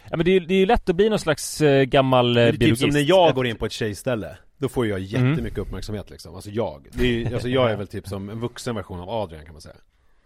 Ja 0.09 0.17
men 0.17 0.25
det 0.25 0.31
är 0.31 0.33
ju 0.33 0.39
det 0.39 0.53
är 0.55 0.65
lätt 0.65 0.89
att 0.89 0.95
bli 0.95 1.09
någon 1.09 1.19
slags 1.19 1.61
eh, 1.61 1.83
gammal 1.83 2.33
Det 2.33 2.41
eh, 2.41 2.47
är 2.47 2.51
typ 2.51 2.59
biologist 2.59 2.81
som 2.81 2.89
när 2.89 3.01
jag 3.09 3.35
går 3.35 3.47
in 3.47 3.55
på 3.55 3.65
ett 3.65 3.71
tjejställe 3.71 4.37
Då 4.57 4.69
får 4.69 4.87
jag 4.87 4.99
Mm. 5.13 5.29
jättemycket 5.29 5.59
uppmärksamhet 5.59 6.09
liksom 6.09 6.35
Alltså 6.35 6.49
jag 6.49 6.87
det 6.91 7.05
är, 7.25 7.33
Alltså 7.33 7.49
jag 7.49 7.71
är 7.71 7.75
väl 7.77 7.87
typ 7.87 8.07
som 8.07 8.29
en 8.29 8.39
vuxen 8.39 8.75
version 8.75 8.99
av 8.99 9.09
Adrian 9.09 9.45
kan 9.45 9.53
man 9.53 9.61
säga 9.61 9.75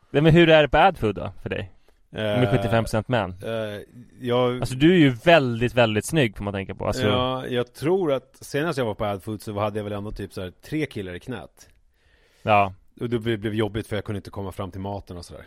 Nej, 0.10 0.22
men 0.22 0.34
hur 0.34 0.50
är 0.50 0.62
det 0.62 0.70
på 0.70 0.78
Adfood 0.78 1.16
då, 1.16 1.32
för 1.42 1.50
dig? 1.50 1.72
Eh, 2.12 2.18
Med 2.22 2.48
75% 2.50 3.04
män? 3.08 3.36
eh, 3.44 3.82
jag, 4.20 4.60
Alltså 4.60 4.76
du 4.76 4.92
är 4.94 4.98
ju 4.98 5.10
väldigt, 5.10 5.74
väldigt 5.74 6.06
snygg 6.06 6.38
får 6.38 6.44
man 6.44 6.54
tänka 6.54 6.76
på 6.76 6.88
alltså, 6.88 7.08
Ja, 7.08 7.48
jag 7.48 7.74
tror 7.74 8.12
att 8.14 8.38
senast 8.42 8.78
jag 8.78 8.86
var 8.86 8.94
på 8.96 9.06
AdFood 9.06 9.42
så 9.42 9.60
hade 9.60 9.80
jag 9.80 9.84
väl 9.84 9.94
ändå 9.94 10.12
typ 10.12 10.34
så 10.34 10.42
här 10.42 10.52
tre 10.62 10.86
killar 10.86 11.14
i 11.14 11.20
knät 11.20 11.70
ja, 12.42 12.74
Och 13.02 13.10
det 13.10 13.20
blev 13.20 13.54
jobbigt 13.54 13.88
för 13.88 13.96
jag 13.96 14.06
kunde 14.06 14.18
inte 14.18 14.30
komma 14.30 14.52
fram 14.52 14.72
till 14.72 14.82
maten 14.82 15.18
och 15.18 15.26
sådär 15.26 15.46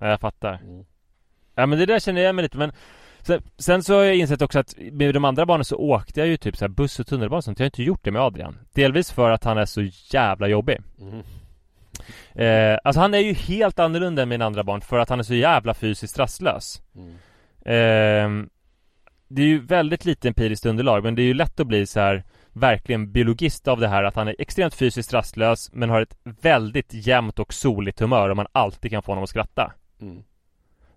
jag 0.00 0.20
fattar 0.20 0.60
Mm. 0.64 0.84
Ja 1.54 1.66
men 1.66 1.78
det 1.78 1.86
där 1.86 1.98
känner 1.98 2.20
jag 2.20 2.34
mig 2.34 2.42
lite 2.42 2.58
men 2.58 2.72
sen, 3.28 3.42
sen 3.58 3.82
så 3.82 3.94
har 3.94 4.02
jag 4.04 4.16
insett 4.16 4.42
också 4.42 4.58
att 4.58 4.74
med 4.92 5.14
de 5.14 5.24
andra 5.24 5.46
barnen 5.46 5.64
så 5.64 5.76
åkte 5.76 6.20
jag 6.20 6.26
ju 6.28 6.36
typ 6.36 6.56
så 6.56 6.64
här 6.64 6.68
buss 6.68 7.00
och 7.00 7.06
tunnelbana 7.06 7.38
och 7.38 7.44
sånt. 7.44 7.58
Jag 7.58 7.64
har 7.64 7.68
inte 7.68 7.82
gjort 7.82 8.04
det 8.04 8.10
med 8.10 8.22
Adrian 8.22 8.58
Delvis 8.74 9.10
för 9.12 9.30
att 9.30 9.44
han 9.44 9.58
är 9.58 9.64
så 9.64 9.82
jävla 10.12 10.48
jobbig 10.48 10.78
Mhm. 10.98 11.22
eh, 12.34 12.78
Alltså 12.84 13.00
han 13.00 13.14
är 13.14 13.18
ju 13.18 13.32
helt 13.32 13.78
annorlunda 13.78 14.22
än 14.22 14.28
mina 14.28 14.44
andra 14.44 14.64
barn 14.64 14.80
för 14.80 14.98
att 14.98 15.08
han 15.08 15.18
är 15.18 15.22
så 15.22 15.34
jävla 15.34 15.74
fysiskt 15.74 16.18
rastlös 16.18 16.82
Mm. 16.94 17.10
eh, 17.60 18.46
Det 19.28 19.42
är 19.42 19.46
ju 19.46 19.60
väldigt 19.60 20.04
lite 20.04 20.28
empiriskt 20.28 20.66
underlag 20.66 21.02
men 21.04 21.14
det 21.14 21.22
är 21.22 21.26
ju 21.26 21.34
lätt 21.34 21.60
att 21.60 21.66
bli 21.66 21.86
så 21.86 22.00
här 22.00 22.24
Verkligen 22.52 23.12
biologist 23.12 23.68
av 23.68 23.80
det 23.80 23.88
här 23.88 24.04
att 24.04 24.14
han 24.16 24.28
är 24.28 24.34
extremt 24.38 24.74
fysiskt 24.74 25.12
rastlös 25.14 25.70
men 25.72 25.90
har 25.90 26.00
ett 26.00 26.16
väldigt 26.42 26.94
jämnt 26.94 27.38
och 27.38 27.54
soligt 27.54 28.00
humör 28.00 28.28
och 28.28 28.36
man 28.36 28.46
alltid 28.52 28.90
kan 28.90 29.02
få 29.02 29.10
honom 29.12 29.24
att 29.24 29.30
skratta 29.30 29.72
Mm. 30.00 30.22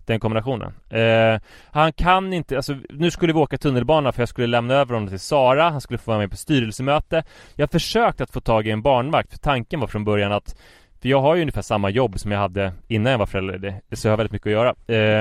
Den 0.06 0.20
kombinationen. 0.20 0.72
Eh, 0.90 1.40
han 1.70 1.92
kan 1.92 2.32
inte, 2.32 2.56
alltså 2.56 2.76
nu 2.90 3.10
skulle 3.10 3.32
vi 3.32 3.38
åka 3.38 3.58
tunnelbana 3.58 4.12
för 4.12 4.22
jag 4.22 4.28
skulle 4.28 4.46
lämna 4.46 4.74
över 4.74 4.94
honom 4.94 5.08
till 5.08 5.20
Sara, 5.20 5.70
han 5.70 5.80
skulle 5.80 5.98
få 5.98 6.10
vara 6.10 6.18
med 6.20 6.30
på 6.30 6.36
styrelsemöte. 6.36 7.24
Jag 7.56 7.62
har 7.62 7.68
försökt 7.68 8.20
att 8.20 8.30
få 8.30 8.40
tag 8.40 8.66
i 8.66 8.70
en 8.70 8.82
barnvakt, 8.82 9.30
för 9.32 9.38
tanken 9.38 9.80
var 9.80 9.86
från 9.86 10.04
början 10.04 10.32
att 10.32 10.56
för 11.00 11.08
jag 11.08 11.20
har 11.20 11.34
ju 11.34 11.40
ungefär 11.42 11.62
samma 11.62 11.90
jobb 11.90 12.18
som 12.20 12.32
jag 12.32 12.38
hade 12.38 12.72
innan 12.88 13.10
jag 13.12 13.18
var 13.18 13.26
föräldraledig, 13.26 13.74
så 13.92 14.08
jag 14.08 14.12
har 14.12 14.16
väldigt 14.16 14.32
mycket 14.32 14.46
att 14.46 14.52
göra. 14.52 14.68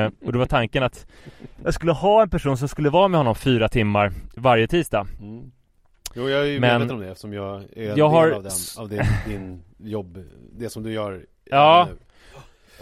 Eh, 0.04 0.12
och 0.26 0.34
då 0.34 0.39
var 0.39 0.46
tanken 0.46 0.84
att 0.84 1.06
jag 1.63 1.74
skulle 1.74 1.91
ha 1.91 2.22
en 2.22 2.30
person 2.30 2.58
som 2.58 2.67
skulle 2.67 2.89
vara 2.89 3.08
med 3.08 3.17
honom 3.20 3.36
fyra 3.36 3.70
timmar 3.70 4.12
varje 4.36 4.67
tisdag. 4.67 5.08
Mm. 5.22 5.52
Jo, 6.15 6.30
jag 6.30 6.41
är 6.41 6.46
ju 6.46 6.60
Men- 6.60 6.70
medveten 6.74 6.96
om 6.96 7.02
det 7.02 7.08
eftersom 7.10 7.34
jag 7.34 7.56
är 7.56 7.60
en 7.62 7.67
Jag 7.88 7.96
del 7.96 8.02
har- 8.06 8.32
av, 8.32 8.44
den, 8.44 8.52
av 8.78 8.89
det, 8.89 9.08
din 9.28 9.63
jobb, 9.78 10.17
det 10.58 10.70
som 10.70 10.84
du 10.84 10.91
gör 10.94 11.26
Ja, 11.46 11.88
nu. 11.89 11.98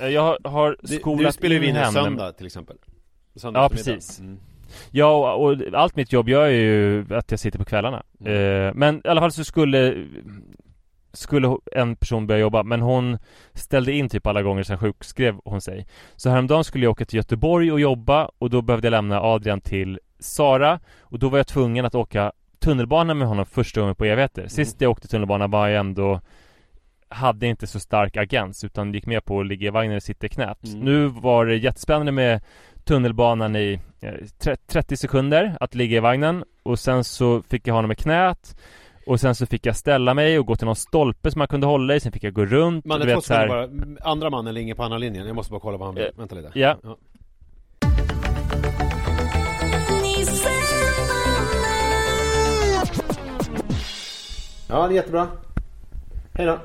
Eh, 0.01 0.07
Jag 0.07 0.21
har, 0.21 0.37
har 0.49 0.77
skolat 0.99 1.25
du 1.25 1.31
spelar 1.37 1.55
ju 1.55 1.61
in 1.63 1.69
in 1.69 1.75
en 1.75 1.81
henne. 1.83 1.91
söndag 1.93 2.31
till 2.33 2.45
exempel 2.45 2.77
Söndag 3.35 3.59
Ja, 3.59 3.69
precis. 3.69 4.19
mm. 4.19 4.39
Ja, 4.91 5.33
och 5.33 5.55
allt 5.73 5.95
mitt 5.95 6.13
jobb 6.13 6.29
gör 6.29 6.47
ju 6.47 7.05
att 7.15 7.31
jag 7.31 7.39
sitter 7.39 7.59
på 7.59 7.65
kvällarna. 7.65 8.03
Mm. 8.19 8.33
Eh, 8.67 8.73
men 8.75 9.01
i 9.05 9.07
alla 9.07 9.21
fall 9.21 9.31
så 9.31 9.43
skulle 9.43 10.05
skulle 11.13 11.57
en 11.71 11.95
person 11.95 12.27
börja 12.27 12.41
jobba, 12.41 12.63
men 12.63 12.81
hon 12.81 13.17
ställde 13.53 13.93
in 13.93 14.09
typ 14.09 14.27
alla 14.27 14.41
gånger 14.41 14.63
sen 14.63 14.77
sjukskrev 14.77 15.35
hon 15.45 15.61
sig. 15.61 15.87
Så 16.15 16.29
häromdagen 16.29 16.63
skulle 16.63 16.85
jag 16.85 16.91
åka 16.91 17.05
till 17.05 17.17
Göteborg 17.17 17.71
och 17.71 17.79
jobba 17.79 18.29
och 18.39 18.49
då 18.49 18.61
behövde 18.61 18.85
jag 18.87 18.91
lämna 18.91 19.21
Adrian 19.21 19.61
till 19.61 19.99
Sara 20.19 20.79
och 20.99 21.19
då 21.19 21.29
var 21.29 21.37
jag 21.39 21.47
tvungen 21.47 21.85
att 21.85 21.95
åka 21.95 22.31
tunnelbana 22.59 23.13
med 23.13 23.27
honom 23.27 23.45
första 23.45 23.79
gången 23.81 23.95
på 23.95 24.05
evigheter. 24.05 24.47
Sist 24.47 24.81
jag 24.81 24.91
åkte 24.91 25.07
tunnelbana 25.07 25.47
var 25.47 25.67
jag 25.67 25.79
ändå 25.79 26.21
hade 27.09 27.47
inte 27.47 27.67
så 27.67 27.79
stark 27.79 28.17
agens 28.17 28.63
utan 28.63 28.93
gick 28.93 29.05
med 29.05 29.25
på 29.25 29.39
att 29.39 29.47
ligga 29.47 29.67
i 29.67 29.69
vagnen 29.69 29.95
och 29.95 30.03
sitta 30.03 30.25
i 30.25 30.29
knät. 30.29 30.63
Mm. 30.63 30.79
Nu 30.79 31.07
var 31.07 31.45
det 31.45 31.55
jättespännande 31.57 32.11
med 32.11 32.41
tunnelbanan 32.83 33.55
i 33.55 33.79
eh, 34.01 34.13
tre- 34.39 34.55
30 34.67 34.97
sekunder 34.97 35.57
att 35.59 35.75
ligga 35.75 35.97
i 35.97 35.99
vagnen 35.99 36.43
och 36.63 36.79
sen 36.79 37.03
så 37.03 37.41
fick 37.41 37.67
jag 37.67 37.73
ha 37.73 37.77
honom 37.77 37.91
i 37.91 37.95
knät 37.95 38.55
och 39.07 39.19
sen 39.19 39.35
så 39.35 39.45
fick 39.45 39.65
jag 39.65 39.75
ställa 39.75 40.13
mig 40.13 40.39
och 40.39 40.45
gå 40.45 40.55
till 40.55 40.65
någon 40.65 40.75
stolpe 40.75 41.31
som 41.31 41.39
man 41.39 41.47
kunde 41.47 41.67
hålla 41.67 41.95
i, 41.95 41.99
sen 41.99 42.11
fick 42.11 42.23
jag 42.23 42.33
gå 42.33 42.45
runt 42.45 42.85
Man 42.85 43.01
och 43.01 43.07
är 43.09 43.15
du 43.15 43.21
två 43.21 43.33
här, 43.33 43.47
bara, 43.47 43.67
andra 44.11 44.29
mannen 44.29 44.55
ringer 44.55 44.75
på 44.75 44.83
andra 44.83 44.97
linjen. 44.97 45.27
Jag 45.27 45.35
måste 45.35 45.51
bara 45.51 45.59
kolla 45.61 45.77
vad 45.77 45.87
han 45.87 45.95
vill, 45.95 46.03
Eh, 46.03 46.09
vänta 46.17 46.35
lite. 46.35 46.51
ja. 46.59 46.77
Ja, 54.67 54.87
det 54.87 54.93
är 54.93 54.95
jättebra. 54.95 55.27
Hej 56.33 56.45
då 56.45 56.59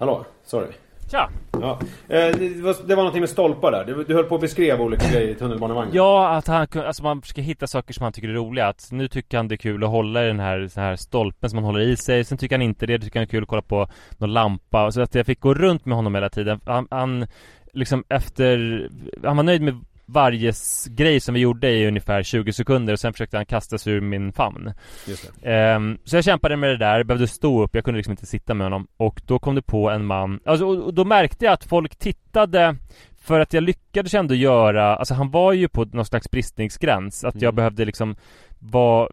Hallå, 0.00 0.24
sorry. 0.44 0.72
Tja! 1.10 1.30
Ja, 1.52 1.78
eh, 2.08 2.36
det, 2.38 2.62
var, 2.62 2.86
det 2.86 2.94
var 2.94 3.02
någonting 3.02 3.20
med 3.20 3.28
stolpar 3.28 3.72
där, 3.72 4.04
du, 4.08 4.14
höll 4.14 4.24
på 4.24 4.34
att 4.34 4.40
beskriva 4.40 4.84
olika 4.84 5.10
grejer 5.12 5.28
i 5.28 5.34
tunnelbanevagnen 5.34 5.94
Ja, 5.94 6.28
att 6.36 6.46
han 6.46 6.66
alltså 6.74 7.02
man 7.02 7.22
försöker 7.22 7.42
hitta 7.42 7.66
saker 7.66 7.94
som 7.94 8.04
han 8.04 8.12
tycker 8.12 8.28
är 8.28 8.32
roliga. 8.32 8.66
Att 8.68 8.88
nu 8.92 9.08
tycker 9.08 9.36
han 9.36 9.48
det 9.48 9.54
är 9.54 9.56
kul 9.56 9.84
att 9.84 9.90
hålla 9.90 10.24
i 10.24 10.26
den 10.26 10.40
här, 10.40 10.68
så 10.68 10.80
här 10.80 10.96
stolpen 10.96 11.50
som 11.50 11.56
han 11.56 11.64
håller 11.64 11.80
i 11.80 11.96
sig. 11.96 12.24
Sen 12.24 12.38
tycker 12.38 12.54
han 12.56 12.62
inte 12.62 12.86
det, 12.86 12.98
då 12.98 13.04
tycker 13.04 13.20
han 13.20 13.26
det 13.26 13.30
är 13.30 13.30
kul 13.30 13.42
att 13.42 13.48
kolla 13.48 13.62
på 13.62 13.88
någon 14.18 14.32
lampa. 14.32 14.92
Så 14.92 15.00
att 15.00 15.14
jag 15.14 15.26
fick 15.26 15.40
gå 15.40 15.54
runt 15.54 15.84
med 15.84 15.96
honom 15.96 16.14
hela 16.14 16.28
tiden. 16.28 16.60
Han, 16.66 16.88
han 16.90 17.26
liksom 17.72 18.04
efter, 18.08 18.88
han 19.24 19.36
var 19.36 19.44
nöjd 19.44 19.62
med 19.62 19.84
varje 20.12 20.52
grej 20.90 21.20
som 21.20 21.34
vi 21.34 21.40
gjorde 21.40 21.70
i 21.70 21.86
ungefär 21.88 22.22
20 22.22 22.52
sekunder 22.52 22.92
och 22.92 23.00
sen 23.00 23.12
försökte 23.12 23.36
han 23.36 23.46
kasta 23.46 23.78
sig 23.78 23.92
ur 23.92 24.00
min 24.00 24.32
famn 24.32 24.72
Just. 25.06 25.32
Ehm, 25.42 25.98
Så 26.04 26.16
jag 26.16 26.24
kämpade 26.24 26.56
med 26.56 26.70
det 26.70 26.76
där, 26.76 27.04
behövde 27.04 27.26
stå 27.28 27.62
upp, 27.62 27.74
jag 27.74 27.84
kunde 27.84 27.96
liksom 27.98 28.10
inte 28.10 28.26
sitta 28.26 28.54
med 28.54 28.64
honom 28.66 28.86
Och 28.96 29.22
då 29.26 29.38
kom 29.38 29.54
det 29.54 29.62
på 29.62 29.90
en 29.90 30.04
man, 30.04 30.40
alltså, 30.44 30.66
och, 30.66 30.84
och 30.84 30.94
då 30.94 31.04
märkte 31.04 31.44
jag 31.44 31.52
att 31.54 31.64
folk 31.64 31.96
tittade 31.96 32.76
För 33.22 33.40
att 33.40 33.52
jag 33.52 33.62
lyckades 33.62 34.14
ändå 34.14 34.34
göra, 34.34 34.96
alltså 34.96 35.14
han 35.14 35.30
var 35.30 35.52
ju 35.52 35.68
på 35.68 35.84
någon 35.84 36.04
slags 36.04 36.30
bristningsgräns 36.30 37.24
Att 37.24 37.34
jag 37.34 37.42
Mm. 37.42 37.54
behövde 37.56 37.84
liksom 37.84 38.16
vara, 38.58 39.08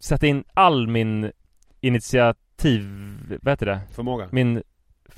sätta 0.00 0.26
in 0.26 0.44
all 0.54 0.86
min 0.88 1.30
initiativ, 1.80 2.88
vad 3.42 3.52
heter 3.52 3.66
det? 3.66 3.80
Förmåga 3.92 4.28
Min 4.32 4.62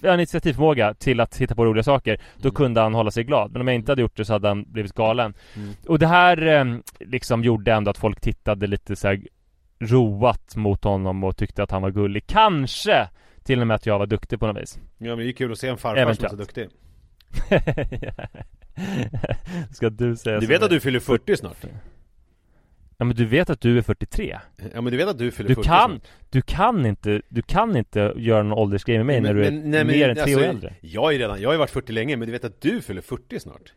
ja, 0.00 0.14
initiativförmåga 0.14 0.94
till 0.94 1.20
att 1.20 1.36
hitta 1.36 1.54
på 1.54 1.64
roliga 1.64 1.82
saker 1.82 2.20
Då 2.36 2.48
Mm. 2.48 2.54
kunde 2.54 2.80
han 2.80 2.94
hålla 2.94 3.10
sig 3.10 3.24
glad 3.24 3.52
Men 3.52 3.60
om 3.60 3.68
jag 3.68 3.74
inte 3.74 3.92
hade 3.92 4.02
gjort 4.02 4.16
det 4.16 4.24
så 4.24 4.32
hade 4.32 4.48
han 4.48 4.64
blivit 4.72 4.92
galen 4.92 5.34
Mm. 5.56 5.74
Och 5.88 5.98
det 5.98 6.06
här 6.06 6.46
eh, 6.46 6.64
liksom 7.00 7.44
gjorde 7.44 7.72
ändå 7.72 7.90
att 7.90 7.98
folk 7.98 8.20
tittade 8.20 8.66
lite 8.66 8.96
så 8.96 9.08
här 9.08 9.20
roat 9.78 10.56
mot 10.56 10.84
honom 10.84 11.24
och 11.24 11.36
tyckte 11.36 11.62
att 11.62 11.70
han 11.70 11.82
var 11.82 11.90
gullig 11.90 12.26
Kanske 12.26 13.08
till 13.44 13.60
och 13.60 13.66
med 13.66 13.74
att 13.74 13.86
jag 13.86 13.98
var 13.98 14.06
duktig 14.06 14.40
på 14.40 14.46
något 14.46 14.62
vis 14.62 14.78
Ja 14.98 15.06
men 15.08 15.18
det 15.18 15.30
är 15.30 15.32
kul 15.32 15.52
att 15.52 15.58
se 15.58 15.68
en 15.68 15.76
farfar 15.76 16.02
som 16.02 16.08
är 16.10 16.14
så 16.14 16.36
Eventuellt. 16.36 16.54
duktig 16.54 16.68
Ska 19.72 19.90
du 19.90 20.16
säga 20.16 20.40
Du 20.40 20.46
så? 20.46 20.52
vet 20.52 20.62
att 20.62 20.70
du 20.70 20.80
fyller 20.80 21.00
40 21.00 21.36
snart? 21.36 21.56
Ja 22.98 23.04
men 23.04 23.16
du 23.16 23.24
vet 23.26 23.50
att 23.50 23.60
du 23.60 23.78
är 23.78 23.82
43 23.82 24.38
Ja 24.74 24.80
men 24.80 24.90
du 24.90 24.96
vet 24.96 25.08
att 25.08 25.18
du 25.18 25.30
fyller 25.30 25.48
Du 25.48 25.54
40 25.54 25.68
kan, 25.68 25.90
snart? 25.90 26.02
du 26.30 26.42
kan 26.42 26.86
inte, 26.86 27.22
du 27.28 27.42
kan 27.42 27.76
inte 27.76 28.12
göra 28.16 28.42
någon 28.42 28.58
åldersgrej 28.58 28.96
med 28.98 29.06
mig 29.06 29.20
när 29.20 29.34
du 29.34 29.44
är 29.46 29.50
nej, 29.50 29.62
men, 29.62 29.86
mer 29.86 30.08
än 30.08 30.14
tre 30.14 30.22
alltså, 30.22 30.38
år 30.38 30.44
äldre 30.44 30.74
Jag 30.80 31.14
är 31.14 31.18
redan, 31.18 31.40
jag 31.40 31.48
har 31.48 31.54
ju 31.54 31.58
varit 31.58 31.70
40 31.70 31.92
länge 31.92 32.16
men 32.16 32.26
du 32.26 32.32
vet 32.32 32.44
att 32.44 32.60
du 32.60 32.80
fyller 32.82 33.00
40 33.02 33.40
snart? 33.40 33.72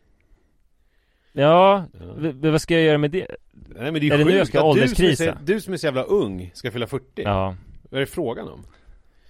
Ja, 1.32 1.84
Ja. 1.92 2.32
vad 2.50 2.62
ska 2.62 2.74
jag 2.74 2.82
göra 2.82 2.98
med 2.98 3.10
det? 3.10 3.26
Nej 3.52 3.92
men 3.92 3.94
det 4.00 4.08
är, 4.08 4.14
Är 4.14 4.18
det 4.18 4.24
nu 4.24 4.36
jag 4.36 4.46
ska 4.46 4.62
ålderskrisa? 4.62 5.24
Du 5.24 5.30
som, 5.32 5.42
är 5.42 5.46
du 5.46 5.60
som 5.60 5.72
är 5.72 5.76
så 5.76 5.86
jävla 5.86 6.02
ung 6.02 6.50
ska 6.54 6.70
fylla 6.70 6.86
40 6.86 7.04
Ja, 7.22 7.56
Vad 7.90 7.96
är 7.96 8.00
det 8.00 8.06
frågan 8.10 8.48
om? 8.48 8.66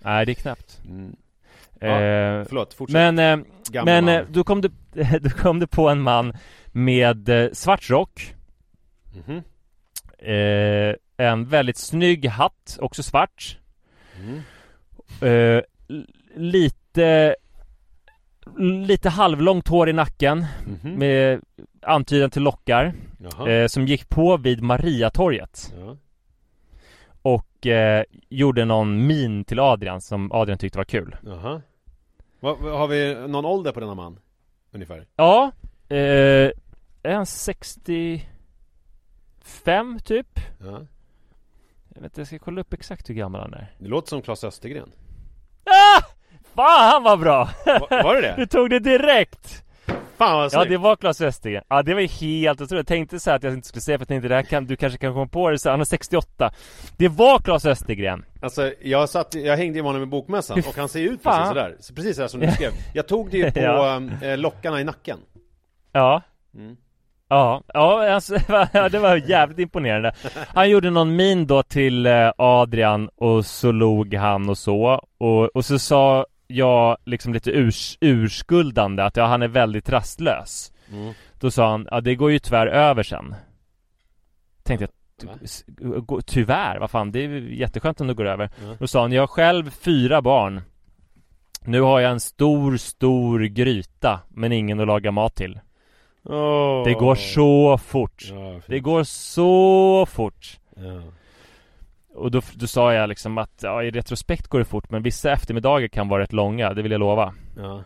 nej 0.02 0.26
det 0.26 0.32
är 0.32 0.34
knappt 0.34 0.80
Mm. 0.88 1.06
eh, 1.80 2.46
Förlåt, 2.48 2.74
fortsätt 2.74 2.92
Men, 3.14 3.18
eh, 3.18 3.46
men 3.84 4.04
man. 4.04 4.14
eh, 4.14 4.22
då 4.30 4.44
kom, 4.44 4.60
det, 4.60 4.70
då 5.22 5.30
kom 5.30 5.58
det 5.60 5.66
på 5.66 5.88
en 5.88 6.00
man 6.00 6.32
med 6.66 7.28
eh, 7.28 7.50
svart 7.52 7.90
rock 7.90 8.34
Mhm. 9.26 9.42
Eh, 10.22 10.94
En 11.16 11.44
väldigt 11.44 11.76
snygg 11.76 12.26
hatt, 12.28 12.78
också 12.80 13.02
svart 13.02 13.58
Mm. 14.18 14.40
eh, 15.56 15.62
Lite 16.36 17.36
Lite 18.86 19.08
halvlångt 19.08 19.68
hår 19.68 19.88
i 19.88 19.92
nacken 19.92 20.46
Mhm. 20.66 20.94
med 20.94 21.40
antydan 21.82 22.30
till 22.30 22.42
lockar 22.42 22.92
eh, 23.48 23.66
Som 23.66 23.86
gick 23.86 24.08
på 24.08 24.36
vid 24.36 24.62
Mariatorget 24.62 25.74
Ja. 25.78 25.96
Och 27.22 27.66
eh, 27.66 28.04
gjorde 28.28 28.64
någon 28.64 29.06
min 29.06 29.44
till 29.44 29.58
Adrian 29.60 30.00
som 30.00 30.32
Adrian 30.32 30.58
tyckte 30.58 30.78
var 30.78 30.84
kul 30.84 31.16
Jaha. 31.24 31.62
Vad, 32.40 32.58
har 32.58 32.86
vi 32.88 33.14
någon 33.28 33.44
ålder 33.44 33.72
på 33.72 33.80
denna 33.80 33.94
man? 33.94 34.18
Ungefär? 34.72 35.06
Ja, 35.16 35.52
eh, 35.88 35.96
är 37.02 37.14
han 37.14 37.26
65 39.54 40.00
typ? 40.04 40.40
Ja. 40.60 40.86
Jag 41.94 42.02
vet 42.02 42.04
inte, 42.04 42.20
jag 42.20 42.26
ska 42.26 42.38
kolla 42.38 42.60
upp 42.60 42.72
exakt 42.72 43.10
hur 43.10 43.14
gammal 43.14 43.40
han 43.40 43.54
är 43.54 43.72
Det 43.78 43.88
låter 43.88 44.08
som 44.08 44.22
Claes 44.22 44.44
Östergren 44.44 44.90
ah! 45.64 46.02
Fan 46.54 47.02
vad 47.02 47.20
bra! 47.20 47.50
Var, 47.66 48.02
var 48.02 48.14
det 48.14 48.20
det? 48.20 48.34
Du 48.38 48.46
tog 48.46 48.70
det 48.70 48.78
direkt! 48.78 49.64
Fan 50.16 50.36
vad 50.36 50.44
Ja 50.44 50.50
snyggt! 50.50 50.68
det 50.68 50.76
var 50.76 50.96
Claes 50.96 51.20
Westergren. 51.20 51.64
Ja 51.68 51.82
det 51.82 51.94
var 51.94 52.00
ju 52.00 52.06
helt 52.06 52.60
otroligt. 52.60 52.78
Jag 52.78 52.86
tänkte 52.86 53.20
så 53.20 53.30
att 53.30 53.42
jag 53.42 53.52
inte 53.52 53.68
skulle 53.68 53.80
säga 53.82 53.98
för 53.98 54.02
jag 54.02 54.08
tänkte 54.08 54.28
det 54.28 54.34
här 54.34 54.42
kan, 54.42 54.66
du 54.66 54.76
kanske 54.76 54.98
kan 54.98 55.12
komma 55.12 55.26
på 55.26 55.50
det 55.50 55.58
så 55.58 55.70
han 55.70 55.80
är 55.80 55.84
68. 55.84 56.52
Det 56.96 57.08
var 57.08 57.38
Claes 57.38 57.64
Westergren. 57.64 58.24
Alltså 58.42 58.72
jag 58.80 59.08
satt, 59.08 59.34
jag 59.34 59.56
hängde 59.56 59.78
ju 59.78 59.82
med 59.82 59.88
honom 59.92 60.02
i 60.02 60.06
bokmässan 60.06 60.58
och 60.68 60.76
han 60.76 60.88
ser 60.88 61.00
ut 61.00 61.22
precis 61.22 61.48
sådär, 61.48 61.76
så 61.80 61.94
precis 61.94 62.16
sådär 62.16 62.28
som 62.28 62.40
du 62.40 62.50
skrev 62.52 62.70
Jag 62.94 63.08
tog 63.08 63.30
det 63.30 63.36
ju 63.38 63.50
på 63.52 63.60
Ja. 63.60 64.00
eh, 64.22 64.38
lockarna 64.38 64.80
i 64.80 64.84
nacken 64.84 65.18
Ja. 65.92 66.22
Mm. 66.54 66.76
Ja, 67.30 67.62
ja 67.74 68.08
alltså, 68.14 68.34
det 68.90 68.98
var 68.98 69.16
jävligt 69.16 69.58
imponerande. 69.58 70.12
Han 70.48 70.70
gjorde 70.70 70.90
någon 70.90 71.16
min 71.16 71.46
då 71.46 71.62
till 71.62 72.06
eh, 72.06 72.30
Adrian 72.38 73.08
och 73.16 73.46
så 73.46 73.72
log 73.72 74.14
han 74.14 74.48
och 74.48 74.58
så. 74.58 75.04
Och, 75.18 75.44
och 75.56 75.64
så 75.64 75.78
sa 75.78 76.26
jag 76.46 76.96
liksom 77.04 77.32
lite 77.32 77.50
urs, 77.52 77.98
urskuldande 78.00 79.02
att 79.04 79.16
ja, 79.16 79.26
han 79.26 79.42
är 79.42 79.48
väldigt 79.48 79.88
rastlös. 79.88 80.72
Mm. 80.92 81.14
Då 81.40 81.50
sa 81.50 81.70
han, 81.70 81.88
ja 81.90 82.00
det 82.00 82.14
går 82.14 82.30
ju 82.30 82.38
tyvärr 82.38 82.66
över 82.66 83.02
sen. 83.02 83.34
Tänkte 84.62 84.82
jag, 84.84 84.90
Va? 85.28 85.32
"S- 85.44 85.64
gå- 85.78 86.20
tyvärr, 86.22 86.78
vad 86.78 86.90
fan, 86.90 87.12
det 87.12 87.24
är 87.24 87.28
jätteskönt 87.40 88.00
om 88.00 88.06
det 88.06 88.14
går 88.14 88.26
över. 88.26 88.50
Ja. 88.64 88.76
Då 88.78 88.86
sa 88.86 89.00
han, 89.00 89.12
jag 89.12 89.22
har 89.22 89.26
själv 89.26 89.70
fyra 89.70 90.22
barn. 90.22 90.60
Nu 91.64 91.80
har 91.80 92.00
jag 92.00 92.10
en 92.12 92.20
stor, 92.20 92.76
stor 92.76 93.40
gryta, 93.40 94.20
men 94.28 94.52
ingen 94.52 94.80
att 94.80 94.86
laga 94.86 95.10
mat 95.10 95.34
till. 95.34 95.60
Åh. 96.24 96.84
Det 96.84 96.94
går 96.94 97.14
så 97.14 97.78
fort. 97.78 98.24
Ja. 98.30 98.60
Det 98.66 98.80
går 98.80 99.02
så 99.04 100.06
fort. 100.06 100.58
ja. 100.76 101.02
Och 102.14 102.30
då, 102.30 102.40
då 102.54 102.66
sa 102.66 102.94
jag 102.94 103.08
liksom 103.08 103.38
att 103.38 103.60
ja, 103.62 103.82
i 103.82 103.90
retrospekt 103.90 104.46
går 104.48 104.58
det 104.58 104.64
fort 104.64 104.90
men 104.90 105.02
vissa 105.02 105.32
eftermiddagar 105.32 105.88
kan 105.88 106.08
vara 106.08 106.22
rätt 106.22 106.32
långa, 106.32 106.74
det 106.74 106.82
vill 106.82 106.92
jag 106.92 106.98
lova. 106.98 107.34
ja, 107.56 107.84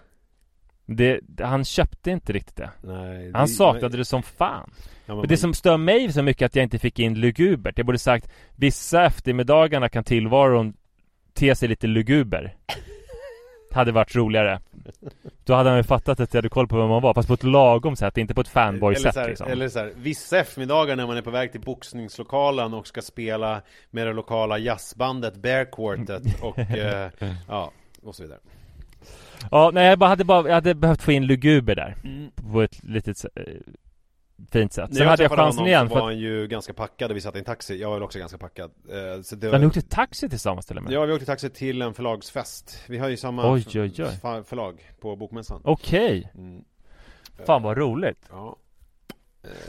Det, 0.87 1.21
han 1.41 1.65
köpte 1.65 2.11
inte 2.11 2.33
riktigt 2.33 2.57
det. 2.57 2.71
nej 2.83 3.31
Han 3.35 3.49
saknade 3.49 3.97
det 3.97 4.05
som 4.05 4.23
fan. 4.23 4.71
ja, 5.07 5.15
Men 5.15 5.29
det 5.29 5.37
som 5.37 5.55
stör 5.55 5.77
mig 5.77 6.13
så 6.13 6.23
mycket 6.23 6.47
att 6.47 6.57
jag 6.57 6.63
inte 6.63 6.79
fick 6.79 6.99
in 6.99 7.15
lugubert. 7.21 7.79
Jag 7.79 7.87
borde 7.87 7.99
sagt 7.99 8.31
vissa 8.57 9.05
eftermiddagarna 9.05 9.89
kan 9.89 10.05
tillvaron 10.05 10.75
te 11.35 11.55
sig 11.55 11.69
lite 11.69 11.87
luguber. 11.87 12.55
Hade 13.75 13.93
varit 13.93 14.17
roligare. 14.17 14.61
Då 15.45 15.55
hade 15.55 15.69
han 15.69 15.79
ju 15.79 15.83
fattat 15.83 16.21
att 16.21 16.35
jag 16.35 16.39
hade 16.39 16.49
koll 16.49 16.69
på 16.69 16.77
vem 16.77 16.89
man 16.89 17.03
var, 17.03 17.15
fast 17.15 17.29
på 17.29 17.35
ett 17.35 17.43
lagom 17.43 17.97
sätt, 17.97 18.17
inte 18.17 18.35
på 18.35 18.41
ett 18.41 18.49
fanboy-sätt 18.49 19.17
liksom. 19.27 19.49
eller 19.49 19.69
så 19.69 19.79
här, 19.79 19.93
vissa 19.97 20.39
eftermiddagar 20.39 20.97
när 20.97 21.07
man 21.07 21.17
är 21.17 21.23
på 21.23 21.31
väg 21.31 21.53
till 21.53 21.61
boxningslokalen 21.61 22.75
och 22.75 22.87
ska 22.87 23.03
spela 23.03 23.63
med 23.91 24.07
det 24.07 24.13
lokala 24.13 24.59
jazzbandet 24.59 25.37
Bear 25.37 25.65
Quartet 25.65 26.23
och 26.43 26.59
eh, 26.59 27.11
ja, 27.49 27.71
och 28.03 28.15
så 28.15 28.23
vidare 28.23 28.39
Ja, 29.51 29.71
nej 29.75 29.87
jag 29.87 29.99
bara 29.99 30.09
hade 30.09 30.25
bara, 30.25 30.49
jag 30.49 30.55
hade 30.55 30.75
behövt 30.75 31.03
få 31.03 31.13
in 31.13 31.27
luguber 31.27 31.75
där. 31.75 31.97
Mm. 32.05 32.31
På 32.53 32.63
ett 32.63 32.85
litet 32.85 33.25
eh, 33.35 33.43
fint 34.53 34.73
sätt. 34.73 34.97
Sen 34.97 35.07
hade 35.07 35.23
jag 35.23 35.33
chansen 35.33 35.59
honom 35.59 35.67
igen 35.67 35.89
för 35.89 35.95
var 35.95 36.03
att... 36.03 36.05
han 36.05 36.19
ju 36.19 36.47
ganska 36.47 36.73
packad 36.73 37.11
och 37.11 37.17
vi 37.17 37.21
satt 37.21 37.37
i 37.37 37.39
en 37.39 37.45
taxi, 37.45 37.81
jag 37.81 37.89
var 37.89 37.97
väl 37.97 38.03
också 38.03 38.19
ganska 38.19 38.39
packad 38.39 38.71
eh, 38.89 39.23
så 39.23 39.37
det 39.37 39.51
Men 39.51 39.61
ni 39.61 39.67
åkte 39.67 39.83
taxi 39.83 40.29
tillsammans 40.29 40.67
till 40.67 40.77
och 40.77 40.83
med? 40.83 40.93
Ja, 40.93 41.05
vi 41.05 41.13
åkte 41.13 41.27
taxi 41.27 41.51
till 41.51 41.83
en 41.83 41.95
förlagsfest 41.95 42.83
Vi 42.87 42.99
har 42.99 43.09
ju 43.09 43.17
samma 43.17 43.53
Oj, 43.53 43.65
oj, 43.75 43.93
oj. 43.99 44.45
förlag 44.45 44.91
på 45.01 45.17
Bokmässan 45.17 45.61
Okej, 45.65 46.31
mm. 46.35 46.65
fan 47.47 47.63
vad 47.63 47.79
roligt. 47.79 48.29
Ja 48.31 48.57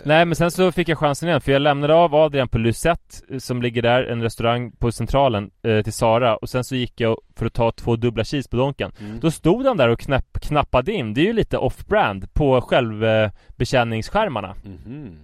Nej 0.03 0.25
men 0.25 0.35
sen 0.35 0.51
så 0.51 0.71
fick 0.71 0.89
jag 0.89 0.97
chansen 0.97 1.29
igen 1.29 1.41
för 1.41 1.51
jag 1.51 1.61
lämnade 1.61 1.93
av 1.93 2.15
Adrian 2.15 2.47
på 2.47 2.57
Lucette 2.57 3.15
eh, 3.29 3.37
Som 3.37 3.61
ligger 3.61 3.81
där, 3.81 4.03
en 4.03 4.21
restaurang 4.21 4.71
på 4.71 4.91
Centralen 4.91 5.51
eh, 5.63 5.81
Till 5.81 5.93
Sara 5.93 6.35
och 6.35 6.49
sen 6.49 6.63
så 6.63 6.75
gick 6.75 7.01
jag 7.01 7.17
för 7.35 7.45
att 7.45 7.53
ta 7.53 7.71
två 7.71 7.95
dubbla 7.95 8.23
cheese 8.23 8.49
på 8.49 8.57
Donken 8.57 8.91
Mm. 8.99 9.19
Då 9.19 9.31
stod 9.31 9.65
han 9.65 9.77
där 9.77 9.89
och 9.89 9.99
knapp, 9.99 10.39
knappade 10.41 10.91
in 10.91 11.13
Det 11.13 11.21
är 11.21 11.25
ju 11.25 11.33
lite 11.33 11.57
off-brand 11.57 12.33
på 12.33 12.61
självbetjäningsskärmarna 12.61 14.55
Mhm. 14.63 15.19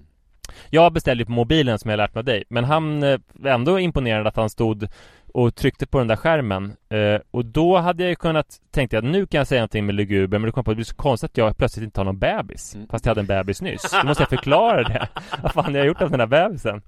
Jag 0.70 0.94
beställde 0.94 1.26
på 1.26 1.32
mobilen 1.32 1.80
som 1.80 1.90
jag 1.90 1.98
lärt 1.98 2.14
mig 2.14 2.20
av 2.20 2.26
dig 2.26 2.44
Men 2.50 2.64
han 2.64 3.04
eh, 3.04 3.20
ändå 3.46 3.80
imponerad 3.80 4.28
att 4.28 4.36
han 4.36 4.50
stod 4.50 4.88
och 5.34 5.56
tryckte 5.56 5.88
på 5.88 5.98
den 5.98 6.08
där 6.08 6.16
skärmen 6.16 6.74
eh, 6.90 7.22
Och 7.32 7.46
då 7.46 7.78
hade 7.78 8.04
jag 8.04 8.10
ju 8.10 8.16
kunnat 8.16 8.46
Tänkte 8.72 8.96
jag 8.98 9.04
nu 9.04 9.26
kan 9.26 9.38
jag 9.38 9.48
säga 9.48 9.62
någonting 9.62 9.86
med 9.86 9.96
luguber 9.96 10.40
Men 10.40 10.46
det 10.46 10.52
kom 10.52 10.64
på 10.64 10.72
att 10.72 10.76
det 10.76 10.76
blir 10.76 10.86
så 10.86 10.96
konstigt 10.96 11.30
att 11.32 11.38
jag 11.38 11.58
plötsligt 11.58 11.84
inte 11.84 12.00
har 12.00 12.06
någon 12.06 12.20
bebis 12.20 12.76
Mm. 12.76 12.88
Fast 12.88 13.06
jag 13.06 13.10
hade 13.10 13.22
en 13.22 13.28
bebis 13.28 13.62
nyss 13.62 13.92
Då 14.02 14.08
måste 14.08 14.24
jag 14.24 14.30
förklara 14.30 14.84
det 14.84 15.08
Vad 15.44 15.52
fan 15.54 15.66
har 15.66 15.72
jag 15.72 15.88
gjort 15.88 16.02
av 16.02 16.12
den 16.12 16.20
här 16.20 16.28
bebisen? 16.28 16.82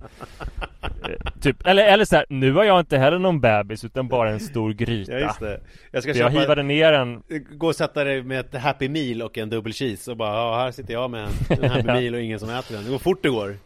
Eh, 0.81 1.31
typ, 1.41 1.67
eller, 1.67 1.83
eller 1.87 2.05
så 2.05 2.15
här, 2.15 2.25
nu 2.29 2.53
har 2.53 2.63
jag 2.63 2.79
inte 2.79 2.97
heller 2.97 3.19
någon 3.19 3.41
bebis 3.41 3.83
utan 3.85 4.07
bara 4.07 4.29
en 4.29 4.39
stor 4.39 4.73
gryta 4.73 5.11
Ja 5.11 5.19
just 5.19 5.39
det 5.39 5.59
Jag 5.91 6.03
ska 6.03 6.13
Så 6.13 6.19
jag 6.19 6.31
köpa 6.31 6.41
hivade 6.41 6.63
ner 6.63 6.91
den 6.91 7.23
Gå 7.57 7.67
och 7.67 7.75
sätta 7.75 8.03
dig 8.03 8.23
med 8.23 8.39
ett 8.39 8.61
Happy 8.61 8.89
Meal 8.89 9.21
och 9.21 9.37
en 9.37 9.49
dubbel 9.49 9.73
cheese 9.73 10.11
och 10.11 10.17
bara 10.17 10.35
ja, 10.35 10.57
här 10.57 10.71
sitter 10.71 10.93
jag 10.93 11.11
med 11.11 11.27
en, 11.49 11.63
en 11.63 11.69
Happy. 11.71 11.83
Meal 12.01 12.13
och 12.13 12.21
ingen 12.21 12.39
som 12.39 12.49
äter 12.49 12.75
den 12.75 12.83
Det 12.83 12.89
går 12.89 12.97
fort 12.97 13.23
det 13.23 13.29
går 13.29 13.57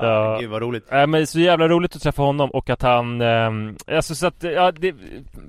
Ja, 0.00 0.32
Ja. 0.32 0.38
gud 0.40 0.50
vad 0.50 0.62
roligt 0.62 0.84
Nej 0.90 1.06
men 1.06 1.26
så 1.26 1.40
jävla 1.40 1.68
roligt 1.68 1.96
att 1.96 2.02
träffa 2.02 2.22
honom 2.22 2.50
och 2.50 2.70
att 2.70 2.82
han, 2.82 3.20
ehm, 3.20 3.76
alltså 3.86 4.14
så 4.14 4.26
att, 4.26 4.42
ja 4.42 4.72
det, 4.72 4.94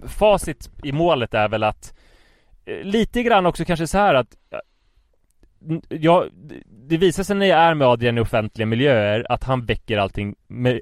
facit 0.07 0.69
i 0.83 0.91
målet 0.91 1.33
är 1.33 1.49
väl 1.49 1.63
att 1.63 1.93
eh, 2.65 2.83
Lite 2.83 3.23
grann 3.23 3.45
också 3.45 3.65
kanske 3.65 3.87
så 3.87 3.97
här 3.97 4.13
att 4.13 4.35
eh, 4.51 4.59
Ja, 5.89 6.25
det- 6.87 6.97
visar 6.97 7.23
sig 7.23 7.35
när 7.35 7.45
jag 7.45 7.59
är 7.59 7.73
med 7.73 7.87
Adrian 7.87 8.17
i 8.17 8.21
offentliga 8.21 8.65
miljöer 8.65 9.25
att 9.31 9.43
han 9.43 9.65
väcker 9.65 9.97
allting, 9.97 10.35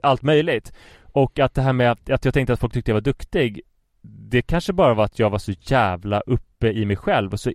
allt 0.04 0.22
möjligt 0.22 0.74
Och 1.12 1.40
att 1.40 1.54
det 1.54 1.62
här 1.62 1.74
med 1.74 1.92
att, 1.92 2.10
att 2.10 2.26
jag 2.26 2.34
tänkte 2.34 2.54
att 2.54 2.60
folk 2.60 2.74
tyckte 2.74 2.92
jag 2.92 2.96
var 2.96 3.02
duktig 3.02 3.62
Det 4.02 4.42
kanske 4.42 4.74
bara 4.74 4.94
var 4.94 5.06
att 5.06 5.20
jag 5.20 5.30
var 5.30 5.38
så 5.40 5.52
jävla 5.62 6.20
uppe 6.20 6.68
i 6.68 6.86
mig 6.86 6.96
själv 6.96 7.34
och 7.34 7.40
så 7.40 7.52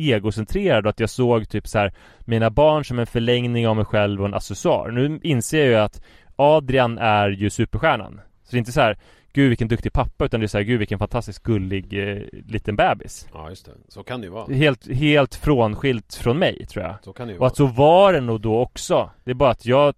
egocentrerad 0.00 0.86
och 0.86 0.90
att 0.90 1.00
jag 1.00 1.10
såg 1.10 1.48
typ 1.48 1.68
så 1.68 1.78
här 1.78 1.92
mina 2.20 2.50
barn 2.50 2.84
som 2.84 2.98
en 2.98 3.06
förlängning 3.06 3.68
av 3.68 3.76
mig 3.76 3.84
själv 3.84 4.20
och 4.20 4.26
en 4.26 4.34
accessoar. 4.34 4.90
Nu 4.90 5.20
inser 5.22 5.58
jag 5.58 5.68
ju 5.68 5.76
att 5.76 6.02
Adrian 6.36 6.98
är 6.98 7.28
ju 7.28 7.50
superstjärnan. 7.50 8.20
Så 8.42 8.50
det 8.50 8.56
är 8.56 8.58
inte 8.58 8.72
så 8.72 8.80
här 8.80 8.98
Gud 9.32 9.48
vilken 9.48 9.68
duktig 9.68 9.92
pappa 9.92 10.24
utan 10.24 10.40
det 10.40 10.46
är 10.46 10.48
så 10.48 10.58
här 10.58 10.64
Gud 10.64 10.78
vilken 10.78 10.98
fantastiskt 10.98 11.42
gullig 11.42 12.08
eh, 12.08 12.22
liten 12.46 12.76
bebis. 12.76 13.28
Ja 13.32 13.48
just 13.48 13.66
det, 13.66 13.72
så 13.88 14.02
kan 14.02 14.20
det 14.20 14.24
ju 14.24 14.30
vara 14.32 14.54
Helt, 14.54 14.92
helt 14.92 15.34
frånskilt 15.34 16.14
från 16.14 16.38
mig 16.38 16.66
tror 16.66 16.84
jag. 16.84 16.94
Så 17.04 17.12
kan 17.12 17.26
det 17.26 17.32
ju 17.32 17.36
Och 17.36 17.40
vara 17.40 17.50
att 17.50 17.56
så 17.56 17.66
var 17.66 18.12
det 18.12 18.20
nog 18.20 18.40
då 18.40 18.60
också. 18.60 19.10
Det 19.24 19.30
är 19.30 19.34
bara 19.34 19.50
att 19.50 19.66
jag 19.66 19.94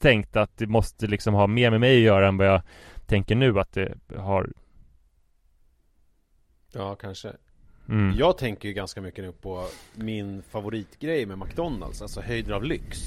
tänkte 0.00 0.40
att 0.40 0.58
det 0.58 0.66
måste 0.66 1.06
liksom 1.06 1.34
ha 1.34 1.46
mer 1.46 1.70
med 1.70 1.80
mig 1.80 1.96
att 1.96 2.02
göra 2.02 2.28
än 2.28 2.36
vad 2.36 2.46
jag 2.46 2.62
tänker 3.06 3.34
nu 3.34 3.60
att 3.60 3.72
det 3.72 3.94
har. 4.16 4.52
Ja 6.72 6.94
kanske 6.94 7.32
Mm. 7.92 8.16
Jag 8.18 8.38
tänker 8.38 8.68
ju 8.68 8.74
ganska 8.74 9.00
mycket 9.00 9.24
nu 9.24 9.32
på 9.32 9.66
min 9.94 10.42
favoritgrej 10.42 11.26
med 11.26 11.38
McDonalds, 11.38 12.02
alltså 12.02 12.20
höjder 12.20 12.52
av 12.52 12.64
lyx 12.64 12.98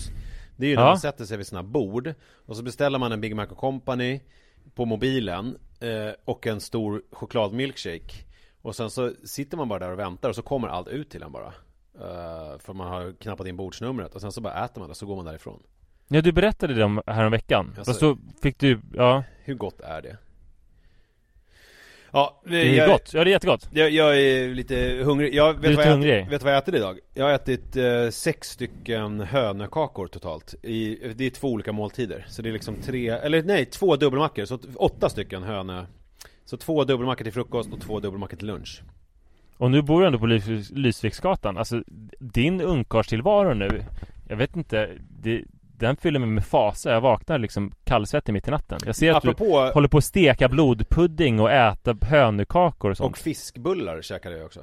Det 0.57 0.65
är 0.65 0.69
ju 0.69 0.75
när 0.75 0.81
Ja. 0.83 0.87
man 0.89 0.99
sätter 0.99 1.25
sig 1.25 1.37
vid 1.37 1.47
sina 1.47 1.63
bord 1.63 2.13
och 2.45 2.55
så 2.57 2.63
beställer 2.63 2.99
man 2.99 3.11
en 3.11 3.21
Big 3.21 3.35
Mac 3.35 3.45
Company 3.47 4.19
på 4.75 4.85
mobilen 4.85 5.57
eh, 5.79 6.13
och 6.25 6.47
en 6.47 6.61
stor 6.61 7.01
chokladmilkshake 7.11 8.13
och 8.61 8.75
sen 8.75 8.89
så 8.89 9.11
sitter 9.25 9.57
man 9.57 9.67
bara 9.69 9.79
där 9.79 9.91
och 9.91 9.99
väntar 9.99 10.29
och 10.29 10.35
så 10.35 10.41
kommer 10.41 10.67
allt 10.67 10.87
ut 10.87 11.09
till 11.09 11.23
en 11.23 11.31
bara 11.31 11.53
Eh, 11.99 12.59
För 12.59 12.73
man 12.73 12.87
har 12.87 13.13
knappat 13.21 13.47
in 13.47 13.57
bordsnumret 13.57 14.15
och 14.15 14.21
sen 14.21 14.31
så 14.31 14.41
bara 14.41 14.65
äter 14.65 14.79
man 14.81 14.87
det 14.89 14.91
och 14.91 14.97
så 14.97 15.05
går 15.05 15.15
man 15.15 15.25
därifrån 15.25 15.63
Ja 16.07 16.21
du 16.21 16.31
berättade 16.31 16.73
det 16.73 16.83
om 16.83 17.01
häromveckan. 17.07 17.65
Alltså- 17.67 17.83
Fast 17.83 17.99
så 17.99 18.17
fick 18.41 18.59
du, 18.59 18.79
ja. 18.93 19.23
Hur 19.43 19.53
gott 19.55 19.81
är 19.81 20.01
det? 20.01 20.17
Ja, 22.15 22.41
Det 22.45 22.79
är 22.79 22.87
gott. 22.87 23.13
Ja 23.13 23.23
det 23.23 23.29
är 23.29 23.31
jättegott. 23.31 23.69
Jag, 23.71 23.89
jag 23.89 24.21
är 24.21 24.53
lite 24.55 25.01
hungrig. 25.03 25.33
Jag 25.35 25.53
vet, 25.53 25.61
Du 25.61 25.67
är 25.71 25.75
vad 25.75 25.85
jag 25.85 25.91
hungrig? 25.91 26.19
Ätit, 26.19 26.31
vet 26.33 26.43
vad 26.43 26.53
jag 26.53 26.57
ätit 26.57 26.75
idag? 26.75 26.99
Jag 27.13 27.25
har 27.25 27.31
ätit 27.33 27.75
eh, 27.75 28.09
sex 28.09 28.49
stycken 28.49 29.19
hönökakor 29.19 30.07
totalt. 30.07 30.55
I, 30.63 30.95
det 31.15 31.25
är 31.25 31.29
två 31.29 31.47
olika 31.51 31.71
måltider. 31.71 32.25
Så 32.29 32.41
det 32.41 32.49
är 32.49 32.53
liksom 32.53 32.75
tre, 32.75 33.09
eller 33.09 33.43
nej, 33.43 33.65
två 33.65 33.95
dubbelmackor. 33.95 34.45
Så 34.45 34.59
åtta 34.75 35.09
stycken 35.09 35.43
hönö. 35.43 35.85
Så 36.45 36.57
två 36.57 36.83
dubbelmackor 36.83 37.23
till 37.23 37.33
frukost 37.33 37.73
och 37.73 37.81
två 37.81 37.99
dubbelmackor 37.99 38.37
till 38.37 38.47
lunch. 38.47 38.81
Och 39.57 39.71
nu 39.71 39.81
bor 39.81 40.01
du 40.01 40.07
ändå 40.07 40.19
på 40.19 40.25
Lys- 40.27 40.73
Lysviksgatan. 40.75 41.57
Alltså 41.57 41.83
din 42.19 42.61
ungkarlstillvaro 42.61 43.53
nu. 43.53 43.83
Jag 44.29 44.35
vet 44.37 44.55
inte. 44.55 44.89
Det, 45.21 45.43
den 45.79 45.95
fyller 45.97 46.19
mig 46.19 46.29
med 46.29 46.45
fasa. 46.45 46.91
Jag 46.91 47.01
vaknar 47.01 47.39
liksom 47.39 47.71
kallsvettig 47.83 48.33
mitt 48.33 48.47
i 48.47 48.51
natten. 48.51 48.79
Jag 48.85 48.95
ser 48.95 49.13
att 49.13 49.23
du 49.23 49.29
Apropå, 49.29 49.71
håller 49.73 49.87
på 49.87 49.97
att 49.97 50.03
steka 50.03 50.49
blodpudding 50.49 51.39
och 51.39 51.51
äta 51.51 51.95
hönökakor 52.01 52.91
och 52.91 52.97
sånt. 52.97 53.11
och 53.11 53.17
fiskbullar 53.17 54.01
käkade 54.01 54.37
jag 54.37 54.45
också. 54.45 54.59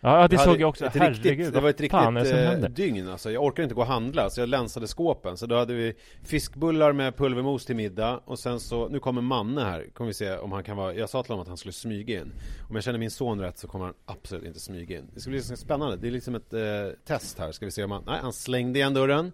ja, 0.00 0.28
det 0.28 0.34
Jag 0.36 0.44
såg 0.44 0.60
jag 0.60 0.68
också. 0.68 0.86
ett 0.86 0.94
Herregud. 0.94 1.24
riktigt, 1.26 1.54
det 1.54 1.60
var 1.60 1.70
ett 1.70 1.90
fan 1.90 2.16
riktigt 2.18 2.64
eh, 2.64 2.70
dygn 2.70 3.08
alltså. 3.08 3.30
Jag 3.30 3.44
orkade 3.44 3.62
inte 3.62 3.74
gå 3.74 3.80
och 3.80 3.86
handla 3.86 4.30
så 4.30 4.40
jag 4.40 4.48
länsade 4.48 4.86
skåpen. 4.86 5.36
Så 5.36 5.46
då 5.46 5.56
hade 5.58 5.74
vi 5.74 5.94
fiskbullar 6.24 6.92
med 6.92 7.16
pulvermos 7.16 7.66
till 7.66 7.76
middag 7.76 8.20
och 8.24 8.38
sen 8.38 8.60
så, 8.60 8.88
nu 8.88 8.98
kommer 8.98 9.22
Manne 9.22 9.60
här, 9.60 9.86
kommer 9.94 10.08
vi 10.08 10.14
se 10.14 10.36
om 10.36 10.52
han 10.52 10.64
kan 10.64 10.76
vara, 10.76 10.94
jag 10.94 11.08
sa 11.10 11.22
till 11.22 11.30
honom 11.32 11.42
att 11.42 11.48
han 11.48 11.56
skulle 11.56 11.72
smyga 11.72 12.20
in. 12.20 12.32
Om 12.68 12.74
jag 12.74 12.84
känner 12.84 12.98
min 12.98 13.10
son 13.10 13.40
rätt 13.40 13.58
så 13.58 13.68
kommer 13.68 13.84
han 13.84 13.94
absolut 14.06 14.44
inte 14.44 14.60
smyga 14.60 14.98
in. 14.98 15.10
Det 15.14 15.20
ska 15.20 15.30
bli 15.30 15.42
spännande, 15.42 15.96
det 15.96 16.06
är 16.06 16.10
liksom 16.10 16.34
ett 16.34 16.52
eh, 16.52 16.60
test 17.06 17.38
här. 17.38 17.52
Ska 17.52 17.64
vi 17.64 17.70
se 17.72 17.84
om 17.84 17.90
han, 17.90 18.02
nej 18.06 18.18
han 18.22 18.32
slängde 18.32 18.78
igen 18.78 18.94
dörren. 18.94 19.32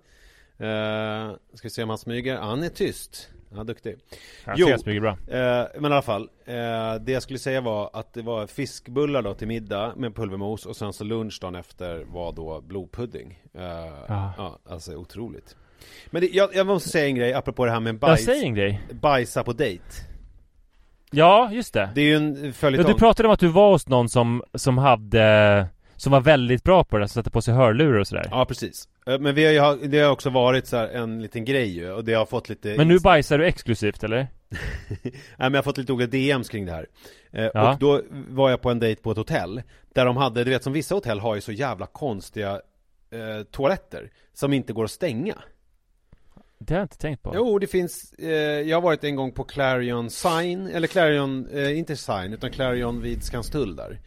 Eh, 0.58 1.30
ska 1.54 1.62
vi 1.68 1.70
se 1.70 1.82
om 1.82 1.88
han 1.88 1.98
smyger, 1.98 2.36
han 2.36 2.62
är 2.62 2.68
tyst. 2.68 3.28
Ja, 3.54 3.64
duktig. 3.64 3.96
Han 4.44 4.54
Jo. 4.58 4.68
mycket 4.68 5.02
bra. 5.02 5.10
Eh, 5.10 5.66
men 5.78 5.84
i 5.90 5.94
alla 5.94 6.02
fall, 6.02 6.22
eh, 6.46 6.54
det 7.00 7.12
jag 7.12 7.22
skulle 7.22 7.38
säga 7.38 7.60
var 7.60 7.90
att 7.92 8.12
det 8.14 8.22
var 8.22 8.46
fiskbullar 8.46 9.22
då 9.22 9.34
till 9.34 9.48
middag 9.48 9.92
med 9.96 10.14
pulvermos 10.16 10.66
och 10.66 10.76
sen 10.76 10.92
så 10.92 11.04
lunch 11.04 11.38
dagen 11.40 11.54
efter 11.54 12.04
var 12.04 12.32
då 12.32 12.60
blodpudding. 12.60 13.42
Eh, 13.54 14.12
Ah. 14.12 14.32
Ja, 14.38 14.58
alltså 14.68 14.94
otroligt. 14.96 15.56
Men 16.10 16.20
det, 16.22 16.28
jag, 16.32 16.50
jag 16.54 16.66
måste 16.66 16.88
säga 16.88 17.06
en 17.06 17.14
grej 17.14 17.32
apropå 17.32 17.64
det 17.64 17.70
här 17.70 17.80
med 17.80 17.92
Jag 17.94 18.00
bajs, 18.00 18.24
säger 18.24 18.44
en 18.44 18.54
grej. 18.54 18.80
bajsa 18.92 19.44
på 19.44 19.52
dejt. 19.52 19.84
Ja, 21.10 21.50
just 21.52 21.74
det. 21.74 21.90
Det 21.94 22.00
är 22.00 22.04
ju 22.04 22.16
en 22.16 22.44
Ja, 22.44 22.52
följetong. 22.52 22.92
du 22.92 22.98
pratade 22.98 23.28
om 23.28 23.32
att 23.34 23.40
du 23.40 23.48
var 23.48 23.70
hos 23.70 23.88
någon 23.88 24.08
som, 24.08 24.42
som 24.54 24.78
hade 24.78 25.66
Som 25.98 26.12
var 26.12 26.20
väldigt 26.20 26.64
bra 26.64 26.84
på 26.84 26.98
det, 26.98 27.08
som 27.08 27.14
satte 27.14 27.30
på 27.30 27.42
sig 27.42 27.54
hörlurar 27.54 27.98
och 27.98 28.06
sådär 28.06 28.28
Ja, 28.30 28.44
precis. 28.44 28.88
Eh, 29.06 29.18
Men 29.18 29.34
vi 29.34 29.56
har 29.58 29.76
ju, 29.76 29.88
det 29.88 30.00
har 30.00 30.10
också 30.10 30.30
varit 30.30 30.66
så 30.66 30.76
en 30.76 31.22
liten 31.22 31.44
grej 31.44 31.68
ju, 31.78 31.92
och 31.92 32.04
det 32.04 32.14
har 32.14 32.26
fått 32.26 32.48
lite 32.48 32.74
Men 32.76 32.88
nu 32.88 32.98
bajsar 32.98 33.38
du 33.38 33.46
exklusivt 33.46 34.04
eller? 34.04 34.16
Nej 35.02 35.12
men 35.38 35.52
jag 35.54 35.58
har 35.58 35.62
fått 35.62 35.78
lite 35.78 35.92
olika 35.92 36.10
DMs 36.10 36.48
kring 36.48 36.66
det 36.66 36.72
här 36.72 36.86
eh, 37.32 37.50
Ja. 37.54 37.72
Och 37.72 37.78
då 37.78 38.02
var 38.10 38.50
jag 38.50 38.60
på 38.60 38.70
en 38.70 38.78
dejt 38.78 39.02
på 39.02 39.10
ett 39.10 39.16
hotell 39.16 39.62
Där 39.94 40.04
de 40.04 40.16
hade, 40.16 40.44
du 40.44 40.50
vet 40.50 40.62
som 40.64 40.72
vissa 40.72 40.94
hotell 40.94 41.20
har 41.20 41.34
ju 41.34 41.40
så 41.40 41.52
jävla 41.52 41.86
konstiga 41.86 42.60
eh, 43.10 43.42
toaletter 43.50 44.10
Som 44.34 44.52
inte 44.52 44.72
går 44.72 44.84
att 44.84 44.90
stänga 44.90 45.34
Det 46.58 46.74
har 46.74 46.78
jag 46.78 46.84
inte 46.84 46.98
tänkt 46.98 47.22
på 47.22 47.32
Jo, 47.34 47.58
det 47.58 47.66
finns, 47.66 48.12
eh, 48.12 48.30
jag 48.68 48.76
har 48.76 48.82
varit 48.82 49.04
en 49.04 49.16
gång 49.16 49.32
på 49.32 49.44
Clarion 49.44 50.10
Sign, 50.10 50.66
eller 50.66 50.88
Clarion, 50.88 51.48
eh, 51.52 51.78
inte 51.78 51.96
Sign, 51.96 52.32
utan 52.32 52.50
Clarion 52.50 53.00
vid 53.02 53.22
Skanstull 53.22 53.76
där 53.76 53.98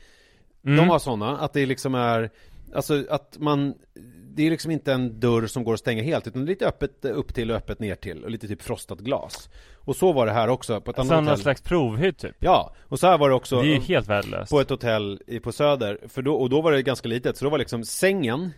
Mm. 0.65 0.77
De 0.77 0.89
har 0.89 0.99
sådana, 0.99 1.37
att 1.37 1.53
det 1.53 1.65
liksom 1.65 1.95
är, 1.95 2.29
alltså 2.75 3.03
att 3.09 3.37
man, 3.39 3.73
det 4.35 4.47
är 4.47 4.49
liksom 4.49 4.71
inte 4.71 4.93
en 4.93 5.19
dörr 5.19 5.47
som 5.47 5.63
går 5.63 5.73
att 5.73 5.79
stänga 5.79 6.03
helt, 6.03 6.27
utan 6.27 6.41
det 6.41 6.45
är 6.45 6.49
lite 6.49 6.67
öppet 6.67 7.05
upp 7.05 7.33
till 7.33 7.51
och 7.51 7.57
öppet 7.57 7.79
ner 7.79 7.95
till, 7.95 8.23
och 8.23 8.31
lite 8.31 8.47
typ 8.47 8.61
frostat 8.61 8.99
glas. 8.99 9.49
Och 9.75 9.95
så 9.95 10.13
var 10.13 10.25
det 10.25 10.31
här 10.31 10.47
också 10.47 10.81
på 10.81 10.91
ett 10.91 10.99
Alltså 10.99 11.13
annat 11.13 11.23
någon 11.23 11.31
hotell. 11.31 11.43
slags 11.43 11.61
provhytt 11.61 12.17
typ. 12.17 12.35
Ja, 12.39 12.73
och 12.87 12.99
så 12.99 13.07
här 13.07 13.17
var 13.17 13.29
det 13.29 13.35
också 13.35 13.61
Det 13.61 13.67
är 13.67 13.73
ju 13.75 13.79
helt 13.79 14.07
värdelöst. 14.07 14.51
på 14.51 14.59
ett 14.59 14.69
hotell 14.69 15.21
på 15.43 15.51
Söder, 15.51 15.99
för 16.07 16.21
då, 16.21 16.33
och 16.35 16.49
då 16.49 16.61
var 16.61 16.71
det 16.71 16.81
ganska 16.83 17.07
litet, 17.07 17.37
så 17.37 17.45
då 17.45 17.51
var 17.51 17.57
liksom 17.57 17.83
sängen 17.85 18.51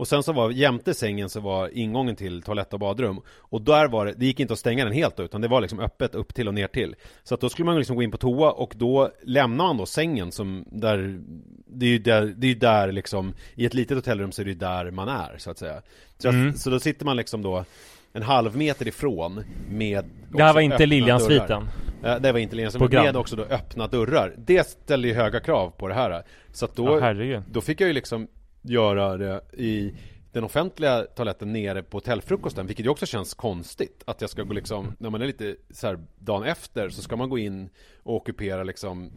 och 0.00 0.08
sen 0.08 0.22
så 0.22 0.32
var 0.32 0.50
jämte 0.50 0.94
sängen 0.94 1.28
så 1.28 1.40
var 1.40 1.68
ingången 1.78 2.16
till 2.16 2.42
toalett 2.42 2.72
och 2.72 2.80
badrum. 2.80 3.20
Och 3.38 3.62
där 3.62 3.88
var 3.88 4.06
det, 4.06 4.12
det 4.16 4.26
gick 4.26 4.40
inte 4.40 4.52
att 4.52 4.58
stänga 4.58 4.84
den 4.84 4.92
helt 4.92 5.16
då, 5.16 5.22
utan 5.22 5.40
det 5.40 5.48
var 5.48 5.60
liksom 5.60 5.80
öppet 5.80 6.14
upp 6.14 6.34
till 6.34 6.48
och 6.48 6.54
ner 6.54 6.66
till. 6.66 6.94
Så 7.22 7.34
att 7.34 7.40
då 7.40 7.48
skulle 7.48 7.66
man 7.66 7.78
liksom 7.78 7.96
gå 7.96 8.02
in 8.02 8.10
på 8.10 8.16
toa 8.16 8.50
och 8.50 8.72
då 8.76 9.10
lämnar 9.22 9.64
man 9.66 9.76
då 9.76 9.86
sängen 9.86 10.32
som 10.32 10.64
där 10.72 11.20
Det 11.66 11.86
är 11.86 11.90
ju 11.90 11.98
där, 11.98 12.34
det 12.36 12.46
är 12.46 12.54
där 12.54 12.92
liksom 12.92 13.34
I 13.54 13.66
ett 13.66 13.74
litet 13.74 13.96
hotellrum 13.96 14.32
så 14.32 14.42
är 14.42 14.44
det 14.44 14.50
ju 14.50 14.56
där 14.58 14.90
man 14.90 15.08
är 15.08 15.34
så 15.38 15.50
att 15.50 15.58
säga. 15.58 15.82
Så, 16.18 16.28
att, 16.28 16.34
Mm. 16.34 16.54
så 16.54 16.70
då 16.70 16.80
sitter 16.80 17.04
man 17.04 17.16
liksom 17.16 17.42
då 17.42 17.64
En 18.12 18.22
halv 18.22 18.56
meter 18.56 18.88
ifrån 18.88 19.44
med 19.70 20.04
Det 20.32 20.42
här 20.42 20.54
var 20.54 20.60
inte 20.60 20.86
Liljansviten. 20.86 21.68
Eh, 22.04 22.16
Det 22.20 22.32
var 22.32 22.38
inte 22.38 22.56
Liljans 22.56 22.76
Program. 22.76 23.04
med 23.04 23.16
också 23.16 23.36
då 23.36 23.42
öppna 23.42 23.86
dörrar. 23.86 24.34
Det 24.36 24.66
ställer 24.68 25.08
ju 25.08 25.14
höga 25.14 25.40
krav 25.40 25.70
på 25.70 25.88
det 25.88 25.94
här. 25.94 26.22
Så 26.52 26.64
att 26.64 26.76
då, 26.76 27.00
Ja, 27.00 27.42
då 27.52 27.60
fick 27.60 27.80
jag 27.80 27.86
ju 27.88 27.92
liksom 27.92 28.28
göra 28.62 29.16
det 29.16 29.40
i 29.52 29.94
den 30.32 30.44
offentliga 30.44 31.02
toaletten 31.02 31.52
nere 31.52 31.82
på 31.82 31.96
hotellfrukosten 31.96 32.66
Vilket 32.66 32.86
ju 32.86 32.90
också 32.90 33.06
känns 33.06 33.34
konstigt 33.34 34.02
Att 34.06 34.20
jag 34.20 34.30
ska 34.30 34.42
gå 34.42 34.52
liksom, 34.54 34.96
när 34.98 35.10
man 35.10 35.22
är 35.22 35.26
lite 35.26 35.56
så 35.70 35.86
här 35.86 35.98
dagen 36.18 36.42
efter 36.44 36.88
Så 36.88 37.02
ska 37.02 37.16
man 37.16 37.28
gå 37.30 37.38
in 37.38 37.70
och 38.02 38.14
ockupera 38.16 38.62
liksom 38.64 39.10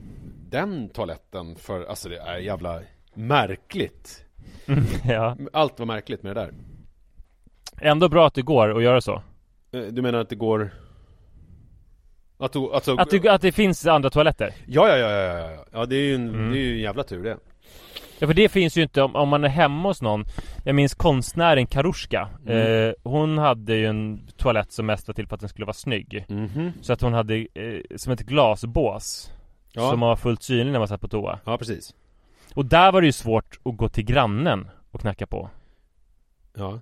Den 0.49 0.89
toaletten 0.89 1.55
för, 1.55 1.85
alltså 1.85 2.09
det 2.09 2.17
är 2.19 2.37
jävla 2.37 2.81
märkligt. 3.13 4.25
Ja. 5.09 5.37
Allt 5.53 5.79
var 5.79 5.85
märkligt 5.85 6.23
med 6.23 6.35
det 6.35 6.41
där. 6.41 6.53
Ändå 7.81 8.09
bra 8.09 8.27
att 8.27 8.33
det 8.33 8.41
går 8.41 8.77
att 8.77 8.83
göra 8.83 9.01
så. 9.01 9.21
Eh, 9.71 9.81
Du 9.81 10.01
menar 10.01 10.19
att 10.19 10.29
det 10.29 10.35
går 10.35 10.73
att, 12.37 12.53
du, 12.53 12.73
alltså, 12.73 12.95
Att 12.95 13.09
det, 13.09 13.27
att 13.27 13.41
det 13.41 13.51
finns 13.51 13.87
andra 13.87 14.09
toaletter? 14.09 14.53
Ja, 14.67 14.87
ja, 14.89 14.97
ja, 14.97 15.09
ja, 15.11 15.39
ja, 15.39 15.51
ja. 15.51 15.65
ja 15.71 15.85
det 15.85 15.95
är 15.95 16.01
ju 16.01 16.15
en, 16.15 16.29
Mm. 16.29 16.51
det 16.51 16.57
är 16.57 16.61
ju 16.61 16.73
en 16.73 16.79
jävla 16.81 17.03
tur 17.03 17.23
det 17.23 17.37
Ja 18.19 18.27
för 18.27 18.33
det 18.33 18.49
finns 18.49 18.77
ju 18.77 18.81
inte 18.81 19.01
om, 19.01 19.15
om 19.15 19.29
man 19.29 19.43
är 19.43 19.49
hemma 19.49 19.89
hos 19.89 20.01
någon. 20.01 20.25
Jag 20.63 20.75
minns 20.75 20.93
konstnären 20.93 21.67
Karuska 21.67 22.29
Mm. 22.47 22.87
eh, 22.87 22.93
Hon 23.03 23.37
hade 23.37 23.75
ju 23.75 23.85
en 23.85 24.27
toalett 24.37 24.71
som 24.71 24.85
mest 24.85 25.07
var 25.07 25.13
till 25.15 25.27
för 25.27 25.35
att 25.35 25.39
den 25.39 25.49
skulle 25.49 25.65
vara 25.65 25.73
snygg. 25.73 26.25
Mhm. 26.29 26.71
Så 26.81 26.93
att 26.93 27.01
hon 27.01 27.13
hade 27.13 27.35
eh, 27.37 27.79
som 27.95 28.13
ett 28.13 28.21
glasbås. 28.21 29.31
Ja. 29.73 29.89
Som 29.89 29.99
var 29.99 30.15
fullt 30.15 30.43
synlig 30.43 30.71
när 30.71 30.79
man 30.79 30.87
satt 30.87 31.01
på 31.01 31.07
toa. 31.07 31.39
Ja, 31.45 31.57
precis. 31.57 31.93
Och 32.55 32.65
där 32.65 32.91
var 32.91 33.01
det 33.01 33.05
ju 33.07 33.13
svårt 33.13 33.59
att 33.65 33.77
gå 33.77 33.89
till 33.89 34.05
grannen 34.05 34.67
och 34.91 35.01
knacka 35.01 35.25
på. 35.27 35.49
Ja. 36.57 36.79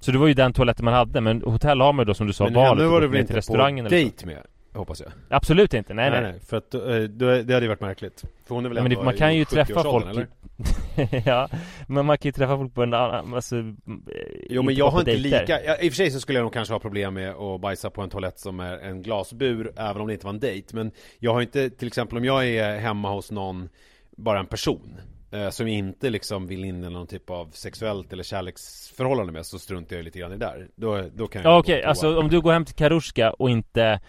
Så 0.00 0.12
det 0.12 0.18
var 0.18 0.26
ju 0.26 0.34
den 0.34 0.52
toaletten 0.52 0.84
man 0.84 0.94
hade 0.94 1.20
men 1.20 1.42
hotell 1.42 1.80
har 1.80 1.92
man 1.92 2.02
ju 2.02 2.06
då 2.06 2.14
som 2.14 2.26
du 2.26 2.32
sa 2.32 2.44
Men 2.44 2.54
valet 2.54 2.68
henne 2.70 2.84
att 2.86 2.90
var 2.92 3.00
ner 3.00 3.08
väl 3.08 3.20
inte 3.20 3.32
på 3.46 3.88
dejt 3.88 4.26
med? 4.26 4.42
Hoppas 4.76 5.00
jag 5.00 5.12
Absolut 5.30 5.74
inte, 5.74 5.94
nej 5.94 6.10
nej, 6.10 6.40
För 6.40 6.56
att, 6.56 6.74
eh, 6.74 6.80
då- 6.80 7.42
det 7.42 7.54
hade 7.54 7.60
ju 7.60 7.68
varit 7.68 7.80
märkligt 7.80 8.24
För 8.46 8.54
hon 8.54 8.64
är 8.64 8.68
väl 8.68 8.76
Ja, 8.76 8.82
men 8.82 8.90
det, 8.90 9.02
man 9.04 9.14
kan 9.16 9.36
ju 9.36 9.44
träffa 9.44 9.72
70-årsåldern, 9.74 10.14
folk 10.14 10.16
eller? 10.16 11.22
Ja, 11.26 11.48
men 11.88 12.06
man 12.06 12.18
kan 12.18 12.28
ju 12.28 12.32
träffa 12.32 12.56
folk 12.56 12.74
på 12.74 12.82
en 12.82 12.94
annan, 12.94 13.34
alltså 13.34 13.56
Jo 14.50 14.62
men 14.62 14.74
jag 14.74 14.88
har 14.90 14.98
inte 14.98 15.10
dejter. 15.10 15.40
lika, 15.40 15.64
ja, 15.64 15.76
i 15.80 15.88
och 15.88 15.92
för 15.92 15.96
sig 15.96 16.10
så 16.10 16.20
skulle 16.20 16.38
jag 16.38 16.42
nog 16.44 16.52
kanske 16.52 16.74
ha 16.74 16.78
problem 16.78 17.14
med 17.14 17.30
att 17.34 17.60
bajsa 17.60 17.90
på 17.90 18.02
en 18.02 18.10
toalett 18.10 18.38
som 18.38 18.60
är 18.60 18.78
en 18.78 19.02
glasbur 19.02 19.72
Även 19.76 20.00
om 20.02 20.06
det 20.06 20.12
inte 20.12 20.26
var 20.26 20.32
en 20.32 20.40
dejt 20.40 20.76
Men 20.76 20.90
jag 21.18 21.32
har 21.34 21.40
inte, 21.42 21.70
till 21.70 21.86
exempel 21.88 22.18
om 22.18 22.24
jag 22.24 22.46
är 22.48 22.78
hemma 22.78 23.10
hos 23.10 23.30
någon 23.30 23.68
Bara 24.16 24.38
en 24.38 24.46
person 24.46 25.00
eh, 25.30 25.50
Som 25.50 25.66
inte 25.66 26.10
liksom 26.10 26.46
vill 26.46 26.64
in 26.64 26.84
i 26.84 26.90
någon 26.90 27.06
typ 27.06 27.30
av 27.30 27.50
sexuellt 27.52 28.12
eller 28.12 28.22
kärleksförhållande 28.22 29.32
med 29.32 29.46
Så 29.46 29.58
struntar 29.58 29.96
jag 29.96 30.04
lite 30.04 30.18
grann 30.18 30.32
i 30.32 30.36
det 30.36 30.66
Då, 30.76 31.02
då 31.14 31.26
kan 31.26 31.42
jag 31.42 31.52
Ja 31.52 31.58
okej, 31.58 31.80
toa. 31.82 31.88
alltså 31.88 32.18
om 32.20 32.28
du 32.28 32.40
går 32.40 32.52
hem 32.52 32.64
till 32.64 32.74
Karuska 32.74 33.30
och 33.32 33.50
inte 33.50 34.00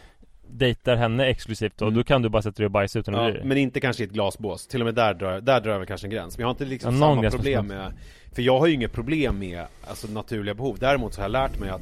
dejtar 0.49 0.95
henne 0.95 1.25
exklusivt 1.25 1.73
då, 1.77 1.85
Mm. 1.85 1.97
då 1.97 2.03
kan 2.03 2.21
du 2.21 2.29
bara 2.29 2.41
sätta 2.41 2.55
dig 2.57 2.65
och 2.65 2.71
bajsa 2.71 2.99
utan 2.99 3.15
att 3.15 3.35
Ja, 3.35 3.43
men 3.43 3.57
inte 3.57 3.79
kanske 3.79 4.03
i 4.03 4.05
ett 4.05 4.11
glasbås. 4.13 4.67
Till 4.67 4.81
och 4.81 4.85
med 4.85 4.95
där 4.95 5.13
drar, 5.13 5.41
där 5.41 5.61
drar 5.61 5.71
jag 5.71 5.79
väl 5.79 5.87
kanske 5.87 6.07
en 6.07 6.11
gräns. 6.11 6.37
Men 6.37 6.41
jag 6.41 6.47
har 6.47 6.51
inte 6.51 6.65
liksom 6.65 6.93
Ja, 6.95 6.99
samma 6.99 7.29
problem 7.29 7.67
med 7.67 7.93
För 8.35 8.41
jag 8.41 8.59
har 8.59 8.67
ju 8.67 8.73
inget 8.73 8.91
problem 8.91 9.39
med 9.39 9.65
alltså, 9.87 10.07
naturliga 10.07 10.53
behov. 10.55 10.77
Däremot 10.79 11.13
så 11.13 11.19
har 11.21 11.23
jag 11.25 11.31
lärt 11.31 11.59
mig 11.59 11.69
att 11.69 11.81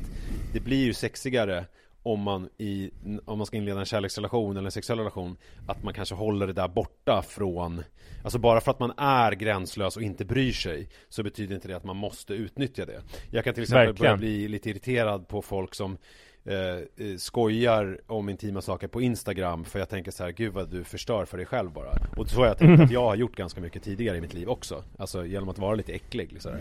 det 0.54 0.60
blir 0.60 0.86
ju 0.86 0.94
sexigare 0.94 1.66
om 2.04 2.20
man, 2.22 2.50
i, 2.58 2.92
om 3.26 3.38
man 3.38 3.48
ska 3.48 3.58
inleda 3.58 3.80
en 3.80 3.86
kärleksrelation 3.86 4.58
eller 4.58 4.66
en 4.68 4.72
sexuell 4.72 5.00
relation 5.00 5.38
Att 5.68 5.84
man 5.84 5.94
kanske 5.94 6.16
håller 6.16 6.48
det 6.48 6.54
där 6.54 6.68
borta 6.68 7.24
från 7.28 7.84
Alltså 8.24 8.40
bara 8.40 8.62
för 8.62 8.72
att 8.72 8.80
man 8.80 8.94
är 8.98 9.32
gränslös 9.32 9.98
och 9.98 10.02
inte 10.04 10.26
bryr 10.26 10.52
sig 10.52 10.90
Så 11.10 11.24
betyder 11.24 11.56
inte 11.56 11.68
det 11.68 11.74
att 11.78 11.84
man 11.84 11.96
måste 11.96 12.34
utnyttja 12.34 12.86
det 12.86 13.02
Jag 13.32 13.44
kan 13.44 13.54
till 13.54 13.64
exempel 13.64 13.88
Verkligen. 13.88 14.12
börja 14.12 14.18
bli 14.18 14.48
lite 14.48 14.70
irriterad 14.70 15.28
på 15.28 15.42
folk 15.42 15.76
som 15.76 15.98
eh, 16.46 16.56
eh, 16.56 17.18
skojar 17.18 17.98
om 18.08 18.30
intima 18.30 18.62
saker 18.62 18.88
på 18.88 19.02
Instagram 19.02 19.66
För 19.66 19.80
jag 19.80 19.90
tänker 19.90 20.12
så 20.12 20.24
här, 20.24 20.32
gud 20.32 20.54
vad 20.54 20.70
du 20.70 20.84
förstör 20.84 21.26
för 21.26 21.38
dig 21.38 21.46
själv 21.46 21.72
bara 21.72 21.92
Och 22.18 22.30
så 22.30 22.40
har 22.40 22.48
jag 22.48 22.58
tänkt 22.58 22.82
att 22.82 22.92
jag 22.92 23.02
har 23.06 23.16
gjort 23.16 23.36
ganska 23.36 23.62
mycket 23.62 23.84
tidigare 23.84 24.18
i 24.18 24.22
mitt 24.22 24.34
liv 24.34 24.50
också 24.50 24.84
Alltså 24.98 25.26
genom 25.26 25.50
att 25.50 25.58
vara 25.60 25.76
lite 25.76 25.94
äcklig 25.94 26.42
så 26.42 26.50
här. 26.50 26.60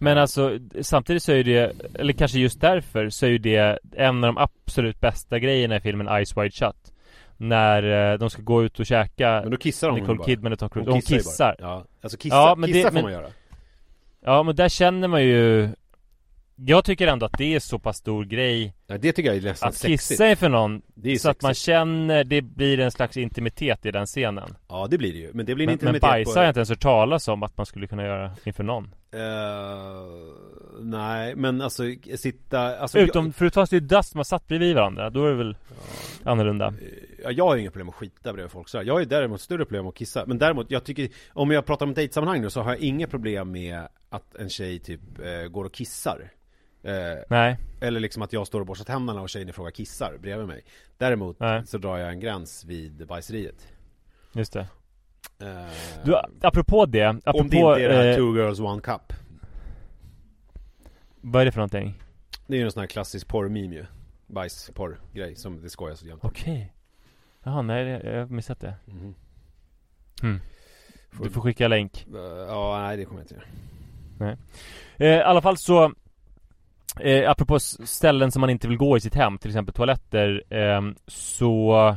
Men 0.00 0.18
alltså 0.18 0.58
samtidigt 0.82 1.22
så 1.22 1.32
är 1.32 1.44
det, 1.44 1.72
eller 1.94 2.12
kanske 2.12 2.38
just 2.38 2.60
därför 2.60 3.08
så 3.10 3.26
är 3.26 3.38
det 3.38 3.78
en 3.96 4.24
av 4.24 4.34
de 4.34 4.38
absolut 4.38 5.00
bästa 5.00 5.38
grejerna 5.38 5.76
i 5.76 5.80
filmen 5.80 6.24
Ice 6.26 6.36
Wide 6.36 6.50
Shut 6.50 6.92
När 7.36 8.12
eh, 8.12 8.18
de 8.18 8.30
ska 8.30 8.42
gå 8.42 8.64
ut 8.64 8.80
och 8.80 8.86
käka 8.86 9.40
Men 9.42 9.50
då 9.50 9.56
kissar 9.56 9.90
hon 9.90 10.00
Nicole. 10.00 10.24
Kidman 10.24 10.52
och 10.52 10.58
Tom 10.58 10.68
Cruise, 10.70 10.90
Hon 10.90 11.00
kissar 11.00 11.16
kissar. 11.16 11.56
Ja, 11.58 11.84
alltså 12.00 12.18
kissa, 12.18 12.34
Ja, 12.36 12.54
men 12.58 12.72
kissa 12.72 12.78
det- 12.78 12.84
får 12.86 12.92
men- 12.94 13.02
man 13.02 13.12
göra 13.12 13.26
Ja 14.24 14.42
men 14.42 14.56
där 14.56 14.68
känner 14.68 15.08
man 15.08 15.22
ju 15.24 15.68
Jag 16.66 16.84
tycker 16.84 17.06
ändå 17.06 17.26
att 17.26 17.38
det 17.38 17.54
är 17.54 17.60
så 17.60 17.78
pass 17.78 17.96
stor 17.96 18.24
grej 18.24 18.74
ja, 18.86 18.98
Det 18.98 19.12
tycker 19.12 19.28
jag 19.28 19.36
är 19.36 19.42
nästan 19.42 19.68
Att 19.68 19.74
sexigt. 19.74 20.08
kissa 20.08 20.30
inför 20.30 20.48
någon 20.48 20.82
Så 21.18 21.30
att 21.30 21.42
man 21.42 21.54
sexigt. 21.54 21.66
känner, 21.66 22.24
det 22.24 22.42
blir 22.42 22.80
en 22.80 22.90
slags 22.90 23.16
intimitet 23.16 23.86
i 23.86 23.90
den 23.90 24.06
scenen. 24.06 24.54
Ja 24.68 24.86
det 24.90 24.98
blir 24.98 25.12
det 25.12 25.18
ju, 25.18 25.30
men 25.34 25.46
det 25.46 25.54
blir 25.54 25.64
en 25.64 25.66
Men, 25.66 25.78
men 25.80 25.94
intimitet 25.94 26.00
bajsa 26.00 26.32
på... 26.32 26.38
har 26.38 26.44
jag 26.44 26.50
inte 26.50 26.60
ens 26.60 26.68
hört 26.68 26.80
talas 26.80 27.28
om 27.28 27.42
att 27.42 27.56
man 27.56 27.66
skulle 27.66 27.86
kunna 27.86 28.04
göra 28.04 28.32
inför 28.44 28.64
någon? 28.64 28.84
Eh, 29.12 29.20
nej, 30.80 31.34
men 31.36 31.60
alltså 31.60 31.82
sitta, 32.16 32.78
alltså 32.78 32.98
Utom, 32.98 33.32
förutom 33.32 33.62
att 33.62 33.70
det 33.70 33.76
är 33.76 33.80
dust 33.80 34.14
man 34.14 34.24
satt 34.24 34.46
bredvid 34.48 34.74
varandra, 34.74 35.10
då 35.10 35.26
är 35.26 35.30
det 35.30 35.36
väl 35.36 35.56
annorlunda. 36.24 36.74
Jag, 37.22 37.32
jag 37.32 37.44
har 37.44 37.54
ju 37.54 37.60
inga 37.60 37.70
problem 37.70 37.88
att 37.88 37.94
skita 37.94 38.32
bredvid 38.32 38.50
folk 38.50 38.68
sådär. 38.68 38.84
Jag 38.84 38.94
har 38.94 39.00
ju 39.00 39.06
däremot 39.06 39.40
större 39.40 39.64
problem 39.64 39.86
att 39.86 39.94
kissa. 39.94 40.24
Men 40.26 40.38
däremot, 40.38 40.70
jag 40.70 40.84
tycker, 40.84 41.08
om 41.32 41.50
jag 41.50 41.66
pratar 41.66 41.86
om 41.86 41.94
dejtsammanhang 41.94 42.40
nu 42.40 42.50
så 42.50 42.60
har 42.60 42.70
jag 42.70 42.80
inga 42.80 43.06
problem 43.06 43.52
med 43.52 43.88
att 44.10 44.34
en 44.34 44.48
tjej 44.50 44.78
typ 44.78 45.00
eh, 45.18 45.48
går 45.48 45.64
och 45.64 45.72
kissar 45.72 46.30
eh, 46.82 47.18
Nej, 47.28 47.58
Eller 47.80 48.00
liksom 48.00 48.22
att 48.22 48.32
jag 48.32 48.46
står 48.46 48.60
och 48.60 48.66
borstar 48.66 48.84
tänderna 48.84 49.20
och 49.22 49.28
tjejen 49.28 49.48
i 49.48 49.52
fråga 49.52 49.70
kissar 49.70 50.18
bredvid 50.18 50.46
mig. 50.46 50.64
Däremot 50.98 51.40
Nej. 51.40 51.66
så 51.66 51.78
drar 51.78 51.98
jag 51.98 52.10
en 52.12 52.20
gräns 52.20 52.64
vid 52.64 53.06
bajseriet. 53.06 53.68
Just 54.32 54.52
det. 54.52 54.66
Eh, 55.40 55.66
Du, 56.04 56.16
apropå 56.42 56.86
det, 56.86 57.04
apropå 57.04 57.38
Om 57.38 57.48
det 57.48 57.56
inte 57.56 57.82
är 57.84 57.88
det 57.88 57.94
här 57.94 58.10
eh, 58.10 58.16
two 58.16 58.36
girls 58.36 58.60
one 58.60 58.80
cup. 58.80 59.12
Vad 61.20 61.42
är 61.42 61.46
det 61.46 61.52
för 61.52 61.58
någonting? 61.58 61.94
Det 62.46 62.54
är 62.54 62.58
ju 62.58 62.64
en 62.64 62.72
sån 62.72 62.80
här 62.80 62.86
klassisk 62.86 63.28
porr-meme 63.28 63.74
ju. 63.74 63.86
Bajsporr-grej 64.26 65.36
som 65.36 65.62
det 65.62 65.70
skojas 65.70 66.02
jämt. 66.02 66.24
Okej. 66.24 66.72
Jaha, 67.42 67.62
nej 67.62 67.88
jag 68.04 68.18
har 68.20 68.26
missat 68.26 68.60
det. 68.60 68.74
Mhm. 68.84 69.14
hmm. 70.22 70.40
Du 71.22 71.30
får 71.30 71.40
skicka 71.40 71.68
länk. 71.68 72.06
Eh, 72.14 72.20
Ja, 72.48 72.78
nej 72.82 72.96
det 72.96 73.04
kommer 73.04 73.20
jag 73.20 73.24
inte 73.24 73.34
göra. 73.34 74.36
Eh, 74.96 75.06
I 75.18 75.22
alla 75.22 75.42
fall 75.42 75.56
så 75.56 75.92
eh, 77.00 77.30
apropå 77.30 77.58
ställen 77.58 78.30
som 78.30 78.40
man 78.40 78.50
inte 78.50 78.68
vill 78.68 78.76
gå 78.76 78.96
i 78.96 79.00
sitt 79.00 79.14
hem, 79.14 79.38
till 79.38 79.50
exempel 79.50 79.74
toaletter, 79.74 80.42
ehm, 80.50 80.94
så 81.06 81.96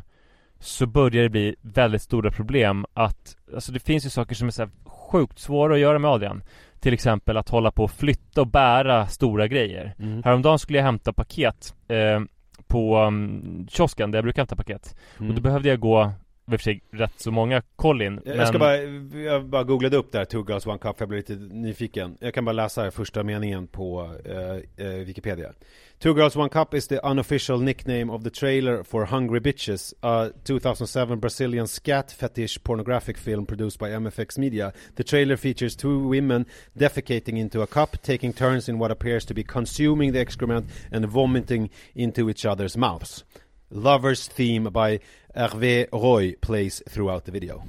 så 0.64 0.86
börjar 0.86 1.24
det 1.24 1.30
bli 1.30 1.56
väldigt 1.62 2.02
stora 2.02 2.32
problem 2.32 2.86
att, 2.94 3.36
alltså 3.54 3.72
det 3.72 3.80
finns 3.80 4.06
ju 4.06 4.10
saker 4.10 4.36
som 4.36 4.48
är 4.48 4.52
så 4.52 4.68
sjukt 4.86 5.40
svåra 5.40 5.74
att 5.74 5.80
göra 5.80 6.00
med 6.00 6.12
Adrian 6.12 6.44
Till 6.80 6.94
exempel 6.94 7.38
att 7.38 7.50
hålla 7.50 7.72
på 7.72 7.84
och 7.84 7.92
flytta 7.92 8.42
och 8.42 8.48
bära 8.48 9.08
stora 9.08 9.48
grejer 9.48 9.96
Mm. 10.00 10.24
Häromdagen 10.24 10.60
skulle 10.60 10.78
jag 10.78 10.86
hämta 10.86 11.14
paket 11.14 11.76
eh, 11.88 12.22
på 12.68 13.00
um, 13.00 13.68
kiosken 13.70 14.12
där 14.12 14.18
jag 14.18 14.24
brukar 14.24 14.42
hämta 14.42 14.56
paket 14.56 14.96
Mm. 15.18 15.30
Och 15.30 15.36
då 15.36 15.42
behövde 15.42 15.70
jag 15.70 15.80
gå, 15.80 16.12
i 16.52 16.56
och 16.56 16.60
för 16.60 16.64
sig 16.64 16.82
rätt 16.92 17.14
så 17.18 17.32
många 17.32 17.62
Jag 18.26 18.38
men... 18.38 18.48
ska 18.48 18.60
bara, 18.60 18.78
jag 18.78 19.46
bara 19.46 19.64
googlade 19.64 19.98
upp 19.98 20.12
där, 20.12 20.26
Two 20.26 20.46
Girls 20.50 20.68
One 20.68 20.78
Cup, 20.78 20.96
jag 21.00 21.10
blev 21.10 21.18
lite 21.18 21.36
nyfiken. 21.36 22.18
Jag 22.20 22.34
kan 22.34 22.46
bara 22.46 22.54
läsa 22.54 22.92
första 22.92 23.24
meningen 23.24 23.68
på 23.68 24.16
eh, 24.26 24.86
eh, 24.88 24.94
Wikipedia. 24.94 25.54
Two 26.00 26.14
Girls 26.14 26.36
One 26.36 26.50
Cup 26.50 26.74
is 26.74 26.88
the 26.88 27.00
unofficial 27.04 27.62
nickname 27.62 28.14
of 28.14 28.24
the 28.24 28.30
trailer 28.30 28.84
for 28.84 29.06
Hungry 29.06 29.40
Bitches, 29.40 29.94
a 30.02 30.30
2007 30.44 31.20
Brazilian 31.20 31.68
scat 31.68 32.12
fetish 32.12 32.64
pornographic 32.64 33.18
film 33.18 33.46
produced 33.46 33.80
by 33.80 33.90
MFX 33.90 34.38
Media. 34.38 34.74
The 34.96 35.04
trailer 35.04 35.38
features 35.38 35.76
two 35.76 36.00
women 36.00 36.46
defecating 36.78 37.38
into 37.38 37.62
a 37.62 37.68
cup, 37.68 37.98
taking 38.02 38.34
turns 38.34 38.70
in 38.70 38.80
what 38.80 38.92
appears 38.92 39.26
to 39.26 39.34
be 39.34 39.44
consuming 39.44 40.12
the 40.12 40.20
excrement 40.20 40.66
and 40.92 41.06
vomiting 41.06 41.70
into 41.96 42.30
each 42.30 42.46
other's 42.46 42.76
mouths. 42.76 43.24
Lovers 43.74 44.28
theme 44.28 44.70
by 44.70 45.00
Hervé 45.36 45.86
Roy 45.92 46.36
plays 46.42 46.84
throughout 46.94 47.26
the 47.26 47.32
video. 47.32 47.64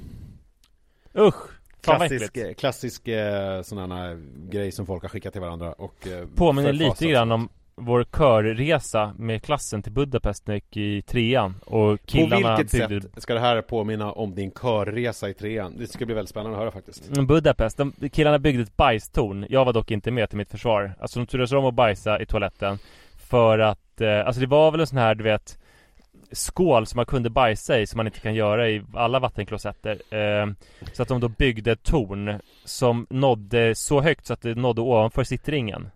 Usch! 1.17 1.35
Klassisk, 1.81 2.37
äckligt. 2.37 2.59
klassisk 2.59 3.07
eh, 3.07 3.61
sån 3.61 3.91
här 3.91 4.17
grej 4.49 4.71
som 4.71 4.85
folk 4.85 5.01
har 5.03 5.09
skickat 5.09 5.33
till 5.33 5.41
varandra 5.41 5.73
och 5.73 6.07
eh, 6.07 6.27
Påminner 6.35 6.73
lite 6.73 7.07
grann 7.07 7.31
om 7.31 7.49
vår 7.75 8.03
körresa 8.03 9.13
med 9.17 9.43
klassen 9.43 9.83
till 9.83 9.91
Budapest 9.91 10.47
när 10.47 10.53
jag 10.53 10.61
gick 10.61 10.77
i 10.77 11.01
trean 11.01 11.55
och 11.65 11.99
På 11.99 12.05
killarna 12.05 12.57
vilket 12.57 12.89
byggde 12.89 13.01
sätt 13.01 13.23
ska 13.23 13.33
det 13.33 13.39
här 13.39 13.61
påminna 13.61 14.11
om 14.11 14.35
din 14.35 14.51
körresa 14.51 15.29
i 15.29 15.33
trean? 15.33 15.75
Det 15.77 15.87
ska 15.87 16.05
bli 16.05 16.15
väldigt 16.15 16.29
spännande 16.29 16.57
att 16.57 16.61
höra 16.61 16.71
faktiskt 16.71 17.09
Mm, 17.09 17.27
Budapest, 17.27 17.77
de, 17.77 17.93
killarna 18.11 18.39
byggde 18.39 18.63
ett 18.63 18.77
bajstorn 18.77 19.45
Jag 19.49 19.65
var 19.65 19.73
dock 19.73 19.91
inte 19.91 20.11
med 20.11 20.29
till 20.29 20.37
mitt 20.37 20.51
försvar 20.51 20.93
Alltså 20.99 21.19
de 21.19 21.25
turades 21.25 21.51
om 21.51 21.65
att 21.65 21.73
bajsa 21.73 22.21
i 22.21 22.25
toaletten 22.25 22.77
För 23.29 23.59
att, 23.59 24.01
eh, 24.01 24.25
alltså 24.25 24.41
det 24.41 24.47
var 24.47 24.71
väl 24.71 24.79
en 24.79 24.87
sån 24.87 24.97
här 24.97 25.15
du 25.15 25.23
vet 25.23 25.57
Skål 26.35 26.85
som 26.85 26.97
man 26.97 27.05
kunde 27.05 27.29
bajsa 27.29 27.79
i 27.79 27.87
som 27.87 27.97
man 27.97 28.07
inte 28.07 28.19
kan 28.19 28.35
göra 28.35 28.69
i 28.69 28.83
alla 28.93 29.19
vattenklosetter 29.19 30.15
eh, 30.15 30.47
Så 30.93 31.01
att 31.01 31.07
de 31.07 31.19
då 31.19 31.27
byggde 31.27 31.71
ett 31.71 31.83
torn 31.83 32.39
Som 32.65 33.07
nådde 33.09 33.75
så 33.75 34.01
högt 34.01 34.25
så 34.25 34.33
att 34.33 34.41
det 34.41 34.55
nådde 34.55 34.81
ovanför 34.81 35.23
sittringen. 35.23 35.89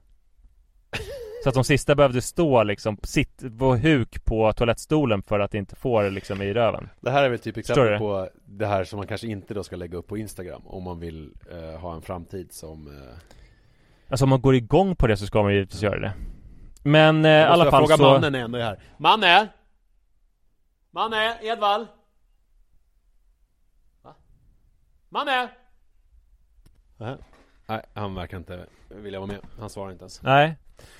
Så 1.44 1.50
att 1.50 1.56
de 1.56 1.64
sista 1.64 1.96
behövde 1.96 2.22
stå 2.22 2.64
liksom 2.64 2.98
sitt, 3.04 3.58
på 3.60 3.76
huk 3.76 4.26
på 4.26 4.54
toalettstolen 4.54 5.24
för 5.24 5.40
att 5.40 5.54
inte 5.54 5.76
få 5.76 6.02
det 6.02 6.10
liksom 6.10 6.42
i 6.42 6.54
röven. 6.54 6.90
Det 7.02 7.12
här 7.12 7.24
är 7.24 7.30
väl 7.30 7.40
typ 7.40 7.58
exempel 7.58 7.98
på 7.98 8.30
det 8.46 8.66
här 8.66 8.84
som 8.84 8.98
man 8.98 9.08
kanske 9.08 9.28
inte 9.28 9.54
då 9.54 9.64
ska 9.64 9.76
lägga 9.76 9.98
upp 9.98 10.08
på 10.08 10.18
Instagram 10.18 10.62
om 10.66 10.84
man 10.84 11.00
vill 11.00 11.30
eh, 11.52 11.80
ha 11.80 11.96
en 11.96 12.02
framtid 12.02 12.54
som 12.54 12.88
eh, 12.88 12.94
Alltså 14.10 14.26
om 14.26 14.30
man 14.30 14.42
går 14.42 14.56
igång 14.56 14.96
på 14.96 15.08
det 15.08 15.18
så 15.18 15.26
ska 15.26 15.44
man 15.44 15.52
ju 15.52 15.58
givetvis 15.58 15.82
göra 15.82 16.00
det. 16.00 16.14
Men 16.84 17.26
eh, 17.26 17.32
i 17.32 17.34
Jag 17.34 17.48
alla 17.48 17.72
fall 17.72 17.82
fråga 17.84 17.98
så 17.98 18.04
mannen 18.04 18.36
ändå 18.36 18.58
är 18.58 18.64
här. 18.64 18.80
Manne! 18.98 19.48
Manne, 21.00 21.38
Edvald! 21.42 21.88
Va? 24.04 24.16
Manne! 25.10 25.50
Nej, 27.68 27.82
han 27.94 28.16
verkar 28.16 28.38
inte 28.38 28.66
vilja 28.90 29.20
vara 29.20 29.28
med. 29.28 29.38
Han 29.60 29.70
svarar 29.70 29.92
inte 29.92 30.04
ens. 30.04 30.22
Nej 30.24 30.56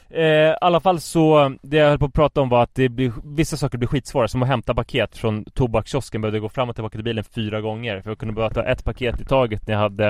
eh, 0.10 0.24
I 0.24 0.56
alla 0.62 0.80
fall 0.80 1.00
så, 1.00 1.56
det 1.62 1.78
jag 1.78 1.90
höll 1.90 2.00
på 2.00 2.06
att 2.06 2.14
prata 2.14 2.42
om 2.42 2.50
var 2.50 2.64
att 2.64 2.76
det 2.76 2.90
blir, 2.90 3.14
vissa 3.24 3.58
saker 3.58 3.78
blir 3.78 3.88
skitsvåra 3.88 4.28
Som 4.28 4.44
att 4.44 4.48
hämta 4.50 4.74
paket 4.76 5.18
från 5.18 5.46
tobakskiosken 5.46 6.22
Behövde 6.22 6.40
gå 6.40 6.50
fram 6.50 6.70
och 6.70 6.76
tillbaka 6.76 6.98
till 6.98 7.04
bilen 7.04 7.24
fyra 7.24 7.62
gånger 7.62 8.02
För 8.02 8.10
jag 8.12 8.18
kunde 8.18 8.34
bara 8.34 8.50
ta 8.50 8.64
ett 8.64 8.84
paket 8.84 9.22
i 9.22 9.26
taget 9.26 9.68
när 9.68 9.74
jag 9.74 9.82
hade 9.82 10.08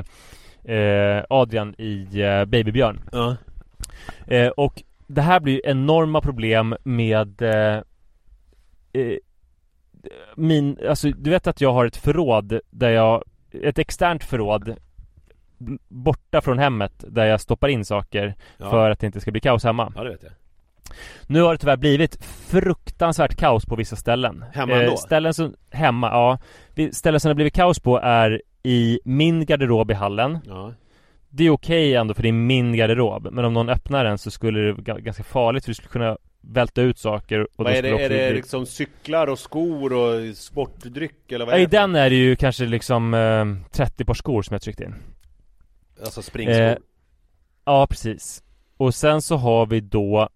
eh, 0.64 1.26
Adrian 1.30 1.76
i 1.78 2.22
eh, 2.22 2.46
Babybjörn 2.46 3.02
Ja. 3.12 3.36
eh, 4.28 4.48
Och 4.48 4.84
det 5.08 5.22
här 5.22 5.40
blir 5.40 5.54
ju 5.54 5.62
enorma 5.64 6.22
problem 6.22 6.76
med 6.84 7.42
eh, 7.42 7.82
eh, 8.94 9.18
Min, 10.36 10.78
alltså 10.90 11.10
du 11.12 11.30
vet 11.30 11.48
att 11.48 11.62
jag 11.62 11.74
har 11.74 11.86
ett 11.86 11.98
förråd 11.98 12.60
där 12.70 12.90
jag 12.90 13.24
Ett 13.52 13.80
externt 13.80 14.24
förråd 14.24 14.76
Borta 15.88 16.42
från 16.42 16.60
hemmet 16.60 16.94
där 17.08 17.26
jag 17.26 17.42
stoppar 17.42 17.68
in 17.68 17.86
saker 17.86 18.36
Ja. 18.58 18.70
För 18.70 18.90
att 18.90 19.00
det 19.00 19.08
inte 19.08 19.22
ska 19.22 19.32
bli 19.32 19.40
kaos 19.42 19.64
hemma 19.64 19.94
Ja, 19.96 20.04
det 20.04 20.10
vet 20.10 20.24
jag. 20.24 20.32
Nu 21.28 21.42
har 21.42 21.52
det 21.52 21.58
tyvärr 21.58 21.78
blivit 21.78 22.26
fruktansvärt 22.26 23.36
kaos 23.36 23.66
på 23.66 23.76
vissa 23.76 23.96
ställen 23.96 24.46
Hemma 24.54 24.74
ändå? 24.76 24.98
Ställen 24.98 25.34
som, 25.34 25.56
hemma, 25.72 26.08
ja 26.10 26.38
Ställen 26.92 27.20
som 27.20 27.30
det 27.30 27.32
har 27.32 27.36
blivit 27.36 27.54
kaos 27.56 27.80
på 27.80 27.98
är 28.00 28.42
i 28.64 29.00
min 29.06 29.46
garderob 29.46 29.92
i 29.92 29.94
hallen 29.94 30.40
Ja. 30.48 30.74
Det 31.30 31.44
är 31.44 31.50
okej 31.50 31.96
ändå 31.96 32.14
för 32.14 32.24
det 32.24 32.30
är 32.30 32.34
min 32.34 32.74
garderob 32.78 33.28
Men 33.32 33.46
om 33.46 33.54
någon 33.54 33.70
öppnar 33.70 34.04
den 34.06 34.18
så 34.18 34.32
skulle 34.32 34.60
det 34.60 34.72
vara 34.74 34.82
ga- 34.84 35.00
ganska 35.00 35.24
farligt 35.24 35.64
för 35.66 35.70
du 35.70 35.76
skulle 35.76 35.90
kunna 35.90 36.18
välta 36.42 36.82
ut 36.82 36.98
saker 36.98 37.40
och 37.42 37.50
Vad 37.66 37.74
är 37.74 37.82
det? 37.82 37.90
Är 37.90 38.10
det 38.10 38.34
liksom 38.34 38.66
cyklar 38.66 39.28
och 39.28 39.40
skor 39.40 39.94
och 39.94 40.38
sportdryck 40.38 41.32
eller 41.32 41.46
vad 41.46 41.56
är 41.56 41.60
I 41.60 41.66
det? 41.66 41.78
den 41.78 41.96
är 41.96 42.10
det 42.10 42.16
ju 42.16 42.36
kanske 42.36 42.66
liksom 42.66 43.14
eh, 43.14 43.46
30 43.72 44.06
par 44.06 44.14
skor 44.14 44.42
som 44.42 44.54
jag 44.54 44.62
tryckt 44.62 44.80
in 44.82 44.96
Alltså 46.04 46.22
springskor? 46.22 46.62
Eh, 46.62 46.76
Ja, 47.66 47.88
precis 47.90 48.44
Och 48.78 48.96
sen 48.96 49.22
så 49.22 49.38
har 49.38 49.66
vi 49.66 49.80
då 49.82 50.30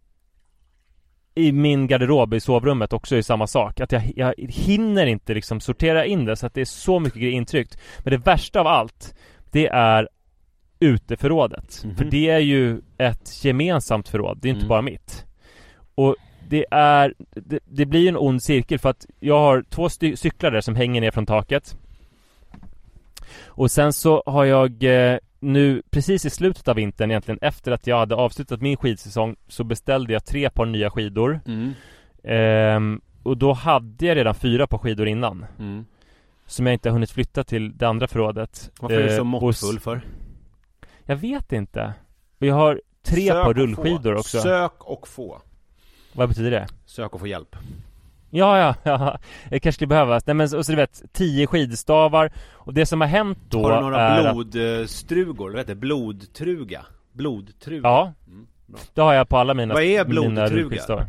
I 1.35 1.51
min 1.51 1.87
garderob 1.87 2.33
i 2.33 2.39
sovrummet 2.39 2.93
också 2.93 3.15
är 3.15 3.21
samma 3.21 3.47
sak 3.47 3.79
Att 3.79 3.91
jag, 3.91 4.11
jag 4.15 4.33
hinner 4.37 5.05
inte 5.05 5.33
liksom 5.33 5.59
sortera 5.59 6.05
in 6.05 6.25
det 6.25 6.35
så 6.35 6.45
att 6.45 6.53
det 6.53 6.61
är 6.61 6.65
så 6.65 6.99
mycket 6.99 7.19
grejer 7.21 7.33
intryckt 7.35 7.77
Men 8.03 8.11
det 8.11 8.17
värsta 8.17 8.59
av 8.59 8.67
allt 8.67 9.15
Det 9.51 9.67
är 9.67 10.09
uteförrådet 10.79 11.81
Mhm. 11.85 11.95
För 11.95 12.05
det 12.05 12.29
är 12.29 12.39
ju 12.39 12.81
ett 12.97 13.45
gemensamt 13.45 14.09
förråd, 14.09 14.39
det 14.41 14.47
är 14.47 14.49
inte 14.49 14.59
Mm. 14.59 14.69
bara 14.69 14.81
mitt 14.81 15.25
Och 15.95 16.15
det 16.49 16.65
är 16.71 17.13
det, 17.35 17.59
det 17.65 17.85
blir 17.85 18.09
en 18.09 18.17
ond 18.17 18.43
cirkel 18.43 18.79
för 18.79 18.89
att 18.89 19.05
jag 19.19 19.39
har 19.39 19.63
två 19.69 19.89
cyklar 19.89 20.51
där 20.51 20.61
som 20.61 20.75
hänger 20.75 21.01
ner 21.01 21.11
från 21.11 21.25
taket. 21.25 21.77
Och 23.45 23.71
sen 23.71 23.93
så 23.93 24.23
har 24.25 24.45
jag 24.45 24.83
eh, 24.83 25.17
nu 25.39 25.81
precis 25.89 26.25
i 26.25 26.29
slutet 26.29 26.67
av 26.67 26.75
vintern 26.75 27.11
egentligen 27.11 27.39
efter 27.41 27.71
att 27.71 27.87
jag 27.87 27.97
hade 27.97 28.15
avslutat 28.15 28.61
min 28.61 28.77
skidsäsong 28.77 29.35
så 29.47 29.63
beställde 29.63 30.13
jag 30.13 30.25
tre 30.25 30.49
par 30.49 30.65
nya 30.65 30.89
skidor. 30.89 31.39
Mm. 31.45 31.73
Ehm, 32.23 33.01
Och 33.23 33.37
då 33.37 33.53
hade 33.53 34.05
jag 34.05 34.17
redan 34.17 34.35
fyra 34.35 34.67
par 34.67 34.77
skidor 34.77 35.07
innan. 35.07 35.45
Mm. 35.59 35.85
Som 36.45 36.65
jag 36.65 36.73
inte 36.73 36.89
har 36.89 36.93
hunnit 36.93 37.11
flytta 37.11 37.43
till 37.43 37.77
det 37.77 37.87
andra 37.87 38.07
förrådet. 38.07 38.71
Varför 38.79 38.95
är 38.95 39.03
du 39.03 39.09
Eh, 39.09 39.15
så 39.15 39.19
och 39.19 39.25
måttfull 39.25 39.79
för? 39.79 40.01
Jag 41.05 41.15
vet 41.15 41.51
inte. 41.51 41.93
Och 42.39 42.45
jag 42.45 42.55
har 42.55 42.81
tre 43.03 43.27
Sök 43.27 43.43
par 43.43 43.53
rullskidor 43.53 44.15
också. 44.15 44.39
Sök 44.39 44.83
och 44.83 45.07
få 45.07 45.41
Vad 46.13 46.29
betyder 46.29 46.51
det? 46.51 46.67
Sök 46.85 47.13
och 47.13 47.19
få 47.19 47.27
hjälp 47.27 47.55
Ja, 48.29 48.59
ja, 48.59 48.75
ja, 48.83 49.17
det 49.49 49.59
kanske 49.59 49.71
skulle 49.77 49.87
behövas. 49.87 50.25
Nej 50.27 50.33
men 50.33 50.49
så, 50.49 50.63
så 50.63 50.71
du 50.71 50.75
vet, 50.75 51.01
tio 51.13 51.47
skidstavar 51.47 52.31
Och 52.53 52.73
det 52.73 52.85
som 52.85 53.01
har 53.01 53.07
hänt 53.07 53.37
då 53.49 53.63
Har 53.63 53.75
du 53.75 53.81
några 53.81 54.01
är 54.01 54.25
att- 54.27 54.35
blodstrugor? 54.35 55.49
Vad 55.49 55.57
heter 55.59 55.75
det? 55.75 55.79
Blodtruga? 55.79 56.85
Blodtruga? 57.13 57.87
Ja 57.89 58.13
Mm. 58.27 58.45
Det 58.93 59.01
har 59.01 59.13
jag 59.13 59.29
på 59.29 59.37
alla 59.37 59.53
mina 59.53 59.73
Vad 59.73 59.83
är 59.83 60.05
mina 60.05 60.21
blodtruga? 60.21 60.47
rullskidstavar. 60.49 61.05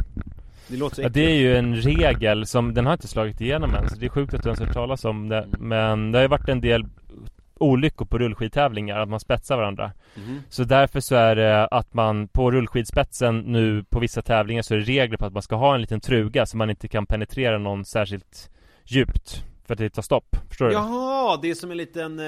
Det 0.68 0.76
låter 0.76 0.96
så 0.96 1.02
Ja, 1.02 1.08
det 1.08 1.20
är 1.26 1.34
ju 1.36 1.56
en 1.56 1.76
regel 1.76 2.46
som, 2.46 2.74
den 2.74 2.86
har 2.86 2.92
inte 2.92 3.08
slagit 3.08 3.40
igenom 3.40 3.74
än 3.74 3.88
så 3.90 3.96
det 3.96 4.06
är 4.06 4.10
sjukt 4.10 4.34
att 4.34 4.42
du 4.42 4.48
ens 4.48 4.60
hört 4.60 4.72
talas 4.72 5.04
om 5.04 5.28
det 5.28 5.46
Men 5.58 6.12
det 6.12 6.18
har 6.18 6.22
ju 6.22 6.28
varit 6.28 6.48
en 6.48 6.60
del 6.60 6.84
olyckor 7.64 8.04
på 8.06 8.18
rullskidtävlingar, 8.18 8.98
att 8.98 9.08
man 9.08 9.20
spetsar 9.20 9.56
varandra 9.56 9.92
Mhm. 10.16 10.42
Så 10.48 10.64
därför 10.64 11.00
så 11.00 11.14
är 11.14 11.36
det 11.36 11.66
att 11.66 11.94
man 11.94 12.28
på 12.28 12.50
rullskidspetsen 12.50 13.38
nu 13.38 13.84
på 13.90 14.00
vissa 14.00 14.22
tävlingar 14.22 14.62
så 14.62 14.74
är 14.74 14.78
det 14.78 14.84
regler 14.84 15.16
på 15.16 15.26
att 15.26 15.32
man 15.32 15.42
ska 15.42 15.56
ha 15.56 15.74
en 15.74 15.80
liten 15.80 16.00
truga 16.00 16.46
så 16.46 16.56
man 16.56 16.70
inte 16.70 16.88
kan 16.88 17.06
penetrera 17.06 17.58
någon 17.58 17.84
särskilt 17.84 18.50
djupt 18.84 19.44
För 19.66 19.74
att 19.74 19.78
det 19.78 19.90
tar 19.90 20.02
stopp, 20.02 20.36
förstår 20.48 20.66
du? 20.66 20.72
Jaha, 20.72 21.38
det 21.42 21.50
är 21.50 21.54
som 21.54 21.70
en 21.70 21.76
liten 21.76 22.18
eh, 22.18 22.26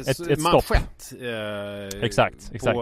Ett- 0.00 0.08
ett, 0.08 0.30
ett 0.30 0.38
manschett 0.42 1.12
eh, 1.20 2.02
Exakt, 2.02 2.50
exakt. 2.54 2.78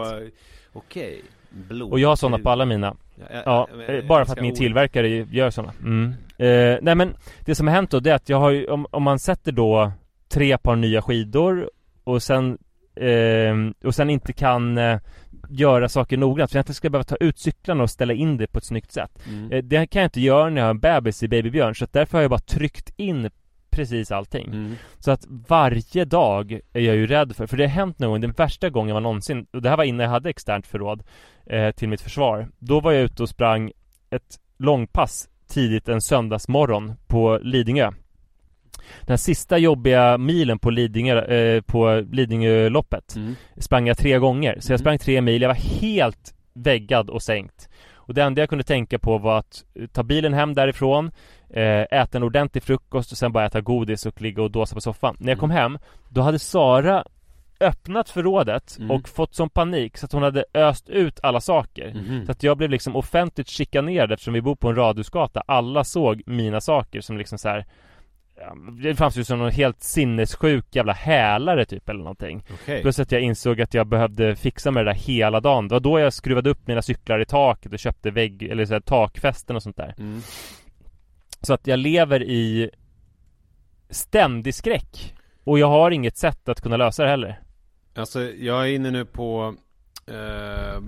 Okej 0.72 1.22
Blod 1.50 1.92
Och 1.92 1.98
jag 2.00 2.08
har 2.08 2.16
sådana 2.16 2.38
på 2.38 2.50
alla 2.50 2.64
mina 2.64 2.96
jag- 3.30 3.42
Ja, 3.46 3.68
jag- 3.86 3.96
eh, 3.98 4.06
bara 4.06 4.24
för 4.24 4.32
att 4.32 4.40
min 4.40 4.50
ord. 4.50 4.56
tillverkare 4.58 5.08
gör 5.08 5.50
sådana 5.50 5.72
mm. 5.82 6.14
eh, 6.38 6.78
Nej 6.82 6.94
men 6.94 7.16
Det 7.44 7.54
som 7.54 7.66
har 7.68 7.74
hänt 7.74 7.90
då 7.90 8.00
det 8.00 8.10
är 8.10 8.14
att 8.14 8.28
jag 8.28 8.40
har 8.40 8.50
ju, 8.50 8.66
om, 8.66 8.86
om 8.90 9.02
man 9.02 9.18
sätter 9.18 9.52
då 9.52 9.92
Tre 10.28 10.58
par 10.58 10.76
nya 10.76 11.02
skidor 11.02 11.70
Och 12.04 12.22
sen 12.22 12.58
eh, 12.96 13.86
Och 13.88 13.94
sen 13.94 14.10
inte 14.10 14.32
kan 14.32 14.78
eh, 14.78 14.98
Göra 15.48 15.88
saker 15.88 16.16
noggrant 16.16 16.50
för 16.50 16.58
jag 16.58 16.62
inte 16.62 16.74
ska 16.74 16.90
behöva 16.90 17.04
ta 17.04 17.16
ut 17.16 17.38
cyklarna 17.38 17.82
och 17.82 17.90
ställa 17.90 18.12
in 18.12 18.36
det 18.36 18.46
på 18.46 18.58
ett 18.58 18.64
snyggt 18.64 18.92
sätt 18.92 19.18
Mm. 19.28 19.52
eh, 19.52 19.62
Det 19.64 19.86
kan 19.86 20.02
jag 20.02 20.06
inte 20.06 20.20
göra 20.20 20.50
när 20.50 20.60
jag 20.60 20.66
har 20.66 20.70
en 20.70 20.78
bebis 20.78 21.22
i 21.22 21.28
Babybjörn 21.28 21.74
så 21.74 21.86
därför 21.92 22.18
har 22.18 22.22
jag 22.22 22.30
bara 22.30 22.40
tryckt 22.40 22.90
in 22.96 23.30
precis 23.70 24.10
allting. 24.10 24.46
Mm. 24.46 24.74
Så 24.98 25.10
att 25.10 25.26
varje 25.48 26.04
dag 26.04 26.60
är 26.72 26.80
jag 26.80 26.96
ju 26.96 27.06
rädd 27.06 27.36
för, 27.36 27.46
för 27.46 27.56
det 27.56 27.64
har 27.64 27.68
hänt 27.70 27.98
någon 27.98 28.10
gång, 28.10 28.20
den 28.20 28.32
värsta 28.32 28.70
gången 28.70 28.94
var 28.94 29.00
någonsin, 29.00 29.46
och 29.52 29.62
det 29.62 29.68
här 29.68 29.76
var 29.76 29.84
innan 29.84 30.04
jag 30.04 30.10
hade 30.10 30.30
externt 30.30 30.66
förråd 30.66 31.02
eh, 31.46 31.70
till 31.70 31.88
mitt 31.88 32.00
försvar. 32.00 32.48
Då 32.58 32.80
var 32.80 32.92
jag 32.92 33.02
ute 33.02 33.22
och 33.22 33.28
sprang 33.28 33.72
ett 34.10 34.38
långpass 34.58 35.28
tidigt 35.48 35.88
en 35.88 36.00
söndagsmorgon 36.00 36.92
på 37.06 37.38
Lidingö. 37.42 37.90
Den 39.02 39.18
sista 39.18 39.58
jobbiga 39.58 40.18
milen 40.18 40.58
på 40.58 40.70
Lidingö, 40.70 41.20
eh, 41.20 41.60
på 41.60 42.04
Lidingöloppet 42.12 43.16
Mm. 43.16 43.36
sprang 43.58 43.86
jag 43.86 43.98
tre 43.98 44.18
gånger. 44.18 44.56
Så 44.60 44.72
jag 44.72 44.74
Mm. 44.74 44.78
sprang 44.84 44.98
tre 44.98 45.20
mil, 45.20 45.42
jag 45.42 45.48
var 45.48 45.80
helt 45.80 46.34
väggad 46.54 47.10
och 47.10 47.22
sänkt. 47.22 47.68
Och 47.94 48.14
det 48.14 48.22
enda 48.22 48.42
jag 48.42 48.48
kunde 48.48 48.64
tänka 48.64 48.98
på 48.98 49.18
var 49.18 49.38
att 49.38 49.64
eh, 49.74 49.86
ta 49.86 50.02
bilen 50.02 50.34
hem 50.34 50.54
därifrån, 50.54 51.10
eh, 51.50 51.80
äta 51.80 52.18
en 52.18 52.22
ordentlig 52.22 52.62
frukost 52.62 53.12
och 53.12 53.18
sen 53.18 53.32
bara 53.32 53.46
äta 53.46 53.60
godis 53.60 54.06
och 54.06 54.20
ligga 54.22 54.42
och 54.42 54.50
dåsa 54.50 54.74
på 54.74 54.80
soffan. 54.80 55.16
När 55.20 55.32
jag 55.32 55.38
kom 55.38 55.50
hem, 55.50 55.78
då 56.08 56.20
hade 56.20 56.38
Sara 56.38 57.04
öppnat 57.60 58.10
förrådet 58.10 58.76
Mm. 58.78 58.90
och 58.90 59.08
fått 59.08 59.34
sån 59.34 59.50
panik 59.50 59.96
så 59.98 60.06
att 60.06 60.12
hon 60.12 60.22
hade 60.22 60.44
öst 60.54 60.88
ut 60.88 61.20
alla 61.22 61.40
saker. 61.40 61.94
Mhm. 61.94 62.26
Så 62.26 62.32
att 62.32 62.42
jag 62.42 62.56
blev 62.56 62.70
liksom 62.70 62.96
offentligt 62.96 63.48
chikanerad 63.48 64.12
eftersom 64.12 64.34
vi 64.34 64.42
bor 64.42 64.56
på 64.56 64.68
en 64.68 64.76
radhusgata. 64.76 65.42
Alla 65.46 65.84
såg 65.84 66.22
mina 66.26 66.60
saker 66.60 67.00
som 67.00 67.18
liksom 67.18 67.38
så 67.38 67.48
här. 67.48 67.64
Ja, 68.36 68.56
Det 68.82 68.94
fanns 68.94 69.16
ju 69.16 69.24
som 69.24 69.38
någon 69.38 69.50
helt 69.50 69.82
sinnessjuk 69.82 70.64
jävla 70.70 70.92
hälare 70.92 71.64
typ 71.64 71.88
eller 71.88 72.00
någonting. 72.00 72.44
Okej. 72.54 72.82
Plus 72.82 72.98
att 72.98 73.12
jag 73.12 73.22
insåg 73.22 73.60
att 73.60 73.74
jag 73.74 73.86
behövde 73.86 74.36
fixa 74.36 74.70
med 74.70 74.86
det 74.86 74.90
där 74.92 74.98
hela 74.98 75.40
dagen. 75.40 75.68
Det 75.68 75.74
var 75.74 75.80
då 75.80 75.98
jag 76.00 76.12
skruvade 76.12 76.50
upp 76.50 76.66
mina 76.66 76.82
cyklar 76.82 77.20
i 77.20 77.24
taket 77.24 77.72
och 77.72 77.78
köpte 77.78 78.10
vägg 78.10 78.42
eller 78.42 78.66
så 78.66 78.72
här, 78.72 78.80
takfästen 78.80 79.56
och 79.56 79.62
sånt 79.62 79.76
där. 79.76 79.94
Mm. 79.98 80.20
Så 81.40 81.54
att 81.54 81.66
jag 81.66 81.78
lever 81.78 82.22
i 82.22 82.70
ständig 83.90 84.54
skräck. 84.54 85.14
Och 85.44 85.58
jag 85.58 85.68
har 85.68 85.90
inget 85.90 86.16
sätt 86.16 86.48
att 86.48 86.60
kunna 86.60 86.76
lösa 86.76 87.02
det 87.02 87.08
heller. 87.10 87.40
Alltså 87.94 88.22
jag 88.22 88.68
är 88.68 88.74
inne 88.74 88.90
nu 88.90 89.04
på 89.04 89.54
eh, 90.06 90.80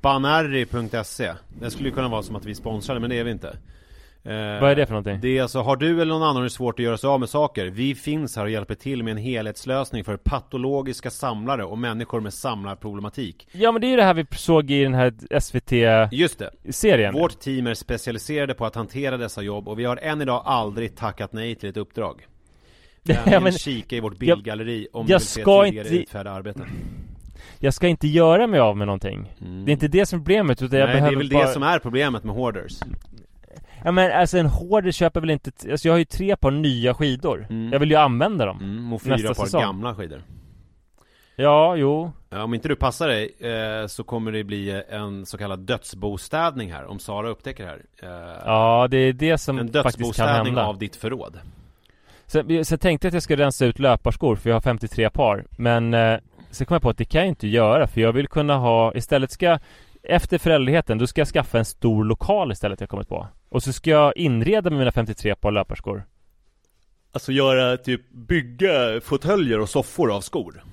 banarri.se 0.00 1.32
Det 1.60 1.70
skulle 1.70 1.88
ju 1.88 1.94
kunna 1.94 2.08
vara 2.08 2.22
som 2.22 2.36
att 2.36 2.44
vi 2.44 2.54
sponsrade 2.54 3.00
men 3.00 3.10
det 3.10 3.18
är 3.18 3.24
vi 3.24 3.30
inte 3.30 3.56
Vad 4.22 4.70
är 4.70 4.76
det 4.76 4.86
för 4.86 4.92
någonting? 4.92 5.18
Det 5.20 5.38
är 5.38 5.42
alltså, 5.42 5.60
har 5.60 5.76
du 5.76 6.02
eller 6.02 6.12
någon 6.12 6.22
annan 6.22 6.42
det 6.42 6.50
svårt 6.50 6.78
att 6.78 6.84
göra 6.84 6.96
sig 6.98 7.08
av 7.08 7.20
med 7.20 7.28
saker? 7.28 7.66
Vi 7.66 7.94
finns 7.94 8.36
här 8.36 8.44
och 8.44 8.50
hjälper 8.50 8.74
till 8.74 9.02
med 9.02 9.10
en 9.10 9.16
helhetslösning 9.16 10.04
för 10.04 10.16
patologiska 10.16 11.10
samlare 11.10 11.64
och 11.64 11.78
människor 11.78 12.20
med 12.20 12.34
samlarproblematik 12.34 13.48
Ja 13.52 13.72
men 13.72 13.80
det 13.80 13.86
är 13.86 13.90
ju 13.90 13.96
det 13.96 14.02
här 14.02 14.14
vi 14.14 14.26
såg 14.30 14.70
i 14.70 14.82
den 14.82 14.94
här 14.94 15.14
Just 16.12 16.38
det! 16.38 16.50
SVT-serien. 16.64 17.14
Vårt 17.14 17.40
team 17.40 17.66
är 17.66 17.74
specialiserade 17.74 18.54
på 18.54 18.66
att 18.66 18.74
hantera 18.74 19.16
dessa 19.16 19.42
jobb 19.42 19.68
och 19.68 19.78
vi 19.78 19.84
har 19.84 19.96
än 19.96 20.22
idag 20.22 20.42
aldrig 20.46 20.96
tackat 20.96 21.32
nej 21.32 21.54
till 21.54 21.68
ett 21.68 21.76
uppdrag 21.76 22.26
Ja, 23.26 23.40
men- 23.40 23.52
kika 23.52 23.96
i 23.96 24.00
vårt 24.00 24.12
jag- 24.12 24.18
bildgalleri 24.18 24.88
om 24.92 25.00
jag 25.00 25.06
du 25.08 25.12
vill 25.12 25.20
se 25.26 25.40
ska 25.42 25.64
tidigare 25.64 25.88
inte- 25.88 25.98
utförda 26.02 26.30
arbeten 26.30 26.66
Jag 27.58 27.74
ska 27.74 27.88
inte 27.88 28.08
göra 28.08 28.46
mig 28.46 28.60
av 28.60 28.76
med 28.76 28.86
någonting. 28.86 29.34
Mm. 29.40 29.64
Det 29.64 29.70
är 29.70 29.72
inte 29.72 29.88
det 29.88 30.06
som 30.06 30.16
är 30.18 30.20
problemet 30.24 30.62
utan 30.62 30.78
jag 30.78 30.86
Nej, 30.86 30.94
behöver 30.96 31.10
det 31.16 31.16
är 31.16 31.18
väl 31.18 31.30
bara... 31.32 31.46
det 31.46 31.52
som 31.52 31.62
är 31.62 31.78
problemet 31.78 32.24
med 32.24 32.34
hoarders 32.34 32.72
Ja 33.84 33.92
men 33.92 34.12
alltså 34.12 34.38
en 34.38 34.46
hoarder 34.46 34.90
köper 34.92 35.20
väl 35.20 35.30
inte... 35.30 35.50
t- 35.50 35.70
Alltså 35.72 35.88
jag 35.88 35.92
har 35.94 35.98
ju 35.98 36.04
tre 36.04 36.36
par 36.36 36.50
nya 36.50 36.94
skidor. 36.94 37.46
Mm. 37.50 37.72
Jag 37.72 37.80
vill 37.80 37.90
ju 37.90 37.96
använda 37.96 38.46
dem. 38.46 38.58
Mm, 38.62 38.92
och 38.92 39.06
Nästa 39.06 39.18
fyra 39.18 39.34
par 39.34 39.44
säsong. 39.44 39.60
gamla 39.60 39.94
skidor 39.94 40.22
Ja, 41.36 41.76
jo. 41.76 42.12
ja, 42.30 42.42
Om 42.42 42.54
inte 42.54 42.68
du 42.68 42.76
passar 42.76 43.08
dig 43.08 43.34
eh, 43.40 43.86
så 43.86 44.04
kommer 44.04 44.32
det 44.32 44.44
bli 44.44 44.82
en 44.90 45.26
så 45.26 45.38
kallad 45.38 45.58
dödsbostädning 45.60 46.72
här 46.72 46.84
Om 46.86 46.98
Sara 46.98 47.28
upptäcker 47.28 47.64
det 47.64 47.70
här 47.70 47.82
eh, 48.32 48.42
Ja, 48.44 48.88
det 48.90 48.96
är 48.98 49.12
det 49.12 49.38
som 49.38 49.58
En 49.58 49.64
faktiskt 49.72 49.82
kan 49.82 49.82
dödsbostädning 49.98 50.44
hända. 50.54 50.66
av 50.66 50.78
ditt 50.78 50.96
förråd 50.96 51.38
Så, 52.26 52.42
så 52.64 52.72
jag 52.74 52.80
tänkte 52.80 53.08
att 53.08 53.14
jag 53.14 53.22
skulle 53.22 53.44
rensa 53.44 53.66
ut 53.66 53.78
löparskor 53.78 54.36
för 54.36 54.50
jag 54.50 54.56
har 54.56 54.60
53 54.60 55.10
par. 55.10 55.44
Men 55.50 55.94
eh, 55.94 56.18
så 56.50 56.64
kom 56.64 56.74
jag 56.74 56.82
på 56.82 56.90
att 56.90 56.98
det 56.98 57.04
kan 57.04 57.20
jag 57.20 57.28
inte 57.28 57.48
göra 57.48 57.86
för 57.86 58.00
jag 58.00 58.12
vill 58.12 58.28
kunna 58.28 58.56
ha, 58.56 58.94
istället 58.94 59.30
ska 59.30 59.46
jag- 59.46 59.60
efter 60.02 60.38
föräldraledigheten, 60.38 60.98
då 60.98 61.06
ska 61.06 61.20
jag 61.20 61.28
skaffa 61.28 61.58
en 61.58 61.64
stor 61.64 62.04
lokal 62.04 62.52
istället 62.52 62.80
jag 62.80 62.88
kommit 62.90 63.08
på. 63.08 63.26
Och 63.48 63.62
så 63.62 63.72
ska 63.72 63.90
jag 63.90 64.16
inreda 64.16 64.70
med 64.70 64.78
mina 64.78 64.92
53 64.92 65.34
par 65.34 65.50
löparskor. 65.52 66.04
Alltså 67.12 67.32
göra 67.32 67.76
typ 67.76 68.10
bygga 68.10 69.00
fåtöljer 69.00 69.60
och 69.60 69.68
soffor 69.68 70.12
av 70.12 70.20
skor 70.20 70.64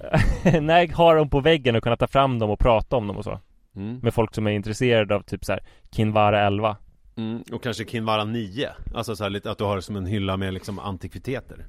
Nej, 0.61 0.91
ha 0.91 1.13
dem 1.13 1.29
på 1.29 1.39
väggen 1.39 1.75
och 1.75 1.83
kunna 1.83 1.97
ta 1.97 2.07
fram 2.07 2.39
dem 2.39 2.49
och 2.49 2.59
prata 2.59 2.95
om 2.95 3.07
dem 3.07 3.17
och 3.17 3.23
så. 3.23 3.39
mm. 3.75 3.99
Med 4.03 4.13
folk 4.13 4.35
som 4.35 4.47
är 4.47 4.51
intresserade 4.51 5.15
av 5.15 5.21
typ 5.21 5.45
så 5.45 5.51
här 5.51 5.63
Kinvara 5.91 6.47
11. 6.47 6.77
Mm. 7.17 7.43
Och 7.51 7.63
kanske 7.63 7.85
Kinvara 7.85 8.23
9 8.23 8.69
Alltså 8.95 9.15
så 9.15 9.23
här 9.23 9.29
lite 9.29 9.51
att 9.51 9.57
du 9.57 9.63
har 9.63 9.75
det 9.75 9.81
som 9.81 9.95
en 9.95 10.05
hylla 10.05 10.37
med 10.37 10.53
liksom 10.53 10.79
antikviteter 10.79 11.65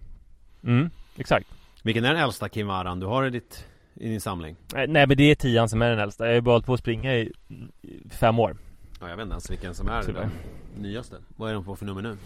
Mm, 0.64 0.90
exakt. 1.16 1.46
Vilken 1.82 2.04
är 2.04 2.14
den 2.14 2.22
äldsta 2.22 2.48
Kinvaran 2.48 3.00
du 3.00 3.06
har 3.06 3.26
i, 3.26 3.30
ditt, 3.30 3.66
i 3.94 4.08
din 4.08 4.20
samling? 4.20 4.56
Eh, 4.76 4.84
Nej 4.88 5.06
men 5.06 5.16
det 5.16 5.30
är 5.30 5.34
tian 5.34 5.68
som 5.68 5.82
är 5.82 5.90
den 5.90 5.98
äldsta. 5.98 6.24
Jag 6.24 6.30
har 6.30 6.34
ju 6.34 6.40
bara 6.40 6.52
hållit 6.52 6.66
på 6.66 6.74
att 6.74 6.80
springa 6.80 7.14
i 7.14 7.32
fem 8.10 8.38
år. 8.38 8.56
Ja, 9.00 9.08
jag 9.08 9.16
vet 9.16 9.22
inte 9.22 9.32
ens 9.32 9.50
vilken 9.50 9.74
som 9.74 9.88
är 9.88 10.02
Tyvärr. 10.02 10.20
den 10.74 10.82
nyaste 10.82 11.16
Vad 11.36 11.50
är 11.50 11.54
de 11.54 11.64
på 11.64 11.76
för 11.76 11.84
nummer 11.86 12.02
nu? 12.02 12.16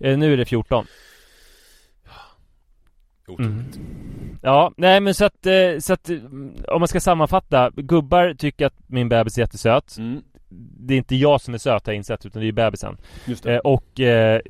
Eh, 0.00 0.18
Nu 0.18 0.32
är 0.32 0.36
det 0.36 0.44
14. 0.44 0.86
Otroligt 3.26 3.78
Ja, 4.42 4.72
nej 4.76 5.00
men 5.00 5.14
så 5.14 5.24
att, 5.24 5.46
eh, 5.46 5.78
så 5.80 5.92
att 5.92 6.10
eh, 6.10 6.16
om 6.68 6.80
man 6.80 6.88
ska 6.88 7.00
sammanfatta. 7.00 7.70
Gubbar 7.76 8.34
tycker 8.34 8.66
att 8.66 8.74
min 8.86 9.08
bebis 9.08 9.36
är 9.38 9.42
jättesöt. 9.42 9.98
mm. 9.98 10.22
Det 10.50 10.94
är 10.94 10.98
inte 10.98 11.16
jag 11.16 11.40
som 11.40 11.54
är 11.54 11.58
söt 11.58 11.86
har 11.86 11.92
jag 11.92 11.96
insett 11.96 12.26
utan 12.26 12.40
det 12.40 12.44
är 12.44 12.46
ju 12.46 12.52
bebisen. 12.52 12.96
Just 13.26 13.42
det 13.42 13.54
Eh, 13.54 13.58
och 13.58 14.00
eh, 14.00 14.40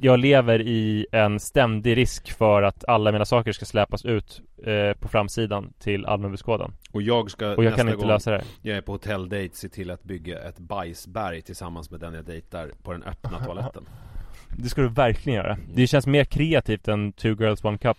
jag 0.00 0.18
lever 0.18 0.60
i 0.60 1.06
en 1.12 1.40
ständig 1.40 1.96
risk 1.96 2.32
för 2.32 2.62
att 2.62 2.84
alla 2.88 3.12
mina 3.12 3.24
saker 3.24 3.52
ska 3.52 3.64
släpas 3.64 4.04
ut 4.04 4.42
eh, 4.64 4.92
på 5.00 5.08
framsidan 5.08 5.72
till 5.78 6.06
allmän 6.06 6.30
beskådan. 6.30 6.72
Och 6.92 7.02
jag 7.02 7.30
ska 7.30 7.54
Och 7.54 7.64
jag 7.64 7.76
kan 7.76 7.88
inte 7.88 8.06
lösa 8.06 8.30
det. 8.30 8.44
jag 8.62 8.76
är 8.76 8.80
på 8.80 8.92
hotelldejt 8.92 9.56
se 9.56 9.68
till 9.68 9.90
att 9.90 10.02
bygga 10.02 10.38
ett 10.38 10.58
bajsberg 10.58 11.42
tillsammans 11.42 11.90
med 11.90 12.00
den 12.00 12.14
jag 12.14 12.24
dejtar 12.24 12.70
på 12.82 12.92
den 12.92 13.02
öppna 13.02 13.44
toaletten 13.44 13.88
Det 14.58 14.68
ska 14.68 14.82
du 14.82 14.88
verkligen 14.88 15.36
göra. 15.36 15.58
Det 15.74 15.86
känns 15.86 16.06
mer 16.06 16.24
kreativt 16.24 16.88
än 16.88 17.12
Two 17.12 17.26
Girls 17.40 17.64
One 17.64 17.78
Cup. 17.78 17.96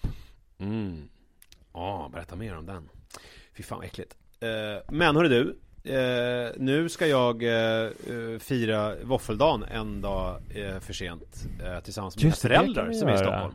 Mm. 0.59 1.09
Ja, 1.73 2.09
berätta 2.13 2.35
mer 2.35 2.57
om 2.57 2.65
den. 2.65 2.89
Fy 3.57 3.63
fan 3.63 3.77
vad 3.77 3.85
äckligt. 3.85 4.15
Eh, 4.39 4.93
men 4.93 5.15
hörru 5.15 5.27
du. 5.29 5.57
Eh, 5.89 6.51
nu 6.57 6.89
ska 6.89 7.07
jag 7.07 7.43
eh, 7.43 7.51
eh, 7.51 8.39
fira 8.39 8.95
våffeldagen 9.03 9.63
en 9.63 10.01
dag 10.01 10.41
eh, 10.49 10.79
för 10.79 10.93
sent 10.93 11.47
eh, 11.65 11.79
tillsammans 11.79 12.15
med 12.15 12.23
Just 12.23 12.43
mina 12.43 12.55
föräldrar 12.55 12.91
som 12.91 13.07
är 13.07 13.13
i. 13.13 13.17
Stockholm. 13.17 13.53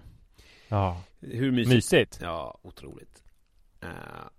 Ja. 0.69 1.03
Hur 1.21 1.51
mysigt? 1.51 1.75
Mysigt. 1.75 2.19
Ja, 2.23 2.59
otroligt. 2.63 3.23
Eh, 3.83 3.89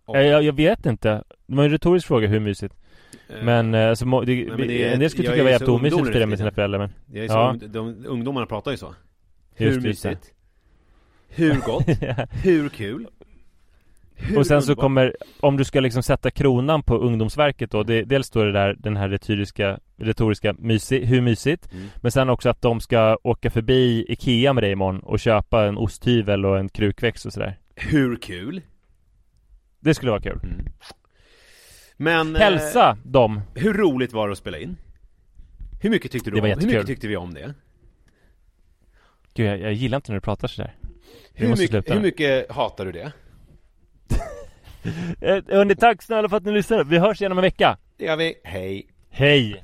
och, 0.06 0.18
Jag, 0.18 0.44
jag 0.44 0.54
vet 0.54 0.86
inte. 0.86 1.24
Det 1.48 1.56
var 1.56 1.64
en 1.64 1.70
retorisk 1.70 2.08
fråga 2.08 2.28
hur 2.28 2.40
mysigt. 2.40 2.76
Men, 3.44 3.76
alltså, 3.76 4.06
det, 4.06 4.36
Nej, 4.36 4.46
men 4.46 4.68
det 4.68 4.94
en 4.94 5.00
del 5.00 5.10
skulle 5.10 5.28
tycka 5.28 5.38
det 5.38 5.44
var 5.44 5.50
jävligt 5.50 5.70
omysigt 5.70 6.02
att 6.02 6.14
fira 6.14 6.26
med 6.26 6.38
sina 6.38 6.52
föräldrar 6.52 6.80
men 6.80 6.94
jag 7.14 7.26
är 7.26 7.30
så 7.30 7.34
ja. 7.34 7.50
ung, 7.50 7.72
de, 7.72 8.06
ungdomarna 8.06 8.46
pratar 8.46 8.72
ju 8.72 8.78
så. 8.78 8.86
Just 8.86 8.96
Hur 9.62 9.66
just 9.66 9.84
mysigt? 9.84 10.34
Hur 11.30 11.56
gott? 11.56 11.84
Hur 12.44 12.70
kul? 12.70 13.08
Hur 14.16 14.38
Och 14.38 14.48
sen 14.48 14.62
så 14.62 14.72
underbart? 14.72 14.84
kommer, 14.84 15.16
om 15.40 15.58
du 15.58 15.64
ska 15.64 15.80
liksom 15.80 16.04
sätta 16.04 16.32
kronan 16.32 16.84
på 16.84 16.98
Ungdomsverket 16.98 17.72
då, 17.72 17.84
det, 17.84 18.04
dels 18.04 18.28
står 18.28 18.46
det 18.46 18.52
där 18.52 18.76
den 18.80 18.98
här 18.98 19.10
retoriska, 19.10 19.80
retoriska 19.98 20.54
mysig, 20.60 21.06
hur 21.06 21.22
mysigt 21.22 21.72
Mm. 21.74 21.88
Men 21.96 22.12
sen 22.12 22.30
också 22.30 22.50
att 22.50 22.62
de 22.62 22.80
ska 22.82 23.18
åka 23.24 23.50
förbi 23.50 24.06
Ikea 24.10 24.54
med 24.54 24.64
dig 24.64 24.72
imorgon 24.72 25.00
och 25.00 25.20
köpa 25.20 25.66
en 25.66 25.78
osthyvel 25.78 26.46
och 26.46 26.60
en 26.60 26.70
krukväxt 26.70 27.26
och 27.26 27.34
sådär 27.34 27.60
Hur 27.76 28.16
kul? 28.16 28.62
Det 29.80 29.94
skulle 29.94 30.12
vara 30.12 30.22
kul 30.22 30.40
Men... 31.98 32.36
eh, 32.36 32.42
Hälsa 32.42 32.98
dem! 33.04 33.42
Hur 33.56 33.74
roligt 33.74 34.14
var 34.14 34.28
det 34.28 34.32
att 34.32 34.38
spela 34.38 34.58
in? 34.60 34.78
Hur 35.82 35.90
mycket 35.90 36.12
tyckte 36.12 36.30
du 36.30 36.36
Det 36.36 36.42
var 36.42 36.48
om? 36.48 36.50
Hur 36.50 36.56
mycket 36.56 36.72
jättekul. 36.74 36.88
tyckte 36.88 37.08
vi 37.08 37.16
om 37.18 37.34
det? 37.34 37.54
Gud 39.34 39.48
jag, 39.48 39.60
jag 39.60 39.74
gillar 39.74 39.96
inte 39.96 40.12
när 40.12 40.18
du 40.18 40.22
pratar 40.22 40.48
sådär 40.48 40.76
Hur 41.34 41.48
mycket, 41.58 41.92
hur 41.92 42.02
mycket 42.02 42.52
hatar 42.52 42.86
du 42.86 42.92
det? 42.92 43.12
Eh, 45.22 45.44
Hörni, 45.48 45.76
tack 45.76 46.02
snälla 46.02 46.30
för 46.30 46.38
att 46.38 46.46
ni 46.46 46.52
lyssnade, 46.52 46.84
vi 46.84 46.98
hörs 46.98 47.22
igen 47.22 47.32
om 47.32 47.38
en 47.38 47.42
vecka! 47.42 47.78
Det 47.98 48.06
gör 48.06 48.16
vi, 48.18 48.36
hej! 48.44 48.88
Hej! 49.12 49.64